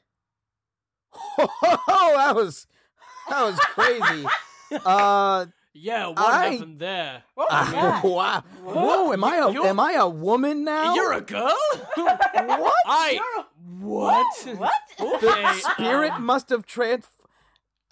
oh, 1.39 2.13
that 2.17 2.35
was 2.35 2.67
that 3.31 3.43
was 3.45 3.59
crazy. 3.61 4.27
Uh, 4.85 5.47
Yeah, 5.73 6.09
what 6.09 6.19
I- 6.19 6.49
happened 6.51 6.79
there? 6.79 7.23
uh, 7.39 8.01
wow, 8.05 8.43
whoa, 8.63 9.13
am 9.15 9.25
I 9.25 9.37
a 9.37 9.51
You're- 9.51 9.67
am 9.67 9.81
I 9.81 9.93
a 9.95 10.07
woman 10.07 10.63
now? 10.65 10.95
You're 10.95 11.15
a 11.15 11.23
girl? 11.23 11.57
what? 11.97 12.75
I. 12.85 13.19
What? 13.81 14.47
What? 14.59 14.73
Okay, 15.01 15.53
Spirit 15.73 16.13
um, 16.13 16.27
must 16.27 16.51
have 16.51 16.67
trans. 16.67 17.07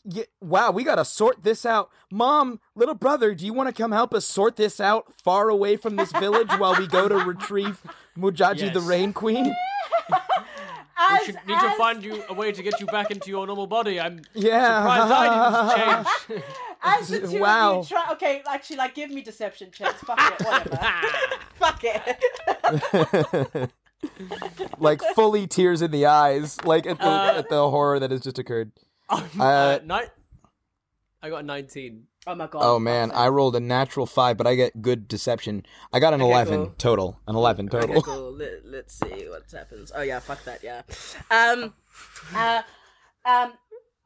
Yeah, 0.09 0.23
wow, 0.41 0.71
we 0.71 0.85
gotta 0.85 1.05
sort 1.05 1.43
this 1.43 1.67
out. 1.67 1.91
Mom, 2.13 2.61
little 2.77 2.95
brother, 2.95 3.35
do 3.35 3.45
you 3.45 3.53
want 3.53 3.69
to 3.75 3.83
come 3.83 3.91
help 3.91 4.15
us 4.15 4.25
sort 4.25 4.55
this 4.55 4.79
out 4.79 5.13
far 5.23 5.49
away 5.49 5.77
from 5.77 5.97
this 5.97 6.13
village 6.13 6.51
while 6.59 6.77
we 6.79 6.87
go 6.87 7.09
to 7.09 7.17
retrieve 7.17 7.83
Mujaji 8.17 8.73
the 8.73 8.81
Rain 8.81 9.13
Queen? 9.13 9.47
we 11.11 11.25
should 11.25 11.35
need 11.47 11.59
to 11.59 11.71
find 11.77 12.05
you 12.05 12.23
a 12.29 12.35
way 12.35 12.53
to 12.53 12.63
get 12.63 12.79
you 12.79 12.87
back 12.87 13.11
into 13.11 13.31
your 13.31 13.47
normal 13.49 13.67
body. 13.67 13.99
I'm 13.99 14.23
Yeah. 14.33 14.81
surprised 14.81 15.13
I 15.13 15.77
didn't 15.77 16.07
change. 16.29 16.45
As 16.85 17.09
the 17.09 17.21
two 17.27 17.41
Wow. 17.41 17.79
of 17.81 17.91
you 17.91 17.97
try, 17.97 18.13
okay, 18.13 18.43
actually, 18.49 18.77
like, 18.77 18.95
give 18.95 19.11
me 19.11 19.23
deception 19.23 19.73
checks. 19.73 20.01
Fuck 20.05 20.21
it, 20.21 20.47
whatever. 20.47 20.79
Fuck 21.59 21.81
it. 21.83 23.71
like 24.79 25.01
fully 25.15 25.47
tears 25.49 25.83
in 25.83 25.91
the 25.91 26.07
eyes, 26.07 26.63
like 26.65 26.87
at 26.87 26.99
the, 26.99 27.07
Uh, 27.09 27.33
at 27.39 27.49
the 27.49 27.69
horror 27.71 27.99
that 27.99 28.11
has 28.13 28.21
just 28.21 28.39
occurred. 28.39 28.71
Uh, 29.09 29.23
Uh, 29.39 29.79
ni- 29.85 30.11
I 31.23 31.31
got 31.31 31.45
19. 31.45 32.05
Oh 32.29 32.35
my 32.35 32.47
god. 32.49 32.61
Oh 32.65 32.79
man, 32.81 33.13
I 33.13 33.29
rolled 33.29 33.55
a 33.55 33.61
natural 33.61 34.05
five, 34.05 34.37
but 34.37 34.47
I 34.49 34.57
get 34.57 34.83
good 34.83 35.07
deception. 35.07 35.65
I 35.93 36.01
got 36.01 36.13
an 36.13 36.21
Okay, 36.21 36.31
eleven 36.31 36.65
cool. 36.67 36.75
total. 36.77 37.21
An 37.29 37.37
eleven 37.37 37.69
total. 37.69 37.91
Okay, 37.99 38.01
cool. 38.03 38.33
Let, 38.33 38.65
let's 38.65 38.95
see 38.99 39.29
what 39.29 39.45
happens. 39.53 39.93
Oh 39.95 40.03
yeah, 40.03 40.19
fuck 40.19 40.43
that. 40.45 40.63
Yeah. 40.65 40.83
Um, 41.31 41.73
uh, 42.35 42.63
um, 43.25 43.53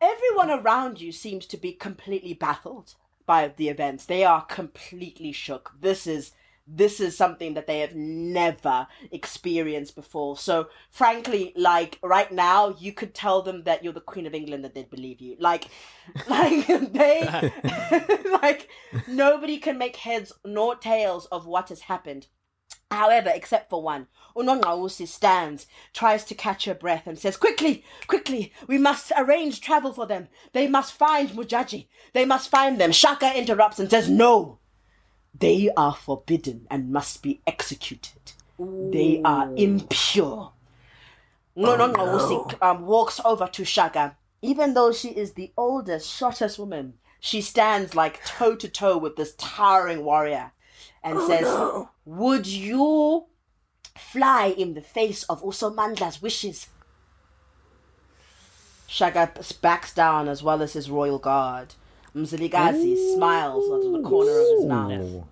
everyone 0.02 0.50
around 0.50 1.00
you 1.00 1.12
seems 1.12 1.46
to 1.46 1.56
be 1.56 1.72
completely 1.72 2.34
baffled 2.34 2.94
by 3.24 3.48
the 3.56 3.70
events. 3.70 4.04
They 4.04 4.22
are 4.24 4.42
completely 4.44 5.32
shook. 5.32 5.72
This 5.80 6.06
is 6.06 6.32
this 6.72 7.00
is 7.00 7.16
something 7.16 7.54
that 7.54 7.66
they 7.66 7.80
have 7.80 7.94
never 7.94 8.86
experienced 9.10 9.94
before. 9.96 10.36
So, 10.36 10.68
frankly, 10.90 11.52
like 11.56 11.98
right 12.02 12.30
now, 12.30 12.76
you 12.78 12.92
could 12.92 13.14
tell 13.14 13.42
them 13.42 13.64
that 13.64 13.82
you're 13.82 13.92
the 13.92 14.00
Queen 14.00 14.26
of 14.26 14.34
England, 14.34 14.64
that 14.64 14.74
they'd 14.74 14.90
believe 14.90 15.20
you. 15.20 15.36
Like, 15.38 15.66
like 16.28 16.66
they, 16.92 17.50
like 18.42 18.68
nobody 19.08 19.58
can 19.58 19.78
make 19.78 19.96
heads 19.96 20.32
nor 20.44 20.76
tails 20.76 21.26
of 21.26 21.46
what 21.46 21.70
has 21.70 21.80
happened. 21.80 22.28
However, 22.90 23.30
except 23.32 23.70
for 23.70 23.82
one, 23.82 24.08
Unongqawuse 24.36 25.06
stands, 25.06 25.66
tries 25.92 26.24
to 26.24 26.34
catch 26.34 26.64
her 26.64 26.74
breath, 26.74 27.06
and 27.06 27.16
says, 27.18 27.36
Quickly, 27.36 27.84
quickly, 28.08 28.52
we 28.66 28.78
must 28.78 29.12
arrange 29.16 29.60
travel 29.60 29.92
for 29.92 30.06
them. 30.06 30.28
They 30.52 30.66
must 30.66 30.92
find 30.92 31.30
Mujaji. 31.30 31.86
They 32.14 32.24
must 32.24 32.50
find 32.50 32.80
them. 32.80 32.90
Shaka 32.90 33.36
interrupts 33.36 33.78
and 33.78 33.88
says, 33.88 34.10
No, 34.10 34.58
they 35.40 35.70
are 35.76 35.94
forbidden 35.94 36.66
and 36.70 36.92
must 36.92 37.22
be 37.22 37.40
executed. 37.46 38.32
They 38.58 39.20
are 39.24 39.50
impure. 39.56 40.52
Unongqawuse 41.56 42.62
um, 42.62 42.86
walks 42.86 43.20
over 43.24 43.46
to 43.48 43.64
Shaka. 43.64 44.16
Even 44.42 44.74
though 44.74 44.92
she 44.92 45.08
is 45.08 45.32
the 45.32 45.52
oldest, 45.56 46.08
shortest 46.08 46.58
woman, 46.58 46.94
she 47.20 47.40
stands 47.40 47.94
like 47.94 48.24
toe 48.24 48.54
to 48.54 48.68
toe 48.68 48.96
with 48.96 49.16
this 49.16 49.34
towering 49.36 50.04
warrior 50.04 50.52
and 51.02 51.20
says, 51.26 51.46
Would 52.04 52.46
you 52.46 53.26
fly 53.96 54.54
in 54.56 54.74
the 54.74 54.80
face 54.82 55.24
of 55.24 55.42
Usomandla's 55.42 56.22
wishes? 56.22 56.68
Shaka 58.86 59.30
backs 59.60 59.94
down 59.94 60.28
as 60.28 60.42
well 60.42 60.62
as 60.62 60.72
his 60.72 60.90
royal 60.90 61.18
guard. 61.18 61.74
Mzilikazi 62.14 63.14
smiles 63.14 63.70
out 63.70 63.84
of 63.86 63.92
the 63.92 64.08
corner 64.08 64.32
of 64.32 64.46
his 64.58 64.64
mouth. 64.64 65.24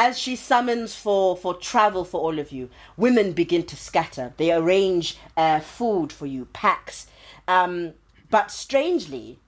As 0.00 0.16
she 0.16 0.36
summons 0.36 0.94
for, 0.94 1.36
for 1.36 1.54
travel 1.54 2.04
for 2.04 2.20
all 2.20 2.38
of 2.38 2.52
you, 2.52 2.70
women 2.96 3.32
begin 3.32 3.64
to 3.64 3.74
scatter. 3.74 4.32
They 4.36 4.52
arrange 4.52 5.18
uh, 5.36 5.58
food 5.58 6.12
for 6.12 6.24
you, 6.24 6.44
packs. 6.52 7.08
Um, 7.48 7.94
but 8.30 8.52
strangely, 8.52 9.40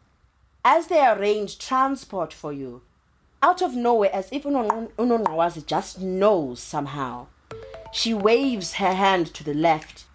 as 0.65 0.89
they 0.89 1.07
arrange 1.07 1.61
transport 1.61 2.33
for 2.33 2.53
you, 2.53 2.83
out 3.41 3.63
of 3.63 3.77
nowhere, 3.77 4.11
as 4.13 4.29
if 4.33 4.43
Unongqawuse 4.43 5.65
just 5.67 6.01
knows 6.01 6.59
somehow, 6.59 7.29
she 7.93 8.13
waves 8.13 8.75
her 8.75 8.95
hand 8.95 9.33
to 9.35 9.45
the 9.45 9.55
left, 9.55 10.07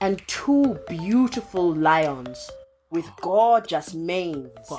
and 0.00 0.26
two 0.26 0.80
beautiful 0.88 1.72
lions 1.72 2.50
with 2.90 3.08
gorgeous 3.20 3.94
manes 3.94 4.72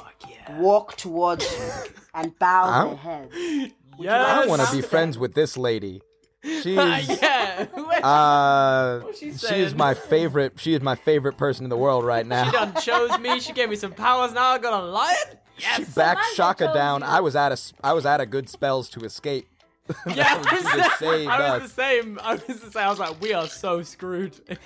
walk 0.57 0.97
towards 0.97 1.45
you 1.53 1.93
and 2.13 2.37
bow 2.37 2.63
Ow. 2.65 2.87
their 2.87 2.95
heads. 2.97 3.73
I 3.99 4.39
don't 4.39 4.49
want 4.49 4.61
to 4.61 4.75
be 4.75 4.81
friends 4.81 5.17
with 5.17 5.33
this 5.33 5.57
lady. 5.57 6.01
She's 6.43 6.75
yeah. 6.75 7.65
uh, 8.03 9.01
she 9.13 9.33
she 9.33 9.55
is 9.55 9.73
my 9.73 9.95
favorite. 9.95 10.59
She 10.59 10.73
is 10.75 10.81
my 10.81 10.93
favorite 10.95 11.37
person 11.37 11.63
in 11.65 11.69
the 11.71 11.77
world 11.77 12.05
right 12.05 12.25
now. 12.25 12.45
she 12.45 12.51
done 12.51 12.73
chose 12.81 13.17
me. 13.19 13.39
She 13.39 13.51
gave 13.51 13.69
me 13.69 13.75
some 13.75 13.93
powers. 13.93 14.31
Now 14.31 14.51
I 14.51 14.59
got 14.59 14.79
a 14.79 14.85
lion. 14.85 15.15
She 15.57 15.65
Yes. 15.81 15.95
backed 15.95 16.23
Shaka 16.35 16.71
down. 16.73 17.01
you. 17.01 17.07
I 17.07 17.21
was 17.21 17.35
out 17.35 17.51
of 17.51 17.59
I 17.83 17.93
was 17.93 18.05
out 18.05 18.21
of 18.21 18.29
good 18.29 18.47
spells 18.49 18.89
to 18.89 18.99
escape. 19.05 19.47
Yeah, 20.07 20.41
She 20.49 20.63
just 20.63 20.99
saved 20.99 21.29
I 21.29 21.59
was 21.59 21.63
the 21.63 21.69
same. 21.69 22.19
I 22.23 22.33
was 22.33 22.43
the 22.59 22.71
same. 22.71 22.83
I 22.83 22.89
was 22.89 22.99
like, 22.99 23.21
we 23.21 23.33
are 23.33 23.47
so 23.47 23.81
screwed. 23.83 24.35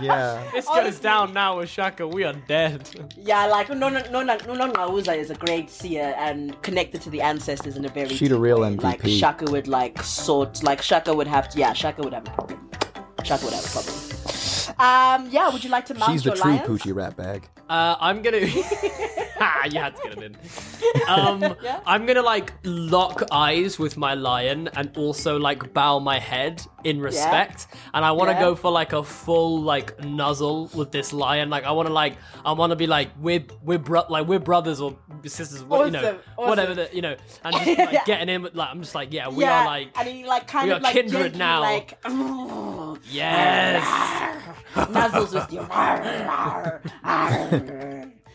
Yeah. 0.00 0.42
this 0.52 0.66
goes 0.66 0.76
Honestly. 0.78 1.02
down 1.02 1.32
now 1.34 1.58
with 1.58 1.68
Shaka, 1.68 2.08
we 2.08 2.24
are 2.24 2.32
dead. 2.48 2.88
Yeah, 3.18 3.46
like 3.46 3.68
no, 3.68 3.88
no, 3.88 3.88
no, 4.10 4.22
no, 4.22 4.36
no, 4.46 4.54
no, 4.54 4.72
Nauza 4.72 5.16
is 5.16 5.30
a 5.30 5.34
great 5.34 5.68
seer 5.70 6.14
and 6.16 6.60
connected 6.62 7.00
to 7.02 7.10
the 7.10 7.20
ancestors 7.20 7.76
in 7.76 7.84
a 7.84 7.88
very. 7.88 8.08
She 8.08 8.26
the 8.26 8.34
deep 8.34 8.42
real 8.42 8.60
way. 8.60 8.70
Like 8.76 9.02
MVP. 9.02 9.18
Shaka 9.18 9.50
would 9.50 9.68
like 9.68 10.02
sort, 10.02 10.62
like 10.62 10.80
Shaka 10.82 11.14
would 11.14 11.26
have 11.28 11.48
to. 11.50 11.58
Yeah, 11.58 11.72
Shaka 11.74 12.02
would 12.02 12.14
have 12.14 12.26
a 12.26 12.30
problem. 12.30 12.70
Shaka 13.22 13.44
would 13.44 13.54
have 13.54 13.64
a 13.64 13.68
problem. 13.68 13.94
Um, 14.78 15.30
yeah, 15.30 15.50
would 15.50 15.62
you 15.62 15.70
like 15.70 15.86
to 15.86 15.94
mount 15.94 16.12
She's 16.12 16.22
the 16.22 16.32
true 16.32 16.50
lions? 16.50 16.66
Poochie 16.66 16.94
rat 16.94 17.16
bag. 17.16 17.48
Uh, 17.68 17.96
I'm 18.00 18.22
gonna. 18.22 18.40
You 19.72 19.78
had 19.80 19.96
to 19.96 20.02
get 20.02 20.18
it 20.18 20.22
in. 20.22 20.36
Um, 21.08 21.56
I'm 21.86 22.06
gonna 22.06 22.22
like 22.22 22.52
lock 22.64 23.22
eyes 23.30 23.78
with 23.78 23.96
my 23.96 24.14
lion 24.14 24.68
and 24.76 24.94
also 24.96 25.38
like 25.38 25.72
bow 25.72 25.98
my 25.98 26.18
head 26.18 26.62
in 26.84 27.00
respect. 27.00 27.68
And 27.94 28.04
I 28.04 28.10
want 28.12 28.28
to 28.30 28.34
Yeah. 28.34 28.40
go 28.40 28.54
for 28.54 28.70
like 28.70 28.92
a 28.92 29.02
full 29.02 29.62
like 29.62 29.98
nuzzle 30.04 30.68
with 30.74 30.90
this 30.92 31.12
lion. 31.12 31.50
Like 31.50 31.64
I 31.64 31.70
want 31.72 31.88
to 31.88 31.94
like 31.94 32.16
I 32.44 32.52
want 32.52 32.70
to 32.70 32.76
be 32.76 32.86
like 32.86 33.10
we're 33.18 33.44
we're 33.62 33.78
bro- 33.78 34.04
like 34.08 34.26
we're 34.26 34.38
brothers 34.38 34.80
or 34.80 34.96
sisters. 35.24 35.62
What, 35.64 35.86
you 35.86 35.92
know, 35.92 35.98
Awesome, 36.00 36.18
awesome. 36.36 36.48
whatever 36.48 36.74
the 36.74 36.88
you 36.92 37.02
know. 37.02 37.16
And 37.44 37.54
just 37.54 37.66
like 37.78 37.92
Yeah. 37.92 38.04
getting 38.04 38.28
in 38.28 38.42
with 38.42 38.54
like 38.54 38.68
I'm 38.70 38.80
just 38.80 38.94
like 38.94 39.12
yeah 39.12 39.28
we 39.28 39.44
yeah, 39.44 39.60
are 39.62 39.66
like 39.66 39.88
and 39.98 40.08
he 40.08 40.24
like 40.26 40.46
kind 40.46 40.66
we 40.68 40.72
of 40.72 40.78
are 40.78 40.82
like 40.82 40.92
kindred 40.94 41.32
gently, 41.34 41.38
now. 41.38 41.60
like 41.60 41.98
yes. 43.10 43.84
nuzzles 44.74 45.32
with 45.34 45.52
you. 45.52 45.62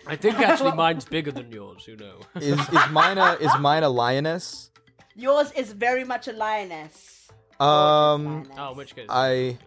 I 0.07 0.15
think 0.15 0.39
actually 0.39 0.71
mine's 0.75 1.05
bigger 1.05 1.31
than 1.31 1.51
yours. 1.51 1.87
You 1.87 1.97
know. 1.97 2.19
Is 2.35 2.59
is 2.59 2.89
mine 2.91 3.17
a 3.17 3.33
is 3.33 3.51
mine 3.59 3.83
a 3.83 3.89
lioness? 3.89 4.71
Yours 5.15 5.51
is 5.53 5.71
very 5.73 6.03
much 6.03 6.27
a 6.27 6.33
lioness. 6.33 7.27
Um, 7.59 8.25
Lioness. 8.43 8.47
Oh, 8.57 8.73
which 8.73 8.95
case. 8.95 9.07
I 9.09 9.57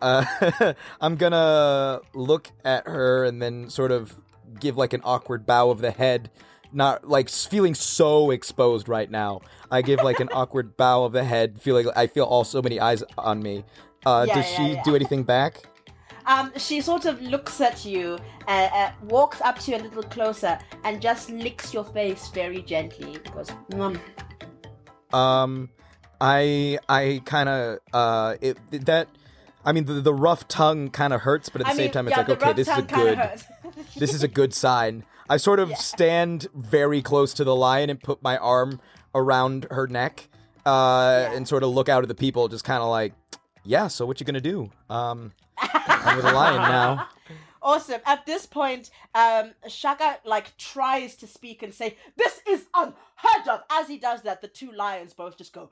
uh, 0.00 0.74
I'm 1.00 1.16
gonna 1.16 2.00
look 2.14 2.48
at 2.64 2.86
her 2.86 3.24
and 3.24 3.40
then 3.40 3.70
sort 3.70 3.92
of 3.92 4.14
give 4.58 4.76
like 4.76 4.92
an 4.92 5.00
awkward 5.04 5.46
bow 5.46 5.70
of 5.70 5.80
the 5.80 5.92
head, 5.92 6.30
not 6.72 7.08
like 7.08 7.28
feeling 7.28 7.74
so 7.74 8.30
exposed 8.32 8.88
right 8.88 9.10
now. 9.10 9.40
I 9.70 9.82
give 9.82 10.00
like 10.02 10.20
an 10.20 10.28
awkward 10.34 10.76
bow 10.76 11.04
of 11.04 11.12
the 11.12 11.24
head, 11.24 11.62
feeling 11.62 11.86
like 11.86 11.96
I 11.96 12.08
feel 12.08 12.24
all 12.24 12.44
so 12.44 12.60
many 12.60 12.80
eyes 12.80 13.04
on 13.16 13.40
me. 13.42 13.64
Uh, 14.04 14.24
Yeah, 14.26 14.34
does 14.34 14.50
yeah, 14.50 14.56
she 14.56 14.72
yeah. 14.74 14.82
do 14.82 14.96
anything 14.96 15.22
back? 15.22 15.62
Um, 16.26 16.52
she 16.56 16.80
sort 16.80 17.04
of 17.04 17.20
looks 17.20 17.60
at 17.60 17.84
you, 17.84 18.18
uh, 18.46 18.68
uh, 18.72 18.92
walks 19.04 19.40
up 19.40 19.58
to 19.60 19.72
you 19.72 19.76
a 19.78 19.82
little 19.82 20.02
closer, 20.04 20.58
and 20.84 21.00
just 21.00 21.30
licks 21.30 21.74
your 21.74 21.84
face 21.84 22.28
very 22.28 22.62
gently. 22.62 23.18
Goes. 23.34 23.50
Um, 25.12 25.68
I 26.20 26.78
I 26.88 27.20
kind 27.24 27.48
of 27.48 27.78
uh 27.92 28.36
it 28.40 28.56
that. 28.86 29.08
I 29.64 29.70
mean, 29.70 29.84
the, 29.84 29.94
the 29.94 30.12
rough 30.12 30.48
tongue 30.48 30.90
kind 30.90 31.12
of 31.12 31.20
hurts, 31.20 31.48
but 31.48 31.60
at 31.60 31.66
the 31.68 31.72
I 31.72 31.76
same 31.76 31.84
mean, 31.84 31.92
time, 31.92 32.08
it's 32.08 32.16
yeah, 32.16 32.18
like, 32.18 32.26
the 32.26 32.32
okay, 32.32 32.46
rough 32.46 32.56
this 32.56 32.66
is 32.68 32.72
a 32.72 32.82
tongue 32.82 32.86
kinda 32.86 33.04
good, 33.04 33.18
hurts. 33.18 33.44
this 33.96 34.14
is 34.14 34.22
a 34.24 34.28
good 34.28 34.52
sign. 34.54 35.04
I 35.28 35.36
sort 35.36 35.60
of 35.60 35.76
stand 35.76 36.48
very 36.52 37.00
close 37.00 37.32
to 37.34 37.44
the 37.44 37.54
lion 37.54 37.88
and 37.88 38.02
put 38.02 38.20
my 38.24 38.36
arm 38.38 38.80
around 39.14 39.68
her 39.70 39.86
neck, 39.86 40.28
uh, 40.66 41.30
and 41.32 41.46
sort 41.46 41.62
of 41.62 41.70
look 41.70 41.88
out 41.88 42.02
at 42.02 42.08
the 42.08 42.14
people, 42.16 42.48
just 42.48 42.64
kind 42.64 42.82
of 42.82 42.88
like, 42.88 43.12
yeah. 43.62 43.86
So 43.86 44.04
what 44.04 44.18
you 44.18 44.26
gonna 44.26 44.40
do? 44.40 44.70
Um, 44.90 45.32
I'm 45.62 46.16
with 46.16 46.24
the 46.24 46.32
lion 46.32 46.62
now. 46.62 47.08
Awesome. 47.64 48.00
At 48.04 48.26
this 48.26 48.44
point, 48.44 48.90
um, 49.14 49.52
Shaka 49.68 50.18
like 50.24 50.56
tries 50.56 51.14
to 51.14 51.28
speak 51.28 51.62
and 51.62 51.72
say, 51.72 51.96
"This 52.16 52.40
is 52.48 52.66
unheard 52.74 53.48
of." 53.48 53.62
As 53.70 53.86
he 53.86 53.98
does 53.98 54.22
that, 54.22 54.40
the 54.42 54.48
two 54.48 54.72
lions 54.72 55.14
both 55.14 55.38
just 55.38 55.52
go. 55.52 55.70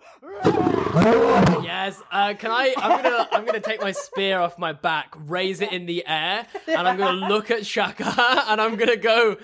Yes. 1.65 2.01
Uh, 2.13 2.35
can 2.39 2.53
I? 2.53 2.75
I'm 2.77 3.03
gonna. 3.03 3.29
I'm 3.33 3.45
gonna 3.45 3.59
take 3.59 3.81
my 3.81 3.91
spear 3.91 4.39
off 4.39 4.57
my 4.57 4.73
back, 4.73 5.15
raise 5.19 5.61
it 5.61 5.73
in 5.73 5.87
the 5.87 6.07
air, 6.07 6.47
and 6.69 6.87
I'm 6.87 6.97
gonna 6.97 7.27
look 7.27 7.51
at 7.51 7.67
Shaka, 7.67 8.05
and 8.47 8.61
I'm 8.61 8.77
gonna 8.77 8.97
go. 8.97 9.37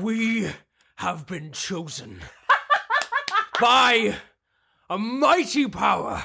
We 0.00 0.48
have 0.96 1.26
been 1.26 1.50
chosen 1.50 2.20
by 3.60 4.16
a 4.88 4.96
mighty 4.96 5.66
power. 5.66 6.24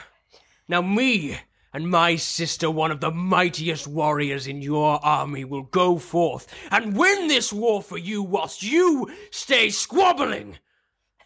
Now, 0.68 0.84
me 0.84 1.39
and 1.74 1.89
my 1.89 2.15
sister, 2.15 2.70
one 2.70 2.91
of 2.91 2.99
the 2.99 3.11
mightiest 3.11 3.88
warriors 3.88 4.47
in 4.47 4.61
your 4.61 5.03
army, 5.05 5.45
will 5.45 5.63
go 5.63 5.97
forth 5.97 6.47
and 6.72 6.97
win 6.97 7.28
this 7.28 7.53
war 7.53 7.82
for 7.82 7.97
you, 7.97 8.24
whilst 8.24 8.63
you 8.63 9.11
stay 9.32 9.70
squabbling. 9.70 10.57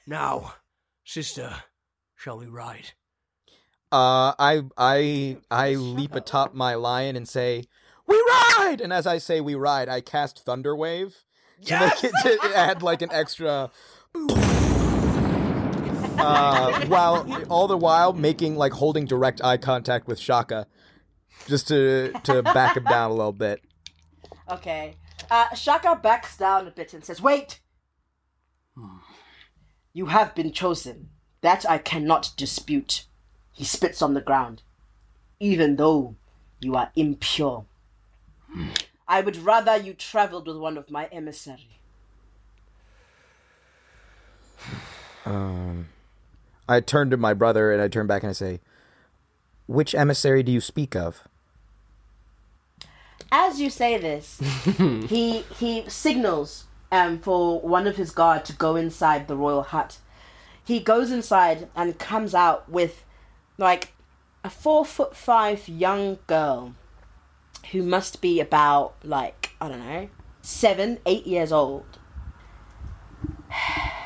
Now, 0.05 0.55
sister, 1.03 1.63
shall 2.15 2.37
we 2.37 2.47
ride? 2.47 2.91
Uh, 3.91 4.33
I 4.39 4.63
I 4.77 5.37
I 5.51 5.75
leap 5.75 6.15
atop 6.15 6.53
my 6.53 6.73
lion 6.73 7.15
and 7.15 7.29
say, 7.29 7.65
"We 8.07 8.15
ride!" 8.17 8.79
And 8.81 8.91
as 8.91 9.05
I 9.05 9.19
say, 9.19 9.39
"We 9.39 9.55
ride," 9.55 9.87
I 9.87 10.01
cast 10.01 10.45
Thunderwave 10.45 11.13
to 11.65 11.79
make 11.79 12.03
it 12.03 12.11
to 12.23 12.57
add 12.57 12.81
like 12.81 13.01
an 13.01 13.11
extra. 13.11 13.69
uh, 16.17 16.85
while 16.87 17.45
all 17.49 17.67
the 17.67 17.77
while 17.77 18.13
making 18.13 18.55
like 18.55 18.71
holding 18.73 19.05
direct 19.05 19.43
eye 19.43 19.57
contact 19.57 20.07
with 20.07 20.19
Shaka, 20.19 20.67
just 21.47 21.67
to 21.69 22.13
to 22.23 22.43
back 22.43 22.77
him 22.77 22.83
down 22.83 23.11
a 23.11 23.13
little 23.13 23.31
bit. 23.33 23.61
Okay. 24.49 24.95
Uh, 25.29 25.53
Shaka 25.55 25.99
backs 26.01 26.37
down 26.37 26.67
a 26.67 26.71
bit 26.71 26.93
and 26.93 27.03
says, 27.03 27.21
"Wait. 27.21 27.59
You 29.93 30.07
have 30.07 30.33
been 30.33 30.51
chosen. 30.51 31.09
That 31.41 31.69
I 31.69 31.77
cannot 31.77 32.31
dispute." 32.35 33.05
He 33.51 33.63
spits 33.63 34.01
on 34.01 34.15
the 34.15 34.21
ground. 34.21 34.63
Even 35.39 35.75
though 35.75 36.15
you 36.59 36.75
are 36.75 36.91
impure, 36.95 37.65
I 39.07 39.21
would 39.21 39.37
rather 39.37 39.77
you 39.77 39.93
traveled 39.93 40.47
with 40.47 40.57
one 40.57 40.77
of 40.77 40.89
my 40.89 41.05
emissary. 41.05 41.79
Um, 45.25 45.87
I 46.67 46.79
turn 46.79 47.09
to 47.09 47.17
my 47.17 47.33
brother 47.33 47.71
and 47.71 47.81
I 47.81 47.87
turn 47.87 48.07
back 48.07 48.23
and 48.23 48.29
I 48.29 48.33
say, 48.33 48.61
"Which 49.67 49.93
emissary 49.93 50.43
do 50.43 50.51
you 50.51 50.61
speak 50.61 50.95
of?" 50.95 51.27
As 53.31 53.59
you 53.59 53.69
say 53.69 53.97
this, 53.97 54.39
he 55.07 55.39
he 55.59 55.83
signals 55.89 56.65
um, 56.91 57.19
for 57.19 57.59
one 57.59 57.87
of 57.87 57.97
his 57.97 58.11
guard 58.11 58.45
to 58.45 58.53
go 58.53 58.75
inside 58.75 59.27
the 59.27 59.35
royal 59.35 59.63
hut. 59.63 59.97
He 60.63 60.79
goes 60.79 61.11
inside 61.11 61.67
and 61.75 61.99
comes 61.99 62.33
out 62.33 62.69
with 62.69 63.03
like 63.57 63.93
a 64.43 64.49
four 64.49 64.85
foot 64.85 65.15
five 65.15 65.67
young 65.67 66.19
girl 66.27 66.75
who 67.71 67.83
must 67.83 68.21
be 68.21 68.39
about 68.39 68.95
like 69.03 69.51
I 69.59 69.67
don't 69.67 69.79
know 69.79 70.09
seven 70.41 70.99
eight 71.05 71.27
years 71.27 71.51
old. 71.51 71.99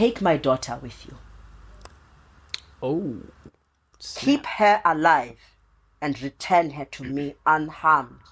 Take 0.00 0.22
my 0.22 0.38
daughter 0.38 0.78
with 0.80 1.04
you. 1.04 1.14
Oh. 2.82 3.20
Keep 3.98 4.46
her 4.46 4.80
alive 4.82 5.36
and 6.00 6.22
return 6.22 6.70
her 6.70 6.86
to 6.86 7.04
me 7.04 7.34
unharmed. 7.44 8.22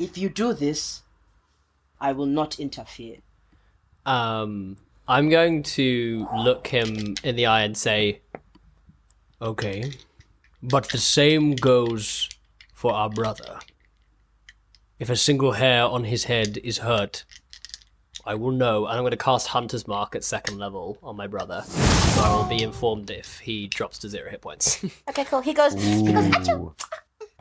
If 0.00 0.18
you 0.18 0.28
do 0.28 0.54
this, 0.54 1.02
I 2.00 2.10
will 2.10 2.26
not 2.26 2.58
interfere. 2.58 3.18
Um, 4.04 4.76
I'm 5.06 5.28
going 5.28 5.62
to 5.78 6.26
look 6.36 6.66
him 6.66 7.14
in 7.22 7.36
the 7.36 7.46
eye 7.46 7.62
and 7.62 7.76
say, 7.76 8.22
"Okay, 9.40 9.92
but 10.64 10.88
the 10.88 10.98
same 10.98 11.54
goes 11.54 12.28
for 12.74 12.92
our 12.92 13.08
brother. 13.08 13.60
If 14.98 15.08
a 15.10 15.14
single 15.14 15.52
hair 15.52 15.84
on 15.84 16.02
his 16.02 16.24
head 16.24 16.58
is 16.64 16.78
hurt, 16.78 17.24
I 18.24 18.34
will 18.34 18.52
know, 18.52 18.86
and 18.86 18.94
I'm 18.96 19.02
going 19.02 19.10
to 19.10 19.16
cast 19.16 19.48
Hunter's 19.48 19.88
Mark 19.88 20.14
at 20.14 20.22
second 20.22 20.58
level 20.58 20.96
on 21.02 21.16
my 21.16 21.26
brother. 21.26 21.62
So 21.66 22.22
I 22.22 22.34
will 22.36 22.44
be 22.44 22.62
informed 22.62 23.10
if 23.10 23.40
he 23.40 23.66
drops 23.66 23.98
to 24.00 24.08
zero 24.08 24.30
hit 24.30 24.40
points. 24.40 24.84
Okay, 25.08 25.24
cool. 25.24 25.40
He 25.40 25.52
goes. 25.52 25.74
He 25.74 26.12
goes. 26.12 26.24
Achoo! 26.26 26.74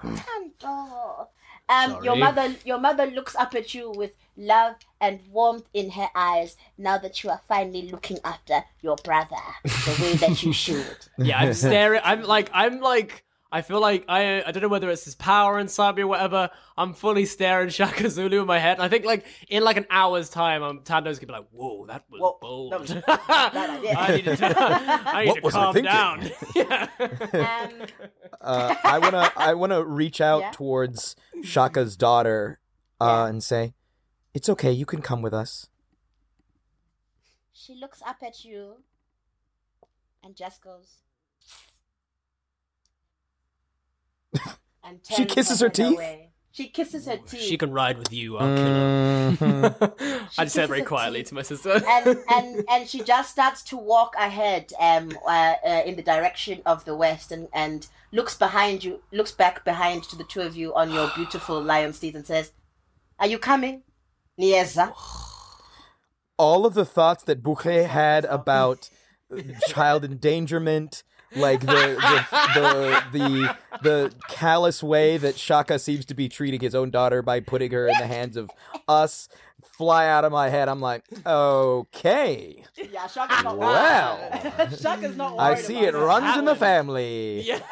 Tanto. 0.01 1.27
Um, 1.69 2.03
your 2.03 2.17
mother, 2.17 2.53
your 2.65 2.79
mother 2.81 3.05
looks 3.05 3.33
up 3.33 3.55
at 3.55 3.73
you 3.73 3.91
with 3.91 4.11
love 4.35 4.75
and 4.99 5.21
warmth 5.31 5.63
in 5.73 5.89
her 5.91 6.09
eyes. 6.13 6.57
Now 6.77 6.97
that 6.97 7.23
you 7.23 7.29
are 7.29 7.39
finally 7.47 7.83
looking 7.89 8.17
after 8.25 8.65
your 8.81 8.97
brother 8.97 9.37
the 9.63 9.97
way 10.01 10.13
that 10.15 10.43
you 10.43 10.51
should. 10.65 10.97
yeah, 11.17 11.37
I'm 11.39 11.53
staring. 11.53 12.01
I'm 12.03 12.23
like, 12.23 12.49
I'm 12.53 12.81
like, 12.81 13.23
I 13.53 13.61
feel 13.61 13.81
like 13.81 14.05
I, 14.07 14.41
I 14.43 14.51
don't 14.51 14.61
know 14.63 14.69
whether 14.69 14.89
it's 14.89 15.03
his 15.03 15.15
power 15.15 15.59
inside 15.59 15.95
me 15.97 16.03
or 16.03 16.07
whatever. 16.07 16.49
I'm 16.77 16.93
fully 16.93 17.25
staring 17.25 17.67
Shaka 17.77 18.09
Zulu 18.09 18.39
in 18.41 18.47
my 18.47 18.59
head. 18.59 18.77
And 18.77 18.83
I 18.83 18.87
think 18.87 19.03
like 19.03 19.25
in 19.49 19.61
like 19.63 19.75
an 19.75 19.85
hour's 19.89 20.29
time, 20.29 20.63
I'm 20.63 20.79
Tando's 20.79 21.19
gonna 21.19 21.33
be 21.33 21.39
like, 21.39 21.47
"Whoa, 21.51 21.85
that 21.87 22.05
was 22.09 22.21
Whoa, 22.21 22.37
bold." 22.41 22.71
that 22.71 22.79
was 22.79 22.91
a 22.91 23.01
bad. 23.05 23.25
I 23.97 24.15
need 24.15 24.25
to, 24.25 24.39
I 25.13 25.23
need 25.25 25.29
What 25.29 25.35
to 25.35 25.41
was 25.41 25.55
I 25.55 25.59
calm 25.59 25.73
thinking? 25.73 25.91
down. 25.91 26.31
yeah. 26.55 26.87
Um, 27.01 27.87
uh, 28.39 28.75
I 28.85 28.99
wanna 28.99 29.31
I 29.35 29.53
wanna 29.53 29.83
reach 29.83 30.21
out 30.21 30.39
Yeah. 30.41 30.51
towards 30.51 31.15
Shaka's 31.43 31.97
daughter 31.97 32.59
uh, 33.01 33.05
Yeah. 33.05 33.27
and 33.27 33.43
say, 33.43 33.73
"It's 34.33 34.47
okay. 34.47 34.71
You 34.71 34.85
can 34.85 35.01
come 35.01 35.21
with 35.21 35.33
us." 35.33 35.67
she 37.53 37.75
looks 37.75 38.01
up 38.07 38.17
at 38.25 38.43
you 38.43 38.77
and 40.23 40.35
just 40.35 40.61
goes. 40.63 41.01
And 44.83 44.99
She 45.15 45.25
kisses 45.25 45.59
her 45.59 45.67
her 45.67 45.69
teeth? 45.69 45.93
away. 45.97 46.27
She 46.53 46.67
kisses 46.67 47.05
her 47.05 47.15
teeth. 47.17 47.41
She 47.41 47.57
can 47.57 47.71
ride 47.71 47.97
with 47.97 48.11
you. 48.11 48.37
I'll 48.37 48.55
kill 48.57 48.65
her. 48.65 49.31
Mhm. 49.31 50.27
I 50.37 50.43
just 50.43 50.55
said 50.55 50.67
very 50.67 50.81
quietly 50.81 51.19
teeth. 51.21 51.29
to 51.29 51.35
my 51.35 51.41
sister. 51.43 51.81
and 51.87 52.17
and 52.29 52.65
and 52.69 52.89
she 52.89 53.01
just 53.03 53.31
starts 53.31 53.61
to 53.63 53.77
walk 53.77 54.15
ahead 54.17 54.73
um 54.79 55.17
uh, 55.25 55.53
uh, 55.65 55.81
in 55.85 55.95
the 55.95 56.01
direction 56.03 56.61
of 56.65 56.83
the 56.83 56.93
west 56.95 57.31
and 57.31 57.47
and 57.53 57.87
looks 58.11 58.35
behind 58.35 58.83
you 58.83 59.01
looks 59.13 59.31
back 59.31 59.63
behind 59.63 60.03
to 60.03 60.17
the 60.17 60.25
two 60.25 60.41
of 60.41 60.55
you 60.57 60.73
on 60.75 60.91
your 60.91 61.09
beautiful 61.15 61.61
lion 61.61 61.93
steed 61.93 62.15
and 62.15 62.27
says 62.27 62.51
are 63.17 63.27
you 63.27 63.39
coming 63.39 63.83
Nieza? 64.39 64.93
All 66.37 66.65
of 66.65 66.73
the 66.73 66.85
thoughts 66.85 67.23
that 67.25 67.43
Boucher 67.43 67.85
had 67.87 68.25
about 68.25 68.89
child 69.67 70.03
endangerment, 70.03 71.03
like 71.35 71.61
the 71.61 71.65
the, 71.65 72.25
the 72.55 73.03
the 73.19 73.55
the 73.81 74.13
callous 74.27 74.83
way 74.83 75.17
that 75.17 75.37
Shaka 75.37 75.79
seems 75.79 76.05
to 76.05 76.13
be 76.13 76.27
treating 76.29 76.59
his 76.59 76.75
own 76.75 76.89
daughter 76.91 77.21
by 77.21 77.39
putting 77.39 77.71
her 77.71 77.87
in 77.87 77.97
the 77.97 78.07
hands 78.07 78.37
of 78.37 78.49
us, 78.87 79.29
fly 79.77 80.07
out 80.07 80.25
of 80.25 80.31
my 80.31 80.49
head. 80.49 80.67
I'm 80.69 80.81
like, 80.81 81.03
okay, 81.25 82.63
yeah 82.91 83.07
Shaka's 83.07 83.43
not 83.43 83.57
Well. 83.57 84.19
worried. 84.31 84.79
Shaka's 84.81 85.15
not 85.15 85.39
I 85.39 85.55
see 85.55 85.75
about 85.77 85.87
it 85.87 85.91
this 85.93 86.01
runs 86.01 86.37
in 86.37 86.45
the 86.45 86.55
family. 86.55 87.41
yeah. 87.41 87.59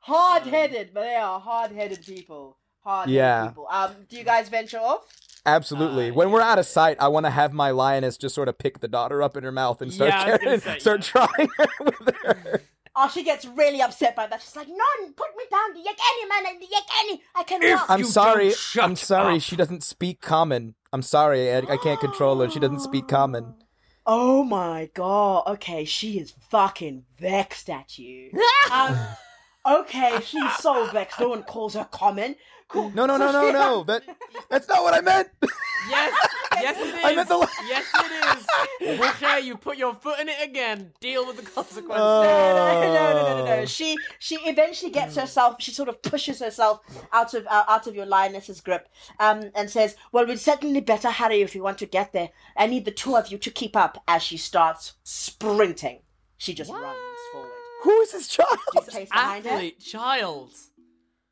hard-headed 0.00 0.90
but 0.92 1.02
they 1.02 1.14
are 1.14 1.40
hard-headed 1.40 2.04
people 2.04 2.56
hard-headed 2.82 3.14
Yeah. 3.14 3.46
people 3.48 3.66
um 3.70 3.92
do 4.08 4.16
you 4.16 4.24
guys 4.24 4.48
venture 4.48 4.78
off 4.78 5.06
Absolutely. 5.46 6.10
when 6.10 6.30
we're 6.30 6.40
out 6.40 6.58
of 6.58 6.66
sight, 6.66 6.96
I 7.00 7.08
want 7.08 7.26
to 7.26 7.30
have 7.30 7.52
my 7.52 7.70
lioness 7.70 8.16
just 8.16 8.34
sort 8.34 8.48
of 8.48 8.56
pick 8.58 8.80
the 8.80 8.88
daughter 8.88 9.22
up 9.22 9.36
in 9.36 9.44
her 9.44 9.52
mouth 9.52 9.82
and 9.82 9.92
start 9.92 10.10
Yeah, 10.10 10.20
I 10.22 10.24
gonna 10.26 10.38
carrying- 10.38 10.60
say, 10.60 10.78
start 10.78 11.02
trying 11.02 11.48
her 11.58 11.66
with 11.84 12.16
her. 12.24 12.60
Oh, 12.96 13.10
she 13.12 13.24
gets 13.24 13.44
really 13.44 13.82
upset 13.82 14.14
by 14.14 14.28
that. 14.28 14.40
She's 14.40 14.54
like, 14.54 14.68
"No, 14.68 14.76
put 15.16 15.26
me 15.36 15.42
down, 15.50 15.72
the 15.74 15.80
Yakani 15.80 16.28
man, 16.28 16.60
the 16.60 16.66
Yakani. 16.66 17.18
I 17.34 17.42
cannot." 17.42 17.90
I'm 17.90 17.98
You 17.98 18.04
sorry. 18.04 18.44
don't 18.50 18.56
shut 18.56 18.84
I'm 18.84 18.94
sorry. 18.94 19.34
up. 19.34 19.42
She 19.42 19.56
doesn't 19.56 19.82
speak 19.82 20.20
common. 20.20 20.76
I'm 20.92 21.02
sorry. 21.02 21.52
I, 21.52 21.58
I 21.58 21.76
can't 21.76 21.98
control 21.98 22.38
her. 22.40 22.48
She 22.48 22.60
doesn't 22.60 22.80
speak 22.80 23.08
common. 23.08 23.54
Oh 24.06 24.44
my 24.44 24.90
god. 24.94 25.42
Okay, 25.48 25.84
she 25.86 26.18
is 26.20 26.34
fucking 26.50 27.04
vexed 27.18 27.68
at 27.68 27.98
you. 27.98 28.30
um, 28.72 28.96
okay, 29.66 30.18
she's 30.22 30.52
so 30.58 30.86
vexed. 30.92 31.18
No 31.18 31.30
one 31.30 31.42
calls 31.42 31.74
her 31.74 31.88
common. 31.90 32.36
Cool. 32.74 32.90
No, 32.94 33.06
no, 33.06 33.16
no, 33.16 33.30
no, 33.30 33.50
no. 33.52 33.84
That 33.90 34.02
that's 34.50 34.66
not 34.68 34.82
what 34.82 34.94
I 34.94 35.00
meant. 35.00 35.28
Yes, 35.88 36.28
yes 36.60 36.76
it 36.76 36.94
is. 36.96 37.04
I 37.04 37.14
meant 37.14 37.28
the 37.28 37.38
li- 37.38 37.46
yes 37.68 37.84
it 37.94 38.12
is. 38.90 39.00
Okay, 39.00 39.40
you 39.42 39.56
put 39.56 39.76
your 39.76 39.94
foot 39.94 40.18
in 40.18 40.28
it 40.28 40.36
again. 40.42 40.90
Deal 41.00 41.24
with 41.24 41.36
the 41.36 41.42
consequences. 41.42 41.98
No, 41.98 42.22
no, 42.22 42.80
no, 42.82 43.12
no, 43.12 43.36
no, 43.36 43.42
Oh. 43.42 43.56
no. 43.60 43.64
She 43.66 43.96
she 44.18 44.34
eventually 44.36 44.90
gets 44.90 45.14
herself. 45.14 45.56
She 45.60 45.70
sort 45.70 45.88
of 45.88 46.02
pushes 46.02 46.40
herself 46.40 46.80
out 47.12 47.32
of 47.34 47.46
uh, 47.46 47.64
out 47.68 47.86
of 47.86 47.94
your 47.94 48.06
lioness's 48.06 48.60
grip, 48.60 48.88
um, 49.20 49.50
and 49.54 49.70
says, 49.70 49.94
"Well, 50.10 50.26
we'd 50.26 50.40
certainly 50.40 50.80
better 50.80 51.10
hurry 51.12 51.42
if 51.42 51.54
we 51.54 51.60
want 51.60 51.78
to 51.78 51.86
get 51.86 52.12
there. 52.12 52.30
I 52.56 52.66
need 52.66 52.84
the 52.86 52.90
two 52.90 53.16
of 53.16 53.28
you 53.30 53.38
to 53.38 53.50
keep 53.52 53.76
up." 53.76 54.02
As 54.08 54.22
she 54.24 54.36
starts 54.36 54.94
sprinting, 55.04 56.00
she 56.38 56.54
just 56.54 56.72
runs 56.72 56.98
forward. 57.32 57.50
Who 57.84 58.00
is 58.00 58.12
this 58.12 58.26
child? 58.28 58.58
Do 58.72 58.80
you 58.80 58.90
chase 58.90 59.08
behind 59.10 59.44
her? 59.44 59.50
Athlete, 59.52 59.78
child. 59.80 60.50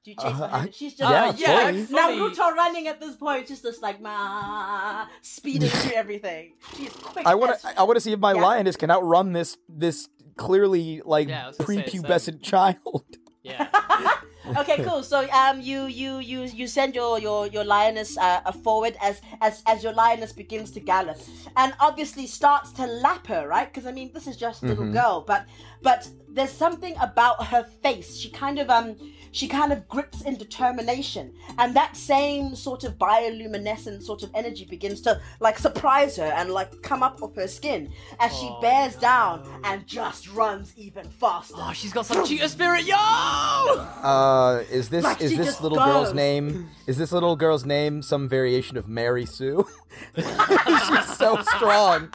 Do 0.05 0.11
you 0.11 0.17
chase 0.17 0.25
Uh, 0.27 0.47
behind 0.47 0.69
I- 0.69 0.73
She's 0.73 0.95
just 0.95 1.11
yeah, 1.11 1.29
Uh, 1.29 1.33
yeah, 1.37 1.67
fully. 1.67 1.85
fully. 1.85 2.19
Naruto 2.19 2.55
running 2.55 2.89
at 2.89 2.99
this 3.01 3.15
point, 3.17 3.47
just 3.47 3.63
this 3.63 3.81
like 3.81 4.01
ma 4.01 5.07
speeding 5.23 5.69
through 5.81 5.93
everything. 5.93 6.55
She's 6.77 6.91
quick. 6.93 7.25
I 7.27 7.35
want 7.37 7.61
to. 7.61 7.79
I 7.81 7.83
want 7.85 7.97
to 7.97 8.01
see 8.01 8.13
if 8.13 8.19
my 8.19 8.33
Yeah. 8.35 8.41
lioness 8.43 8.77
can 8.77 8.91
outrun 8.91 9.33
this 9.33 9.57
this 9.69 10.09
clearly 10.37 11.03
like 11.05 11.29
Yeah, 11.29 11.49
I 11.49 11.53
say, 11.53 11.65
prepubescent 11.65 12.43
child. 12.53 13.05
Yeah. 13.45 13.69
okay, 14.61 14.83
cool. 14.85 15.03
So 15.05 15.29
um, 15.31 15.61
you 15.61 15.87
you 15.87 16.19
you 16.19 16.43
you 16.45 16.67
send 16.67 16.95
your 16.97 17.19
your 17.21 17.47
your 17.47 17.65
lioness 17.65 18.17
uh, 18.19 18.41
uh, 18.45 18.51
forward 18.53 18.97
as 19.01 19.21
as 19.41 19.63
as 19.67 19.85
your 19.85 19.93
lioness 19.93 20.33
begins 20.33 20.71
to 20.73 20.81
gallop, 20.81 21.19
and 21.57 21.75
obviously 21.81 22.27
starts 22.27 22.73
to 22.73 22.87
lap 22.87 23.27
her, 23.29 23.47
right? 23.47 23.69
Because 23.73 23.87
I 23.87 23.93
mean, 23.93 24.11
this 24.13 24.27
is 24.27 24.37
just 24.37 24.63
a 24.63 24.67
little 24.67 24.91
girl, 24.91 25.23
but 25.27 25.45
but 25.83 26.09
there's 26.29 26.51
something 26.53 26.95
about 27.01 27.47
her 27.47 27.63
face. 27.83 28.17
She 28.19 28.31
kind 28.31 28.59
of 28.59 28.69
um 28.71 28.97
she 29.33 29.49
kind 29.49 29.72
of 29.72 29.89
grips 29.89 30.22
in 30.22 30.37
determination, 30.37 31.33
and 31.59 31.74
that 31.74 31.97
same 31.97 32.55
sort 32.55 32.85
of 32.85 32.99
bioluminescent 32.99 34.03
sort 34.03 34.22
of 34.22 34.30
energy 34.35 34.64
begins 34.64 35.01
to 35.03 35.20
like 35.41 35.59
surprise 35.59 36.16
her 36.16 36.24
and 36.24 36.51
like 36.51 36.83
come 36.83 37.03
up 37.03 37.22
off 37.22 37.35
her 37.35 37.49
skin 37.49 37.91
as 38.20 38.37
she 38.37 38.55
bears 38.61 38.95
down 38.97 39.43
and 39.64 39.87
just 39.87 40.30
runs 40.33 40.72
even 40.76 41.09
faster. 41.09 41.55
Oh, 41.57 41.72
she's 41.72 41.93
got 41.93 42.07
some 42.07 42.24
cheetah 42.24 42.49
spirit, 42.49 42.85
yo! 42.85 42.95
Uh, 42.97 44.62
is 44.70 44.89
this 44.89 45.05
Like, 45.05 45.20
is 45.20 45.37
this 45.37 45.47
just 45.47 45.62
little 45.62 45.78
girl's 45.78 46.14
name? 46.14 46.68
Is 46.87 46.99
this 46.99 47.11
little 47.12 47.37
girl's 47.37 47.64
name 47.64 48.03
some 48.03 48.28
variation 48.28 48.76
of 48.76 48.89
Mary 48.89 49.26
Sue? 49.26 49.66
She's 50.16 51.16
so 51.16 51.43
strong, 51.43 52.12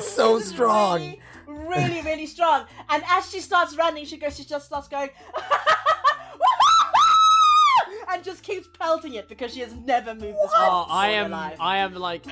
so 0.00 0.38
strong. 0.40 1.16
Really, 1.46 1.66
really, 1.68 2.02
really 2.02 2.26
strong. 2.26 2.66
And 2.88 3.02
as 3.08 3.30
she 3.30 3.40
starts 3.40 3.76
running, 3.76 4.04
she 4.04 4.16
goes, 4.16 4.36
she 4.36 4.44
just 4.44 4.66
starts 4.66 4.88
going, 4.88 5.10
and 8.12 8.22
just 8.24 8.42
keeps 8.42 8.68
pelting 8.78 9.14
it 9.14 9.28
because 9.28 9.52
she 9.54 9.60
has 9.60 9.74
never 9.74 10.14
moved 10.14 10.24
this 10.42 10.50
Oh, 10.54 10.84
fast 10.86 10.90
I 10.90 11.08
in 11.10 11.18
her 11.18 11.24
am. 11.24 11.30
life. 11.30 11.56
I 11.60 11.76
am 11.78 11.94
like. 11.94 12.26
Uh, 12.26 12.30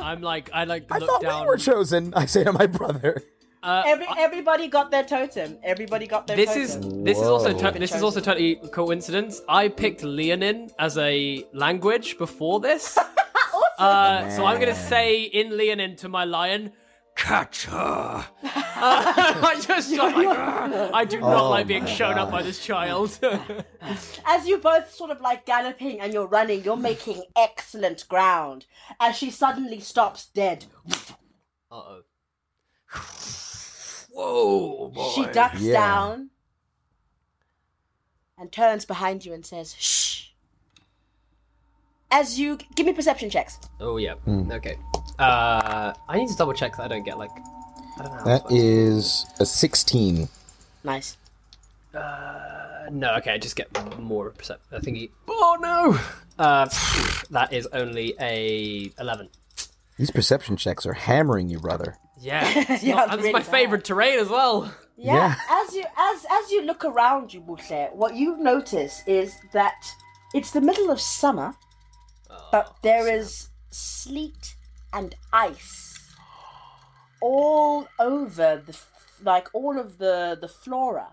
I'm 0.00 0.20
like. 0.22 0.50
I 0.52 0.64
like 0.64 0.86
I 0.90 0.98
look 0.98 1.08
thought 1.08 1.22
down. 1.22 1.42
we 1.42 1.46
were 1.48 1.56
chosen. 1.56 2.12
I 2.14 2.26
say 2.26 2.44
to 2.44 2.52
my 2.52 2.66
brother. 2.66 3.22
Every, 3.66 4.06
everybody 4.18 4.68
got 4.68 4.90
their 4.90 5.04
totem. 5.04 5.56
Everybody 5.62 6.06
got 6.06 6.26
their 6.26 6.36
This 6.36 6.50
totem. 6.50 6.62
is 6.62 7.04
this 7.04 7.18
is 7.18 7.26
also 7.26 7.56
to- 7.56 7.78
this 7.78 7.94
is 7.94 8.02
also 8.02 8.20
totally 8.20 8.56
coincidence. 8.72 9.40
I 9.48 9.68
picked 9.68 10.02
Leonin 10.02 10.68
as 10.78 10.98
a 10.98 11.46
language 11.54 12.18
before 12.18 12.60
this, 12.60 12.98
uh, 13.78 14.28
so 14.30 14.44
I'm 14.44 14.60
gonna 14.60 14.74
say 14.74 15.22
in 15.22 15.56
Leonin 15.56 15.96
to 15.96 16.10
my 16.10 16.24
lion, 16.24 16.72
"Catch 17.16 17.64
her." 17.66 18.26
Uh, 18.76 19.12
I 19.46 19.60
just 19.60 19.92
I'm 19.92 19.98
like, 19.98 20.14
"Ugh." 20.38 20.90
I 20.92 21.04
do 21.04 21.20
not 21.20 21.36
Oh 21.44 21.50
like 21.50 21.66
being 21.66 21.84
my 21.84 21.90
shown 21.90 22.18
up 22.18 22.30
by 22.30 22.42
this 22.42 22.64
child. 22.64 23.18
As 24.26 24.46
you 24.46 24.58
both 24.58 24.92
sort 24.92 25.10
of 25.10 25.20
like 25.20 25.46
galloping 25.46 26.00
and 26.00 26.12
you're 26.12 26.26
running, 26.26 26.64
you're 26.64 26.76
making 26.76 27.22
excellent 27.36 28.08
ground. 28.08 28.66
As 29.00 29.16
she 29.16 29.30
suddenly 29.30 29.80
stops 29.80 30.26
dead, 30.26 30.64
Uh-oh. 31.70 32.02
Whoa, 34.12 34.88
boy. 34.94 35.10
she 35.14 35.26
ducks 35.26 35.60
Yeah. 35.60 35.72
down 35.72 36.30
and 38.38 38.50
turns 38.52 38.84
behind 38.84 39.24
you 39.24 39.32
and 39.32 39.44
says, 39.44 39.74
"Shh." 39.78 40.28
As 42.10 42.38
you 42.38 42.58
give 42.76 42.86
me 42.86 42.92
perception 42.92 43.28
checks. 43.30 43.58
Oh 43.80 43.96
yeah. 43.96 44.14
Hmm. 44.24 44.50
Okay. 44.52 44.76
Uh, 45.18 45.92
I 46.08 46.16
need 46.18 46.28
to 46.28 46.36
double 46.36 46.52
check 46.52 46.76
that 46.76 46.82
I 46.84 46.88
don't 46.88 47.04
get 47.04 47.18
like. 47.18 47.30
I 47.98 48.02
don't 48.02 48.12
know. 48.12 48.18
How 48.18 48.24
That 48.24 48.48
this 48.48 48.52
works. 48.52 48.54
is 48.54 49.26
a 49.40 49.46
sixteen. 49.46 50.28
Nice. 50.82 51.16
Uh, 51.94 52.86
no, 52.90 53.14
okay, 53.16 53.32
I 53.32 53.38
just 53.38 53.56
get 53.56 53.68
more 54.00 54.30
percep. 54.30 54.58
I 54.72 54.80
think 54.80 54.96
he. 54.96 55.10
Oh 55.28 55.56
no! 55.60 55.98
Uh, 56.44 56.68
that 57.30 57.52
is 57.52 57.66
only 57.72 58.14
a 58.20 58.90
eleven. 58.98 59.28
These 59.96 60.10
perception 60.10 60.56
checks 60.56 60.84
are 60.86 60.92
hammering 60.94 61.48
you, 61.48 61.60
brother. 61.60 61.96
Yeah, 62.20 62.42
it's, 62.68 62.82
Yeah, 62.82 62.96
not- 62.96 63.08
it's 63.08 63.16
really 63.18 63.32
my 63.32 63.38
bad. 63.40 63.46
favorite 63.50 63.84
terrain 63.84 64.18
as 64.18 64.28
well. 64.28 64.72
Yeah. 64.96 65.14
Yeah. 65.14 65.34
As 65.64 65.74
you 65.74 65.84
as 65.96 66.26
as 66.30 66.50
you 66.50 66.62
look 66.62 66.84
around 66.84 67.32
you, 67.32 67.40
Butle, 67.40 67.94
what 67.94 68.14
you 68.16 68.36
notice 68.38 69.02
is 69.06 69.36
that 69.52 69.86
it's 70.34 70.50
the 70.50 70.60
middle 70.60 70.90
of 70.90 71.00
summer, 71.00 71.54
but 72.50 72.76
there 72.82 73.06
is 73.12 73.48
sleet 73.70 74.54
and 74.92 75.14
ice 75.32 75.83
all 77.24 77.88
over 77.98 78.62
the 78.66 78.78
like 79.22 79.48
all 79.54 79.78
of 79.78 79.98
the 79.98 80.36
the 80.40 80.48
flora. 80.48 81.08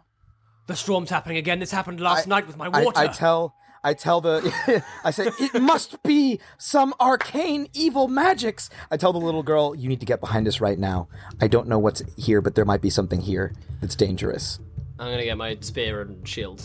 The 0.68 0.76
storm's 0.76 1.09
happening 1.09 1.38
again. 1.38 1.59
This 1.59 1.72
happened 1.72 1.99
last 2.01 2.28
I- 2.28 2.30
night 2.30 2.47
with 2.47 2.57
my 2.57 2.68
water. 2.68 2.99
I 2.99 3.07
tell 3.07 3.55
I 3.84 3.93
tell 3.93 4.20
the 4.22 4.84
I 5.03 5.12
say 5.12 5.30
it 5.39 5.62
must 5.62 6.03
be 6.03 6.39
some 6.57 6.93
arcane 6.99 7.68
evil 7.74 8.07
magics. 8.07 8.70
I 8.91 8.97
tell 8.97 9.14
the 9.14 9.20
little 9.20 9.41
girl, 9.43 9.74
you 9.74 9.88
need 9.89 9.99
to 10.01 10.05
get 10.05 10.20
behind 10.20 10.47
us 10.47 10.59
right 10.62 10.78
now. 10.78 11.07
I 11.41 11.47
don't 11.47 11.68
know 11.68 11.80
what's 11.80 12.03
here, 12.18 12.41
but 12.41 12.55
there 12.55 12.66
might 12.66 12.82
be 12.82 12.89
something 12.89 13.22
here 13.22 13.53
that's 13.80 13.95
dangerous. 13.95 14.59
I'm 14.99 15.09
gonna 15.12 15.24
get 15.24 15.38
my 15.38 15.57
spear 15.62 16.01
and 16.01 16.28
shield. 16.28 16.62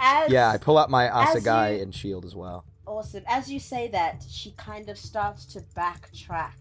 As 0.00 0.30
Yeah, 0.30 0.50
I 0.50 0.58
pull 0.58 0.76
out 0.78 0.90
my 0.90 1.06
As 1.06 1.28
assegai 1.34 1.76
you- 1.76 1.82
and 1.82 1.94
shield 1.94 2.24
as 2.24 2.34
well. 2.36 2.64
Awesome. 2.86 3.24
As 3.26 3.50
you 3.50 3.58
say 3.58 3.88
that, 3.88 4.24
she 4.28 4.50
kind 4.52 4.88
of 4.88 4.98
starts 4.98 5.46
to 5.54 5.60
backtrack 5.76 6.52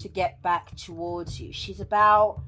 to 0.00 0.08
get 0.08 0.42
back 0.42 0.74
towards 0.76 1.40
you. 1.40 1.52
She's 1.52 1.80
about 1.80 2.40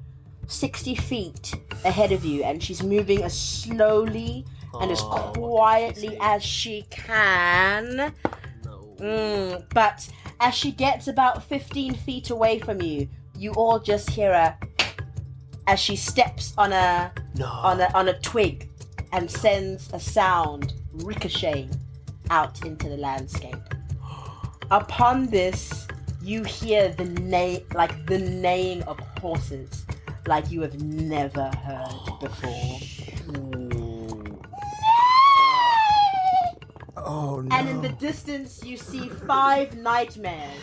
60 0.47 0.95
feet 0.95 1.53
ahead 1.85 2.11
of 2.11 2.25
you, 2.25 2.43
and 2.43 2.61
she's 2.61 2.83
moving 2.83 3.23
as 3.23 3.39
slowly 3.39 4.45
and 4.79 4.91
as 4.91 5.01
Oh, 5.03 5.31
quietly 5.35 6.17
as 6.19 6.43
she 6.43 6.85
can. 6.89 8.13
No. 8.65 8.95
Mm, 8.99 9.65
but 9.73 10.07
as 10.39 10.53
she 10.53 10.71
gets 10.71 11.07
about 11.07 11.43
15 11.43 11.93
feet 11.95 12.29
away 12.29 12.59
from 12.59 12.81
you, 12.81 13.07
you 13.37 13.51
all 13.53 13.79
just 13.79 14.09
hear 14.09 14.33
her 14.33 14.57
as 15.67 15.79
she 15.79 15.95
steps 15.95 16.53
on 16.57 16.73
a 16.73 17.11
on 17.41 17.79
a 17.79 17.89
on 17.93 18.09
a 18.09 18.19
twig 18.19 18.69
and 19.11 19.29
sends 19.29 19.91
a 19.93 19.99
sound 19.99 20.73
ricocheting 20.93 21.71
out 22.29 22.65
into 22.65 22.89
the 22.89 22.97
landscape. 22.97 23.55
Upon 24.71 25.27
this, 25.27 25.87
you 26.23 26.43
hear 26.43 26.89
the 26.89 27.05
neigh 27.05 27.65
like 27.73 28.05
the 28.05 28.17
neighing 28.17 28.81
of 28.83 28.99
horses 29.19 29.85
like 30.25 30.49
you 30.49 30.61
have 30.61 30.81
never 30.81 31.51
heard 31.63 31.87
oh, 31.89 32.17
before. 32.21 32.79
Oh 36.95 37.41
no. 37.41 37.55
And 37.55 37.67
in 37.67 37.81
the 37.81 37.89
distance, 37.89 38.63
you 38.63 38.77
see 38.77 39.09
five 39.09 39.75
nightmares 39.75 40.61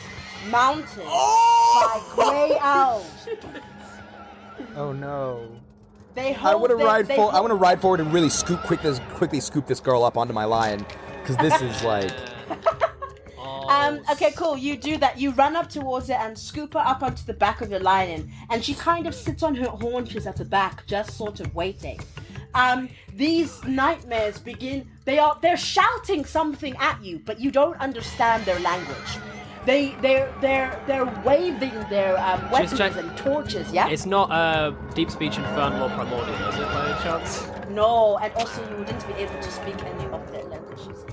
mounted 0.48 1.04
oh! 1.04 2.14
by 2.16 2.24
grey 2.24 2.58
owls. 2.61 3.28
Oh 4.76 4.92
no. 4.92 5.46
They 6.14 6.32
hold 6.32 6.52
I 6.52 6.56
want 6.56 6.70
to 6.70 6.76
ride 6.76 7.06
they 7.06 7.16
for- 7.16 7.34
I 7.34 7.40
want 7.40 7.50
to 7.50 7.56
ride 7.56 7.80
forward 7.80 8.00
and 8.00 8.12
really 8.12 8.30
scoop 8.30 8.62
quick 8.62 8.82
this 8.82 9.00
quickly 9.14 9.40
scoop 9.40 9.66
this 9.66 9.80
girl 9.80 10.04
up 10.04 10.16
onto 10.16 10.32
my 10.32 10.44
lion 10.44 10.84
cuz 11.24 11.36
this 11.36 11.61
is 11.61 11.82
like 11.82 12.12
Um, 13.99 14.03
okay, 14.12 14.32
cool. 14.36 14.57
You 14.57 14.76
do 14.76 14.97
that. 14.99 15.18
You 15.20 15.30
run 15.32 15.57
up 15.57 15.68
towards 15.68 16.09
it 16.11 16.16
and 16.18 16.36
scoop 16.38 16.74
her 16.74 16.80
up 16.80 17.03
onto 17.03 17.24
the 17.24 17.34
back 17.34 17.61
of 17.61 17.70
your 17.70 17.80
lion, 17.80 18.30
and 18.51 18.64
she 18.64 18.74
kind 18.74 19.07
of 19.07 19.14
sits 19.14 19.43
on 19.43 19.55
her 19.57 19.68
haunches 19.68 20.26
at 20.26 20.36
the 20.36 20.45
back, 20.45 20.86
just 20.86 21.16
sort 21.16 21.41
of 21.41 21.55
waiting. 21.55 22.01
Um, 22.55 22.88
these 23.14 23.62
nightmares 23.64 24.38
begin. 24.38 24.88
They 25.05 25.18
are 25.18 25.38
they're 25.41 25.57
shouting 25.57 26.24
something 26.24 26.76
at 26.78 27.03
you, 27.05 27.20
but 27.24 27.41
you 27.41 27.51
don't 27.51 27.78
understand 27.80 28.45
their 28.45 28.59
language. 28.61 29.18
they 29.66 29.95
they're 30.01 30.32
they're 30.41 30.80
they're 30.86 31.22
waving 31.24 31.74
their 31.91 32.18
um, 32.18 32.51
weapons 32.51 32.76
check- 32.78 32.97
and 32.97 33.16
torches. 33.16 33.70
Yeah. 33.72 33.88
It's 33.88 34.07
not 34.07 34.30
uh, 34.32 34.70
deep 34.95 35.11
speech 35.11 35.36
infernal 35.38 35.84
or 35.84 35.91
primordial, 35.91 36.34
is 36.49 36.57
it 36.57 36.62
by 36.62 36.91
any 36.91 37.03
chance? 37.03 37.47
No, 37.68 38.18
and 38.18 38.32
also 38.34 38.68
you 38.70 38.76
wouldn't 38.78 39.07
be 39.07 39.14
able 39.14 39.38
to 39.41 39.51
speak 39.51 39.76
any 39.84 40.07
of 40.07 40.32
their 40.32 40.45
languages. 40.45 41.05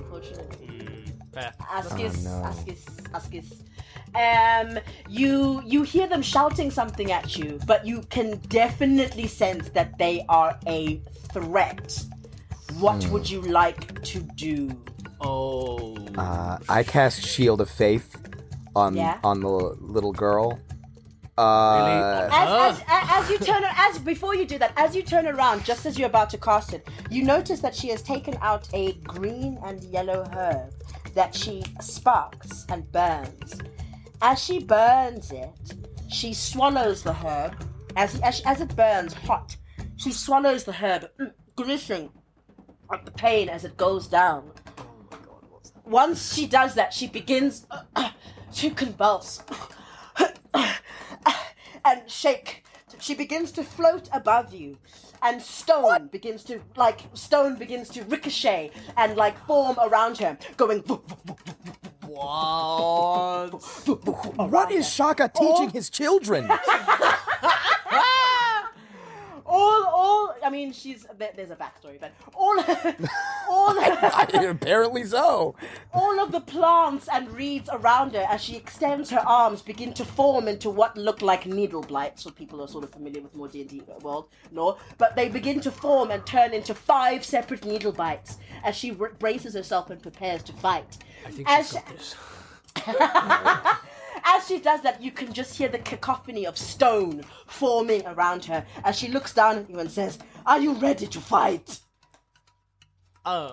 Fair. 1.38 1.52
Askis, 1.60 2.24
no. 2.24 2.30
Askis, 2.50 2.82
Askis. 3.18 3.48
Um, 4.14 4.78
you 5.08 5.62
you 5.64 5.82
hear 5.82 6.06
them 6.06 6.22
shouting 6.22 6.70
something 6.70 7.12
at 7.12 7.36
you, 7.36 7.60
but 7.66 7.86
you 7.86 8.02
can 8.10 8.38
definitely 8.48 9.26
sense 9.26 9.68
that 9.70 9.98
they 9.98 10.24
are 10.28 10.58
a 10.66 11.00
threat. 11.32 12.04
What 12.78 13.06
would 13.08 13.28
you 13.28 13.40
like 13.42 14.02
to 14.02 14.20
do? 14.20 14.70
Oh. 15.20 15.96
Uh, 16.16 16.58
I 16.68 16.82
cast 16.82 17.22
Shield 17.24 17.60
of 17.60 17.70
Faith 17.70 18.16
on 18.74 18.96
Yeah. 18.96 19.18
on 19.24 19.40
the 19.40 19.48
little 19.80 20.12
girl. 20.12 20.58
Uh, 21.36 22.28
As, 22.32 22.80
as, 22.80 22.82
as 22.88 23.30
you 23.30 23.38
turn 23.38 23.62
as 23.64 23.98
before 24.00 24.34
you 24.34 24.44
do 24.44 24.58
that, 24.58 24.72
as 24.76 24.96
you 24.96 25.02
turn 25.02 25.24
around, 25.28 25.64
just 25.64 25.86
as 25.86 25.96
you're 25.96 26.08
about 26.08 26.30
to 26.30 26.38
cast 26.38 26.72
it, 26.72 26.88
you 27.10 27.22
notice 27.22 27.60
that 27.60 27.76
she 27.76 27.88
has 27.90 28.02
taken 28.02 28.36
out 28.42 28.68
a 28.72 28.94
green 29.04 29.56
and 29.64 29.84
yellow 29.84 30.24
herb 30.32 30.72
that 31.18 31.34
she 31.34 31.60
sparks 31.80 32.64
and 32.68 32.92
burns. 32.92 33.58
As 34.22 34.38
she 34.40 34.60
burns 34.60 35.32
it, 35.32 35.74
she 36.08 36.32
swallows 36.32 37.02
the 37.02 37.12
herb. 37.12 37.56
As 37.96 38.20
as, 38.20 38.40
as 38.42 38.60
it 38.60 38.76
burns 38.76 39.14
hot, 39.14 39.56
she 39.96 40.12
swallows 40.12 40.62
the 40.62 40.70
herb, 40.70 41.10
mm, 41.18 41.32
grimacing 41.56 42.10
at 42.92 43.04
the 43.04 43.10
pain 43.10 43.48
as 43.48 43.64
it 43.64 43.76
goes 43.76 44.06
down. 44.06 44.52
Once 45.84 46.34
she 46.34 46.46
does 46.46 46.76
that, 46.76 46.92
she 46.92 47.08
begins 47.08 47.66
to 48.54 48.70
convulse 48.70 49.42
and 51.84 52.08
shake. 52.08 52.64
She 53.00 53.14
begins 53.16 53.50
to 53.52 53.64
float 53.64 54.08
above 54.12 54.54
you, 54.54 54.78
and 55.22 55.40
stone 55.40 56.08
begins 56.08 56.44
to 56.44 56.60
like 56.76 57.00
stone 57.14 57.56
begins 57.56 57.88
to 57.90 58.04
ricochet 58.04 58.70
and 58.96 59.16
like 59.16 59.38
form 59.46 59.76
around 59.82 60.18
her, 60.18 60.38
going. 60.56 60.80
What? 62.08 63.50
what 64.36 64.72
is 64.72 64.88
Shaka 64.88 65.30
teaching 65.34 65.70
his 65.70 65.90
children? 65.90 66.50
All, 69.48 69.84
all. 69.86 70.34
I 70.44 70.50
mean, 70.50 70.72
she's 70.72 71.06
a 71.10 71.14
bit. 71.14 71.34
There's 71.36 71.50
a 71.50 71.56
backstory, 71.56 71.98
but 72.00 72.12
all, 72.34 72.58
all, 73.50 74.48
Apparently 74.48 75.04
so. 75.04 75.54
all 75.92 76.20
of 76.20 76.32
the 76.32 76.40
plants 76.40 77.08
and 77.12 77.30
reeds 77.32 77.68
around 77.72 78.12
her, 78.14 78.26
as 78.28 78.42
she 78.42 78.56
extends 78.56 79.10
her 79.10 79.20
arms, 79.26 79.62
begin 79.62 79.92
to 79.94 80.04
form 80.04 80.48
into 80.48 80.70
what 80.70 80.96
look 80.96 81.22
like 81.22 81.46
needle 81.46 81.82
blights. 81.82 82.22
So 82.22 82.30
people 82.30 82.62
are 82.62 82.68
sort 82.68 82.84
of 82.84 82.90
familiar 82.90 83.20
with 83.22 83.34
more 83.34 83.48
D 83.48 83.62
and 83.62 83.70
D 83.70 83.82
world, 84.02 84.28
no, 84.52 84.76
but 84.98 85.16
they 85.16 85.28
begin 85.28 85.60
to 85.62 85.70
form 85.70 86.10
and 86.10 86.24
turn 86.26 86.52
into 86.52 86.74
five 86.74 87.24
separate 87.24 87.64
needle 87.64 87.92
bites 87.92 88.38
as 88.64 88.76
she 88.76 88.90
r- 88.98 89.12
braces 89.18 89.54
herself 89.54 89.90
and 89.90 90.00
prepares 90.02 90.42
to 90.44 90.52
fight. 90.52 90.98
I 91.26 91.30
think 91.30 91.48
As- 91.48 91.68
she's 91.70 91.74
got 91.74 91.86
this. 91.88 92.16
As 94.30 94.46
she 94.46 94.58
does 94.60 94.82
that, 94.82 95.02
you 95.02 95.10
can 95.10 95.32
just 95.32 95.56
hear 95.56 95.68
the 95.68 95.78
cacophony 95.78 96.46
of 96.46 96.58
stone 96.58 97.22
forming 97.46 98.04
around 98.06 98.44
her 98.44 98.64
as 98.84 98.98
she 98.98 99.08
looks 99.08 99.32
down 99.32 99.58
at 99.58 99.70
you 99.70 99.78
and 99.78 99.90
says, 99.90 100.18
"Are 100.44 100.60
you 100.60 100.72
ready 100.74 101.06
to 101.06 101.20
fight?" 101.20 101.80
Um, 103.24 103.52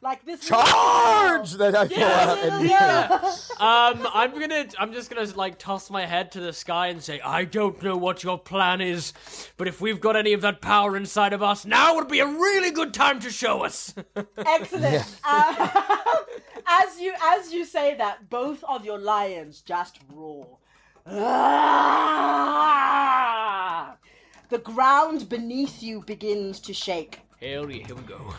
Like 0.00 0.24
this. 0.24 0.46
Charge! 0.46 1.52
That 1.54 1.74
I 1.74 1.88
pull 1.88 2.02
out 2.04 2.38
and 2.38 2.68
Yeah. 2.68 3.08
um, 3.58 4.06
I'm 4.14 4.30
gonna, 4.38 4.66
I'm 4.78 4.92
just 4.92 5.10
gonna 5.10 5.26
like 5.34 5.58
toss 5.58 5.90
my 5.90 6.06
head 6.06 6.30
to 6.32 6.40
the 6.40 6.52
sky 6.52 6.86
and 6.86 7.02
say, 7.02 7.20
I 7.20 7.44
don't 7.44 7.82
know 7.82 7.96
what 7.96 8.22
your 8.22 8.38
plan 8.38 8.80
is, 8.80 9.12
but 9.56 9.66
if 9.66 9.80
we've 9.80 10.00
got 10.00 10.14
any 10.14 10.32
of 10.34 10.40
that 10.42 10.60
power 10.60 10.96
inside 10.96 11.32
of 11.32 11.42
us, 11.42 11.64
now 11.66 11.96
would 11.96 12.06
be 12.06 12.20
a 12.20 12.26
really 12.26 12.70
good 12.70 12.94
time 12.94 13.18
to 13.20 13.30
show 13.30 13.64
us. 13.64 13.92
Excellent. 14.38 15.04
Uh, 15.24 15.68
as 16.68 17.00
you 17.00 17.14
as 17.22 17.52
you 17.52 17.64
say 17.64 17.94
that, 17.96 18.28
both 18.28 18.62
of 18.64 18.84
your 18.84 18.98
lions 18.98 19.62
just 19.62 19.98
roar. 20.12 20.58
Ah! 21.06 21.48
The 24.50 24.58
ground 24.58 25.28
beneath 25.28 25.82
you 25.82 26.02
begins 26.02 26.60
to 26.60 26.72
shake. 26.72 27.20
Hell 27.40 27.70
yeah, 27.70 27.86
here 27.86 27.94
we 27.94 28.02
go. 28.02 28.34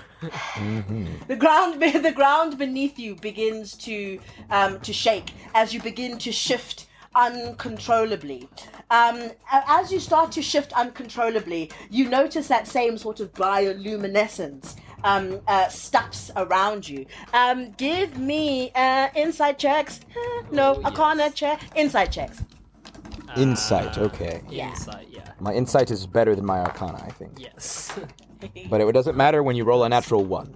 The 1.27 1.35
ground, 1.35 1.81
the 2.03 2.11
ground 2.13 2.57
beneath 2.57 2.99
you 2.99 3.15
begins 3.15 3.75
to 3.77 4.19
um, 4.49 4.79
to 4.81 4.91
shake 4.93 5.31
as 5.53 5.73
you 5.73 5.81
begin 5.81 6.17
to 6.19 6.31
shift 6.31 6.87
uncontrollably. 7.15 8.49
Um, 8.91 9.31
as 9.51 9.91
you 9.91 9.99
start 9.99 10.31
to 10.33 10.41
shift 10.41 10.73
uncontrollably, 10.73 11.71
you 11.89 12.09
notice 12.09 12.47
that 12.47 12.67
same 12.67 12.97
sort 12.97 13.19
of 13.19 13.33
bioluminescence 13.33 14.75
um, 15.03 15.39
uh, 15.47 15.67
stuffs 15.69 16.31
around 16.35 16.87
you. 16.87 17.05
Um, 17.33 17.71
give 17.71 18.17
me 18.17 18.71
uh, 18.75 19.09
insight 19.15 19.59
checks. 19.59 19.99
No, 20.51 20.81
Arcana 20.83 21.29
check. 21.31 21.61
Insight 21.75 22.11
checks. 22.11 22.43
Insight, 23.37 23.97
okay. 23.97 24.41
Yeah. 24.49 24.69
Insight, 24.71 25.07
yeah. 25.11 25.31
My 25.39 25.53
insight 25.53 25.91
is 25.91 26.07
better 26.07 26.35
than 26.35 26.45
my 26.45 26.59
arcana, 26.59 27.03
I 27.05 27.11
think. 27.11 27.33
Yes. 27.37 27.97
But 28.69 28.79
it 28.79 28.89
doesn't 28.93 29.17
matter 29.17 29.43
when 29.43 29.57
you 29.57 29.65
roll 29.65 29.83
a 29.83 29.89
natural 29.89 30.23
one. 30.23 30.55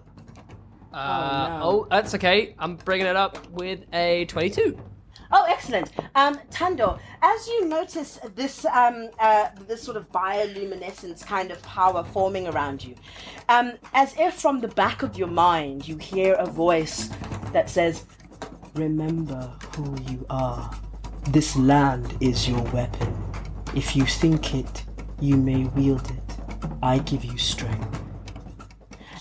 Uh, 0.94 1.60
oh, 1.62 1.86
that's 1.90 2.16
okay. 2.16 2.56
I'm 2.58 2.78
bringing 2.78 3.08
it 3.08 3.18
up 3.18 3.46
with 3.50 3.82
a 3.92 4.24
22. 4.26 4.80
Oh, 5.36 5.46
excellent. 5.50 5.92
Um, 6.14 6.38
Tando, 6.52 7.00
as 7.24 7.48
you 7.48 7.66
notice 7.66 8.20
this 8.36 8.66
um, 8.66 9.10
uh, 9.18 9.50
this 9.68 9.82
sort 9.82 9.98
of 9.98 10.12
bioluminescence 10.12 11.26
kind 11.26 11.50
of 11.50 11.60
power 11.64 12.04
forming 12.04 12.48
around 12.48 12.84
you, 12.84 12.94
um, 13.50 13.74
as 13.96 14.14
if 14.20 14.36
from 14.36 14.60
the 14.60 14.68
back 14.68 15.02
of 15.02 15.18
your 15.18 15.28
mind 15.28 15.88
you 15.88 15.98
hear 15.98 16.36
a 16.36 16.46
voice 16.46 17.10
that 17.52 17.68
says, 17.68 18.06
"Remember 18.76 19.52
who 19.76 19.98
you 20.12 20.24
are. 20.30 20.72
This 21.32 21.56
land 21.56 22.16
is 22.22 22.48
your 22.48 22.62
weapon. 22.72 23.12
If 23.76 23.96
you 23.96 24.06
think 24.06 24.54
it, 24.54 24.86
you 25.20 25.36
may 25.36 25.64
wield 25.64 26.12
it. 26.12 26.38
I 26.84 27.00
give 27.00 27.26
you 27.26 27.40
strength." 27.40 28.00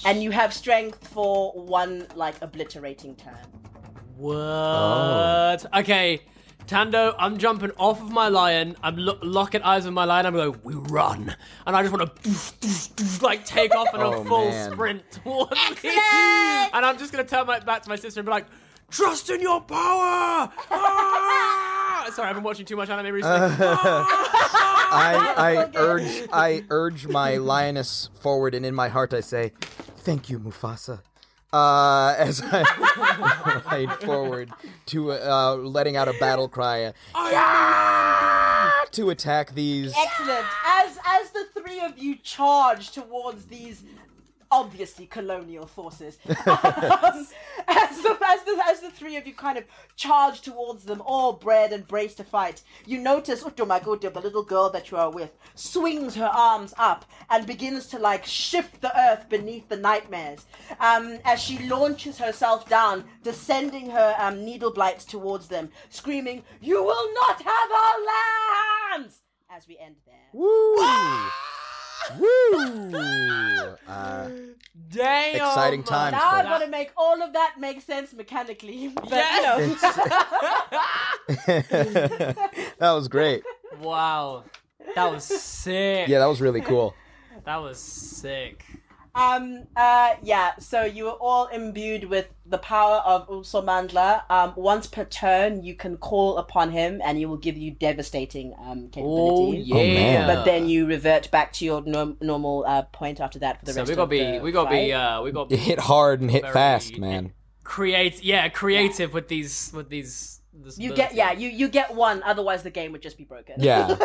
And 0.04 0.22
you 0.22 0.30
have 0.30 0.52
strength 0.52 1.08
for 1.08 1.52
one 1.52 2.06
like 2.14 2.34
obliterating 2.42 3.16
turn. 3.16 3.61
What? 4.16 5.66
Okay, 5.80 6.20
Tando, 6.66 7.14
I'm 7.18 7.38
jumping 7.38 7.70
off 7.76 8.00
of 8.00 8.10
my 8.10 8.28
lion. 8.28 8.76
I'm 8.82 8.96
lo- 8.96 9.18
locking 9.22 9.62
eyes 9.62 9.84
with 9.84 9.94
my 9.94 10.04
lion. 10.04 10.26
I'm 10.26 10.34
going, 10.34 10.58
we 10.62 10.74
run. 10.74 11.34
And 11.66 11.76
I 11.76 11.82
just 11.82 11.92
want 11.92 12.14
to 12.22 13.24
like 13.24 13.44
take 13.44 13.74
off 13.74 13.92
in 13.94 14.00
a 14.00 14.10
Oh, 14.10 14.24
full 14.24 14.48
man. 14.50 14.72
sprint 14.72 15.02
towards 15.10 15.50
me. 15.82 15.90
And 15.90 16.84
I'm 16.86 16.98
just 16.98 17.12
going 17.12 17.24
to 17.24 17.30
turn 17.30 17.46
my 17.46 17.58
back 17.60 17.82
to 17.82 17.88
my 17.88 17.96
sister 17.96 18.20
and 18.20 18.26
be 18.26 18.30
like, 18.30 18.46
trust 18.90 19.28
in 19.30 19.40
your 19.40 19.60
power. 19.60 20.50
Ah! 20.70 22.08
Sorry, 22.14 22.28
I've 22.28 22.34
been 22.34 22.44
watching 22.44 22.66
too 22.66 22.76
much 22.76 22.90
anime 22.90 23.14
recently. 23.14 23.38
I, 24.94 25.34
I 25.38 25.70
urge 25.78 26.28
I 26.32 26.64
urge 26.68 27.06
my 27.06 27.36
lioness 27.36 28.10
forward, 28.20 28.54
and 28.54 28.66
in 28.66 28.74
my 28.74 28.88
heart 28.88 29.14
I 29.14 29.20
say, 29.20 29.52
"Thank 29.60 30.28
you, 30.28 30.38
Mufasa." 30.38 31.00
Uh, 31.53 32.14
as 32.16 32.40
I 32.42 32.62
ride 33.70 33.92
forward 34.00 34.50
to 34.86 35.12
uh, 35.12 35.55
letting 35.57 35.96
out 35.96 36.09
a 36.09 36.14
battle 36.14 36.48
cry, 36.48 36.84
uh, 36.84 36.92
"Yeah!" 37.30 38.70
to 38.92 39.11
attack 39.11 39.55
these. 39.55 39.92
Excellent. 39.96 40.46
As 40.66 40.98
as 41.07 41.30
the 41.30 41.44
three 41.61 41.80
of 41.80 41.98
you 41.98 42.16
charge 42.16 42.90
towards 42.92 43.46
these 43.46 43.84
obviously 44.53 45.07
colonial 45.07 45.66
forces, 45.66 46.18
um, 46.28 46.36
as, 46.46 48.03
the, 48.03 48.18
as 48.24 48.42
the 48.44 48.62
as 48.68 48.80
the 48.80 48.90
three 48.90 49.16
of 49.16 49.26
you 49.26 49.34
kind 49.34 49.59
of 49.59 49.64
charge 49.96 50.42
towards 50.42 50.84
them, 50.84 51.03
all 51.05 51.32
bred 51.32 51.72
and 51.72 51.88
braced 51.88 52.18
to 52.18 52.24
fight, 52.24 52.62
you 52.86 52.98
notice 52.98 53.42
Utomagudo, 53.42 54.12
the 54.12 54.20
little 54.20 54.44
girl 54.44 54.70
that 54.70 54.90
you 54.90 54.96
are 54.98 55.11
with, 55.11 55.32
swings 55.55 56.14
her 56.14 56.30
arms 56.32 56.74
up 56.78 57.05
and 57.30 57.46
begins 57.46 57.86
to 57.86 57.98
like 57.98 58.24
shift 58.26 58.80
the 58.80 58.96
earth 58.96 59.28
beneath 59.28 59.68
the 59.68 59.76
nightmares. 59.76 60.46
Um, 60.78 61.18
as 61.24 61.40
she 61.40 61.66
launches 61.66 62.18
herself 62.18 62.68
down, 62.68 63.05
descending 63.22 63.90
her 63.90 64.14
um, 64.18 64.44
needle 64.44 64.72
blights 64.72 65.05
towards 65.05 65.48
them, 65.48 65.70
screaming, 65.88 66.44
"You 66.61 66.84
will 66.84 67.12
not 67.14 67.42
have 67.42 67.70
our 67.72 68.98
lands!" 68.98 69.22
As 69.50 69.66
we 69.66 69.78
end 69.78 69.96
there. 70.07 70.28
Woo! 70.32 70.76
Woo! 72.18 72.94
Uh, 73.88 74.28
Damn. 74.90 75.36
Exciting 75.36 75.82
times. 75.84 76.12
Now 76.12 76.30
I've 76.30 76.44
folks. 76.44 76.48
got 76.48 76.64
to 76.64 76.70
make 76.70 76.90
all 76.96 77.22
of 77.22 77.32
that 77.32 77.55
make 77.59 77.80
sense 77.80 78.12
mechanically. 78.12 78.88
But, 78.94 79.11
Yeah. 79.11 79.59
you 79.59 79.74
that 82.78 82.92
was 82.92 83.09
great. 83.09 83.42
Wow. 83.80 84.44
That 84.94 85.11
was 85.12 85.24
sick. 85.24 86.09
Yeah, 86.09 86.18
that 86.18 86.26
was 86.26 86.40
really 86.40 86.61
cool. 86.61 86.94
That 87.44 87.57
was 87.57 87.78
sick. 87.78 88.64
Um. 89.14 89.64
Uh. 89.76 90.14
Yeah. 90.22 90.52
So 90.58 90.84
you 90.84 91.08
are 91.08 91.18
all 91.20 91.46
imbued 91.48 92.04
with 92.04 92.28
the 92.46 92.56
power 92.58 92.96
of 93.04 93.28
Usomandla. 93.28 94.22
Um. 94.30 94.54
Once 94.56 94.86
per 94.86 95.04
turn, 95.04 95.62
you 95.62 95.74
can 95.74 95.98
call 95.98 96.38
upon 96.38 96.70
him, 96.70 97.00
and 97.04 97.18
he 97.18 97.26
will 97.26 97.36
give 97.36 97.56
you 97.58 97.72
devastating 97.72 98.54
um 98.58 98.84
Oh 98.96 99.52
capability. 99.52 99.58
yeah. 99.66 99.74
man. 99.94 100.26
But 100.26 100.44
then 100.44 100.68
you 100.68 100.86
revert 100.86 101.30
back 101.30 101.52
to 101.54 101.64
your 101.64 101.82
norm- 101.82 102.16
normal 102.22 102.64
uh, 102.66 102.82
point 102.82 103.20
after 103.20 103.38
that 103.40 103.60
for 103.60 103.66
the 103.66 103.72
so 103.74 103.80
rest 103.82 103.90
we 103.90 103.94
gotta 103.96 104.02
of 104.04 104.10
be 104.10 104.18
the 104.38 104.38
we 104.40 104.50
gotta 104.52 104.70
fight. 104.70 104.86
be 104.86 104.92
uh 104.94 105.22
we 105.22 105.30
gotta 105.32 105.48
be 105.50 105.56
Hit 105.70 105.78
hard 105.80 106.20
and 106.22 106.30
hit 106.30 106.48
fast, 106.50 106.96
man. 106.98 107.32
create 107.64 108.22
yeah 108.24 108.48
creative 108.48 109.12
with 109.12 109.28
these 109.28 109.70
with 109.74 109.88
these. 109.90 110.32
This 110.55 110.78
You 110.78 110.92
get 110.94 111.14
yeah. 111.14 111.32
You 111.32 111.48
you 111.48 111.68
get 111.68 111.94
one. 111.94 112.22
Otherwise, 112.24 112.62
the 112.62 112.70
game 112.70 112.92
would 112.92 113.00
just 113.00 113.16
be 113.16 113.24
broken. 113.24 113.55
Yeah. 113.59 113.86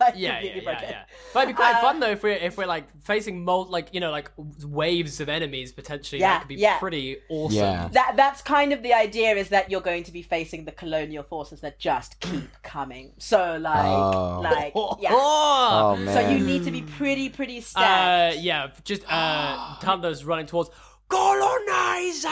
like, 0.00 0.14
Yeah, 0.16 0.40
yeah, 0.40 0.40
completely 0.40 0.62
yeah, 0.64 0.80
yeah. 0.82 1.02
But 1.32 1.44
it'd 1.44 1.54
be 1.54 1.56
quite 1.56 1.76
Uh, 1.76 1.80
fun 1.80 1.98
though 2.00 2.10
if 2.10 2.22
we're 2.22 2.32
if 2.32 2.58
we're 2.58 2.66
like 2.66 2.84
facing 3.02 3.42
mul 3.42 3.64
like 3.70 3.88
you 3.94 4.00
know 4.00 4.10
like 4.10 4.30
waves 4.66 5.20
of 5.20 5.28
enemies 5.30 5.72
potentially. 5.72 6.20
Yeah, 6.20 6.34
that 6.34 6.38
could 6.42 6.48
be 6.48 6.56
yeah. 6.56 6.78
pretty 6.78 7.16
awesome. 7.30 7.56
Yeah. 7.56 7.88
That 7.92 8.14
that's 8.16 8.42
kind 8.42 8.72
of 8.74 8.82
the 8.82 8.92
idea 8.92 9.34
is 9.34 9.48
that 9.48 9.70
you're 9.70 9.80
going 9.80 10.04
to 10.04 10.12
be 10.12 10.20
facing 10.22 10.66
the 10.66 10.72
colonial 10.72 11.22
forces 11.22 11.60
that 11.62 11.78
just 11.78 12.20
keep 12.20 12.50
coming. 12.62 13.12
So 13.18 13.56
like 13.58 13.86
Oh. 13.86 14.40
like 14.42 14.72
yeah. 15.00 15.08
Oh 15.12 15.96
man. 15.96 16.14
So 16.14 16.28
you 16.30 16.38
need 16.44 16.64
to 16.64 16.70
be 16.70 16.82
pretty 16.82 17.30
pretty 17.30 17.58
Uh, 17.58 17.62
stacked. 17.62 18.36
yeah, 18.38 18.68
just 18.84 19.02
uh, 19.08 19.76
Tundo's 19.80 20.24
running 20.24 20.46
towards 20.46 20.68
colonizer. 21.08 22.28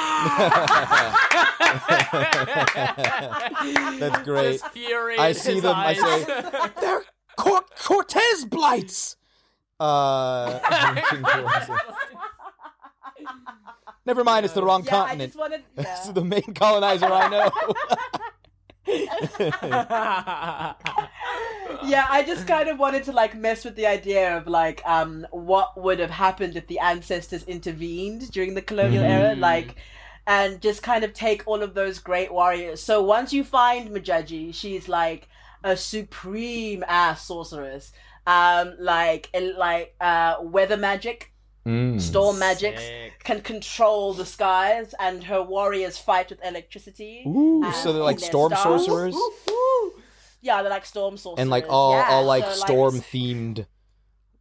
That's 3.98 4.22
great. 4.24 4.60
Fury. 4.72 5.18
I 5.18 5.32
see 5.32 5.54
his 5.54 5.62
them, 5.62 5.76
I 5.76 5.86
eyes. 5.88 6.00
say, 6.00 6.24
They're 6.80 7.02
Cor- 7.36 7.64
Cortez 7.82 8.44
blights. 8.44 9.16
Uh, 9.80 10.60
marching 10.70 11.22
towards 11.22 11.68
it. 11.68 11.80
Never 14.04 14.24
mind, 14.24 14.44
it's 14.44 14.54
the 14.54 14.62
wrong 14.64 14.82
yeah, 14.84 14.96
I 14.96 14.98
continent. 15.06 15.28
just 15.32 15.38
wanted. 15.38 15.62
This 15.76 16.06
is 16.06 16.12
the 16.12 16.24
main 16.24 16.54
colonizer 16.54 17.06
I 17.06 17.28
know. 17.28 17.50
yeah, 21.84 22.06
I 22.08 22.22
just 22.22 22.46
kind 22.46 22.68
of 22.68 22.78
wanted 22.78 23.04
to 23.04 23.12
like 23.12 23.34
mess 23.36 23.64
with 23.64 23.76
the 23.76 23.86
idea 23.86 24.36
of 24.36 24.46
like 24.46 24.82
um 24.84 25.26
what 25.30 25.80
would 25.80 25.98
have 25.98 26.10
happened 26.10 26.56
if 26.56 26.66
the 26.66 26.78
ancestors 26.78 27.44
intervened 27.44 28.30
during 28.30 28.54
the 28.54 28.62
colonial 28.62 29.04
era, 29.04 29.34
like 29.36 29.76
and 30.26 30.60
just 30.60 30.82
kind 30.82 31.02
of 31.04 31.12
take 31.12 31.42
all 31.46 31.62
of 31.62 31.74
those 31.74 31.98
great 31.98 32.32
warriors. 32.32 32.80
So 32.82 33.02
once 33.02 33.32
you 33.32 33.42
find 33.44 33.90
Majaji, 33.90 34.54
she's 34.54 34.88
like 34.88 35.28
a 35.64 35.76
supreme 35.76 36.84
ass 36.88 37.26
sorceress. 37.26 37.92
Um 38.26 38.74
like 38.78 39.28
like 39.56 39.94
uh 40.00 40.36
weather 40.42 40.76
magic 40.76 41.28
Mm. 41.64 42.00
storm 42.00 42.40
magics 42.40 42.82
Sick. 42.82 43.22
can 43.22 43.40
control 43.40 44.14
the 44.14 44.26
skies 44.26 44.96
and 44.98 45.22
her 45.22 45.40
warriors 45.40 45.96
fight 45.96 46.28
with 46.30 46.44
electricity 46.44 47.22
Ooh, 47.24 47.70
so 47.72 47.92
they're 47.92 48.02
like 48.02 48.18
storm 48.18 48.50
stars. 48.50 48.84
sorcerers 48.86 49.14
yeah 50.42 50.60
they're 50.62 50.70
like 50.70 50.84
storm 50.84 51.16
sorcerers 51.16 51.40
and 51.40 51.48
like 51.50 51.64
all 51.70 51.92
yeah. 51.96 52.08
all 52.10 52.24
like 52.24 52.44
So, 52.44 52.52
storm 52.66 52.94
themed 53.00 53.64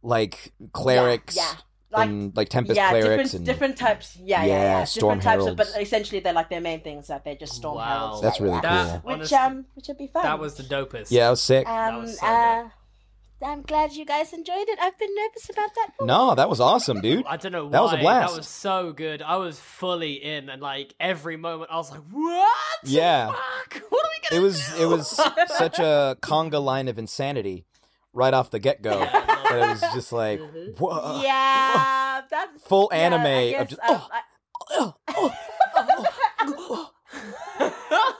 like 0.02 0.52
clerics 0.72 1.36
yeah, 1.36 1.52
Like, 1.90 2.08
and 2.08 2.36
like 2.36 2.48
tempest 2.48 2.76
yeah, 2.76 2.90
clerics 2.90 3.08
different 3.30 3.34
and 3.34 3.46
different 3.46 3.76
types. 3.76 4.16
Yeah, 4.16 4.42
yeah, 4.44 4.46
Yeah, 4.46 4.62
yeah. 4.78 4.84
storm 4.84 5.18
different 5.18 5.40
types 5.40 5.50
of, 5.50 5.56
but 5.56 5.80
essentially 5.80 6.20
they're 6.20 6.32
like 6.32 6.50
their 6.50 6.60
main 6.60 6.80
things 6.80 7.06
that 7.06 7.24
they're 7.24 7.36
just 7.36 7.54
storm 7.54 7.76
Wow. 7.76 7.84
heralds. 7.84 8.22
That's 8.22 8.38
yeah, 8.40 8.44
really 8.44 8.60
yeah. 8.64 8.84
cool. 8.90 9.00
Which 9.12 9.14
honestly, 9.32 9.36
um, 9.38 9.66
which 9.74 9.88
would 9.88 9.98
be 9.98 10.06
fun. 10.08 10.22
that 10.24 10.38
was 10.40 10.54
the 10.56 10.64
dopest. 10.64 11.08
yeah, 11.10 11.28
it 11.28 11.30
was 11.30 11.42
sick. 11.42 11.68
um, 11.68 12.02
was 12.02 12.18
so 12.18 12.26
uh, 12.26 12.68
I'm 13.44 13.62
glad 13.62 13.92
you 13.92 14.04
guys 14.04 14.32
enjoyed 14.32 14.68
it. 14.68 14.78
I've 14.80 14.98
been 14.98 15.14
nervous 15.14 15.50
about 15.50 15.74
that. 15.74 15.88
for 15.98 16.06
no, 16.06 16.34
that 16.34 16.48
was 16.48 16.60
awesome, 16.60 17.00
dude. 17.00 17.26
I 17.26 17.36
don't 17.36 17.52
know 17.52 17.64
why. 17.64 17.70
That 17.70 17.82
was 17.82 17.92
a 17.92 17.96
blast. 17.98 18.32
That 18.32 18.38
was 18.38 18.48
so 18.48 18.92
good. 18.92 19.22
I 19.22 19.36
was 19.36 19.58
fully 19.58 20.12
in, 20.14 20.48
and 20.48 20.62
like 20.62 20.94
every 21.00 21.36
moment, 21.36 21.70
I 21.72 21.76
was 21.76 21.90
like, 21.90 22.00
"What? 22.10 22.52
Yeah. 22.84 23.28
Fuck? 23.28 23.82
What 23.90 24.04
are 24.04 24.08
we 24.10 24.28
gonna 24.28 24.40
It 24.40 24.44
was 24.44 24.68
do?" 24.74 24.82
it 24.82 24.86
was 24.86 25.08
such 25.56 25.78
a 25.78 26.16
conga 26.20 26.62
line 26.62 26.88
of 26.88 26.98
insanity 26.98 27.64
right 28.12 28.34
off 28.34 28.50
the 28.50 28.58
get 28.58 28.82
go. 28.82 28.98
that 29.00 29.50
it 29.52 29.58
was 29.68 29.80
just 29.94 30.12
like 30.12 30.40
whoa. 30.78 31.20
Yeah, 31.22 32.22
that's 32.30 32.62
Full 32.64 32.88
yeah, 32.92 32.98
anime 32.98 33.26
I 33.26 33.30
of 33.60 33.68
guess, 33.68 33.70
just, 33.70 33.82
um, 33.90 34.02
oh. 34.02 34.08
I- 34.12 34.22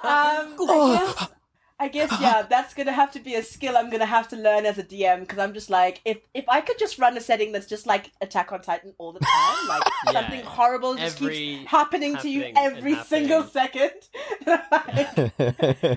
um, 0.05 0.57
I 0.59 1.15
guess, 1.17 1.29
I 1.83 1.89
guess 1.89 2.13
yeah, 2.21 2.43
that's 2.49 2.75
gonna 2.75 2.93
have 2.93 3.11
to 3.13 3.19
be 3.21 3.35
a 3.35 3.43
skill 3.43 3.77
I'm 3.77 3.91
gonna 3.91 4.07
have 4.07 4.29
to 4.29 4.37
learn 4.37 4.67
as 4.67 4.79
a 4.79 4.85
DM 4.85 5.21
because 5.21 5.39
I'm 5.41 5.53
just 5.53 5.69
like 5.69 6.01
if 6.05 6.19
if 6.33 6.45
I 6.49 6.61
could 6.61 6.79
just 6.79 6.97
run 6.99 7.17
a 7.17 7.21
setting 7.21 7.51
that's 7.51 7.67
just 7.67 7.87
like 7.89 8.13
Attack 8.21 8.53
on 8.53 8.63
Titan 8.63 8.95
all 8.99 9.13
the 9.13 9.19
time, 9.19 9.69
like 9.69 9.83
Yeah. 10.07 10.13
something 10.13 10.41
horrible 10.45 10.95
just 10.95 11.17
Every 11.21 11.35
keeps 11.35 11.71
happening, 11.71 12.17
to 12.19 12.29
you 12.31 12.53
every 12.57 12.95
single 13.13 13.43
second. 13.43 13.91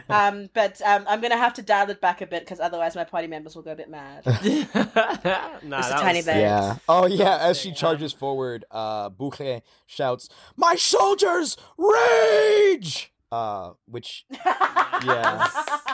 um, 0.09 0.49
but 0.53 0.81
um, 0.81 1.05
I'm 1.07 1.21
gonna 1.21 1.37
have 1.37 1.53
to 1.55 1.61
dial 1.61 1.89
it 1.91 2.01
back 2.01 2.21
a 2.21 2.25
bit 2.27 2.41
because 2.43 2.59
otherwise 2.59 2.95
my 2.95 3.03
party 3.03 3.27
members 3.27 3.55
will 3.55 3.63
go 3.63 3.71
a 3.73 3.75
bit 3.75 3.89
mad. 3.89 4.25
nah, 5.63 5.77
Just 5.81 5.91
a 5.91 5.95
tiny 5.95 6.19
was 6.19 6.25
bit. 6.25 6.37
yeah. 6.37 6.77
Oh 6.89 7.05
yeah. 7.05 7.37
As 7.41 7.59
she 7.59 7.71
charges 7.71 8.11
forward, 8.11 8.65
uh, 8.71 9.09
Boucher 9.09 9.61
shouts, 9.85 10.29
"My 10.55 10.75
soldiers, 10.75 11.57
rage!" 11.77 13.11
Uh, 13.31 13.71
which 13.87 14.25
yeah. 14.31 15.47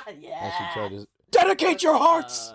As 0.08 0.14
she 0.14 0.28
yeah. 0.28 0.74
charges, 0.74 1.08
dedicate 1.32 1.82
your 1.84 1.98
hearts. 1.98 2.54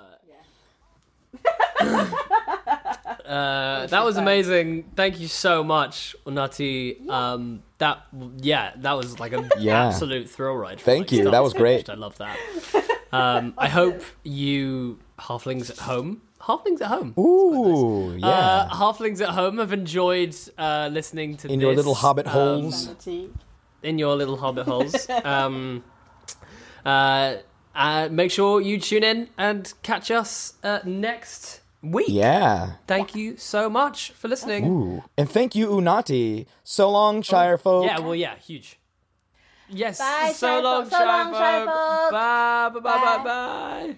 Uh, 3.25 3.87
that 3.87 4.05
was 4.05 4.17
amazing. 4.17 4.85
Thank 4.95 5.21
you 5.21 5.29
so 5.29 5.65
much, 5.65 6.15
Unati. 6.27 7.09
Um, 7.09 7.63
that 7.79 8.03
yeah, 8.39 8.73
that 8.77 8.93
was 8.93 9.19
like 9.19 9.33
an 9.33 9.51
Yeah. 9.59 9.89
absolute 9.89 10.29
thrill 10.29 10.55
ride. 10.55 10.81
from, 10.81 10.85
Thank 10.85 11.03
like, 11.07 11.13
you. 11.13 11.19
start 11.19 11.33
That 11.33 11.39
to 11.39 11.43
was 11.43 11.53
finish. 11.53 11.85
great. 11.85 11.91
I 11.91 11.95
love 11.95 12.19
that. 12.19 12.39
Um, 13.13 13.55
I 13.57 13.69
hope 13.69 14.03
you 14.25 14.99
halflings 15.19 15.71
at 15.71 15.79
home, 15.79 16.23
halflings 16.41 16.81
at 16.81 16.89
home, 16.89 17.15
Ooh, 17.19 18.17
yeah. 18.19 18.27
uh, 18.27 18.69
halflings 18.75 19.21
at 19.21 19.31
home 19.31 19.59
have 19.59 19.73
enjoyed 19.73 20.37
uh, 20.59 20.89
listening 20.93 21.37
to 21.39 21.49
In 21.51 21.61
your 21.61 21.71
this, 21.71 21.79
little 21.79 21.95
hobbit 21.95 22.27
um, 22.27 22.33
holes. 22.33 22.85
Sanity. 22.85 23.31
In 23.87 23.99
your 23.99 24.17
little 24.17 24.37
hobbit 24.37 24.67
holes. 24.73 25.09
um, 25.25 25.83
uh, 26.85 27.37
uh, 27.75 28.09
make 28.11 28.31
sure 28.31 28.61
you 28.61 28.79
tune 28.81 29.05
in 29.05 29.29
and 29.39 29.73
catch 29.83 30.11
us 30.11 30.55
uh, 30.65 30.81
next 30.85 31.61
week. 31.83 32.07
Yeah. 32.09 32.73
Thank 32.87 33.15
you 33.15 33.37
so 33.37 33.71
much 33.71 34.11
for 34.13 34.29
listening. 34.29 34.67
Ooh. 34.67 35.05
And 35.17 35.31
thank 35.31 35.55
you, 35.55 35.69
Unati. 35.69 36.47
So 36.65 36.91
long, 36.91 37.23
Shire 37.23 37.59
folk. 37.59 37.87
Yeah, 37.87 38.01
well, 38.01 38.15
yeah, 38.15 38.37
huge. 38.37 38.79
Yes. 39.69 39.99
Bye, 39.99 40.33
so 40.35 40.61
long, 40.61 40.85
folk. 40.85 40.93
So 41.01 41.05
long, 41.07 41.33
Shire 41.33 41.41
Shire 41.41 41.67
folk. 41.67 41.75
folk. 42.01 42.13
Bye, 42.13 42.69
bye, 42.75 42.81
bye, 42.81 43.19
bye, 43.19 43.25
bye. 43.25 43.97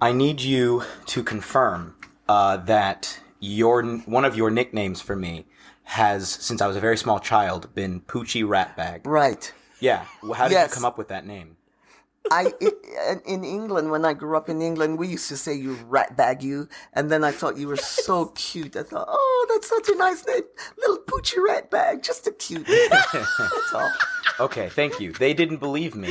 I 0.00 0.12
need 0.12 0.40
you 0.42 0.82
to 1.06 1.22
confirm 1.22 1.96
uh, 2.28 2.58
that 2.58 3.20
your 3.40 3.82
one 4.06 4.24
of 4.24 4.36
your 4.36 4.50
nicknames 4.50 5.00
for 5.00 5.16
me 5.16 5.46
has, 5.84 6.28
since 6.28 6.60
I 6.60 6.66
was 6.66 6.76
a 6.76 6.80
very 6.80 6.96
small 6.96 7.18
child, 7.20 7.74
been 7.74 8.00
Poochie 8.00 8.44
Ratbag. 8.44 9.02
Right. 9.06 9.52
Yeah. 9.80 10.04
Well, 10.22 10.34
How 10.34 10.48
did 10.48 10.54
Yes. 10.54 10.70
you 10.70 10.74
come 10.74 10.84
up 10.84 10.98
with 10.98 11.08
that 11.08 11.26
name? 11.26 11.56
I 12.30 12.54
i- 12.62 13.20
in 13.26 13.44
England 13.44 13.90
when 13.90 14.06
I 14.06 14.14
grew 14.14 14.34
up 14.34 14.48
in 14.48 14.62
England, 14.62 14.98
we 14.98 15.08
used 15.08 15.28
to 15.28 15.36
say 15.36 15.52
you 15.52 15.74
rat 15.86 16.16
bag 16.16 16.42
you, 16.42 16.68
and 16.94 17.10
then 17.10 17.22
I 17.22 17.32
thought 17.32 17.58
you 17.58 17.68
were 17.68 17.76
so 17.76 18.26
cute. 18.34 18.76
I 18.76 18.82
thought, 18.82 19.04
oh, 19.10 19.46
that's 19.50 19.68
such 19.68 19.90
a 19.90 19.94
nice 19.96 20.26
name, 20.26 20.40
little 20.78 20.98
poochie 21.04 21.42
rat 21.46 21.70
bag, 21.70 22.02
just 22.02 22.26
a 22.26 22.32
cute. 22.32 22.66
name. 22.66 22.88
that's 23.12 23.72
all. 23.74 23.90
Okay, 24.40 24.70
thank 24.70 25.00
you. 25.00 25.12
They 25.12 25.34
didn't 25.34 25.58
believe 25.58 25.94
me. 25.94 26.08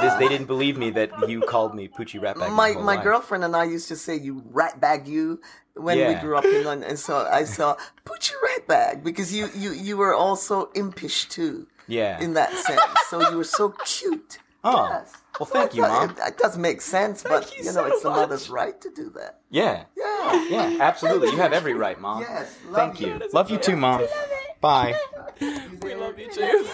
This, 0.00 0.12
they 0.14 0.26
didn't 0.28 0.48
believe 0.48 0.76
me 0.76 0.90
that 0.90 1.28
you 1.28 1.40
called 1.42 1.72
me 1.72 1.86
Poochie 1.86 2.20
Ratbag. 2.20 2.50
My 2.52 2.72
whole 2.72 2.82
my 2.82 2.96
life. 2.96 3.04
girlfriend 3.04 3.44
and 3.44 3.54
I 3.54 3.62
used 3.62 3.86
to 3.88 3.96
say 3.96 4.16
you 4.16 4.42
rat 4.50 4.80
bag 4.80 5.06
you 5.06 5.40
when 5.74 5.98
we 5.98 6.14
grew 6.20 6.36
up 6.36 6.44
in 6.44 6.64
London, 6.64 6.88
and 6.88 6.98
so 6.98 7.26
I 7.30 7.44
saw 7.44 7.76
poochie 8.04 8.32
right 8.42 8.66
bag 8.66 9.04
because 9.04 9.34
you 9.34 9.48
you 9.56 9.72
you 9.72 9.96
were 9.96 10.14
also 10.14 10.70
impish 10.74 11.28
too. 11.28 11.66
Yeah. 11.86 12.20
In 12.20 12.34
that 12.34 12.52
sense, 12.52 12.80
so 13.10 13.28
you 13.30 13.36
were 13.36 13.44
so 13.44 13.70
cute. 13.84 14.38
Oh, 14.66 14.88
Yes. 14.88 15.12
well, 15.38 15.46
thank 15.46 15.74
you, 15.74 15.82
mom. 15.82 16.08
It, 16.10 16.18
it 16.26 16.38
does 16.38 16.56
make 16.56 16.80
sense, 16.80 17.22
but 17.22 17.52
you 17.52 17.58
you, 17.58 17.64
know, 17.66 17.72
so 17.72 17.84
it's 17.84 18.02
the 18.02 18.08
mother's 18.08 18.48
right 18.48 18.80
to 18.80 18.88
do 18.90 19.10
that. 19.10 19.40
Yeah. 19.50 19.84
Yeah. 19.94 20.46
Yeah, 20.48 20.76
absolutely. 20.80 21.28
You 21.32 21.36
have 21.36 21.52
every 21.52 21.74
right, 21.74 22.00
mom. 22.00 22.22
Yes. 22.22 22.56
Love 22.68 22.74
Thank 22.74 23.00
you. 23.02 23.20
Love 23.34 23.50
you 23.50 23.58
too, 23.58 23.76
mom. 23.76 24.06
Bye. 24.62 24.98
We 25.82 25.94
love 25.94 26.18
you 26.18 26.30
too. 26.32 26.66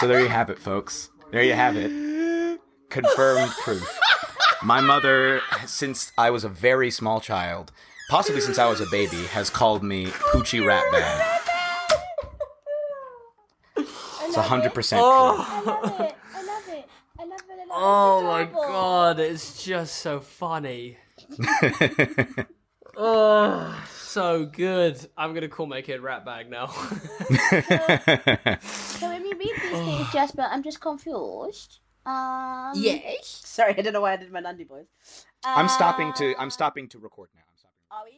So 0.00 0.06
there 0.06 0.20
you 0.20 0.28
have 0.28 0.48
it, 0.48 0.58
folks. 0.58 1.10
There 1.32 1.42
you 1.42 1.52
have 1.54 1.76
it. 1.76 2.60
Confirmed 2.88 3.52
proof. 3.62 4.00
My 4.62 4.80
mother, 4.80 5.40
since 5.66 6.12
I 6.18 6.30
was 6.30 6.44
a 6.44 6.48
very 6.48 6.90
small 6.90 7.20
child, 7.20 7.72
possibly 8.10 8.40
since 8.40 8.58
I 8.58 8.66
was 8.66 8.80
a 8.80 8.86
baby, 8.86 9.24
has 9.26 9.50
called 9.50 9.82
me 9.82 10.06
Poochie 10.06 10.60
Ratbag. 10.60 11.38
It's 13.76 14.36
hundred 14.36 14.74
percent 14.74 15.02
oh. 15.04 15.62
true. 15.62 15.72
I 15.72 15.76
love 15.76 16.00
it. 16.00 16.16
I 16.34 16.44
love 16.44 16.68
it. 16.68 16.88
I 17.18 17.24
love 17.24 17.40
it 17.40 17.64
a 17.64 17.68
lot. 17.68 17.76
Oh 17.76 18.22
my 18.22 18.44
god, 18.44 19.20
it's 19.20 19.64
just 19.64 19.96
so 19.96 20.20
funny. 20.20 20.98
Oh, 23.00 23.80
so 23.94 24.44
good. 24.44 24.98
I'm 25.16 25.32
gonna 25.32 25.48
call 25.48 25.66
my 25.66 25.82
kid 25.82 26.00
Ratbag 26.00 26.48
now. 26.48 26.66
So 28.60 29.08
when 29.08 29.24
you 29.24 29.36
read 29.38 29.54
these 29.62 29.70
things, 29.70 30.12
Jasper, 30.12 30.42
I'm 30.50 30.64
just 30.64 30.80
confused. 30.80 31.78
Um, 32.08 32.72
Yes. 32.74 33.42
Sorry, 33.44 33.74
I 33.76 33.82
don't 33.82 33.92
know 33.92 34.00
why 34.00 34.12
I 34.14 34.16
did 34.16 34.32
my 34.32 34.40
Nandi 34.40 34.64
voice. 34.64 34.86
I'm 35.44 35.68
stopping 35.68 36.12
to 36.14 36.34
Uh, 36.34 36.40
I'm 36.40 36.50
stopping 36.50 36.88
to 36.88 36.98
record 36.98 37.28
now. 37.34 37.42
I'm 37.48 37.56
stopping. 37.56 37.76
Are 37.90 38.04
we? 38.04 38.17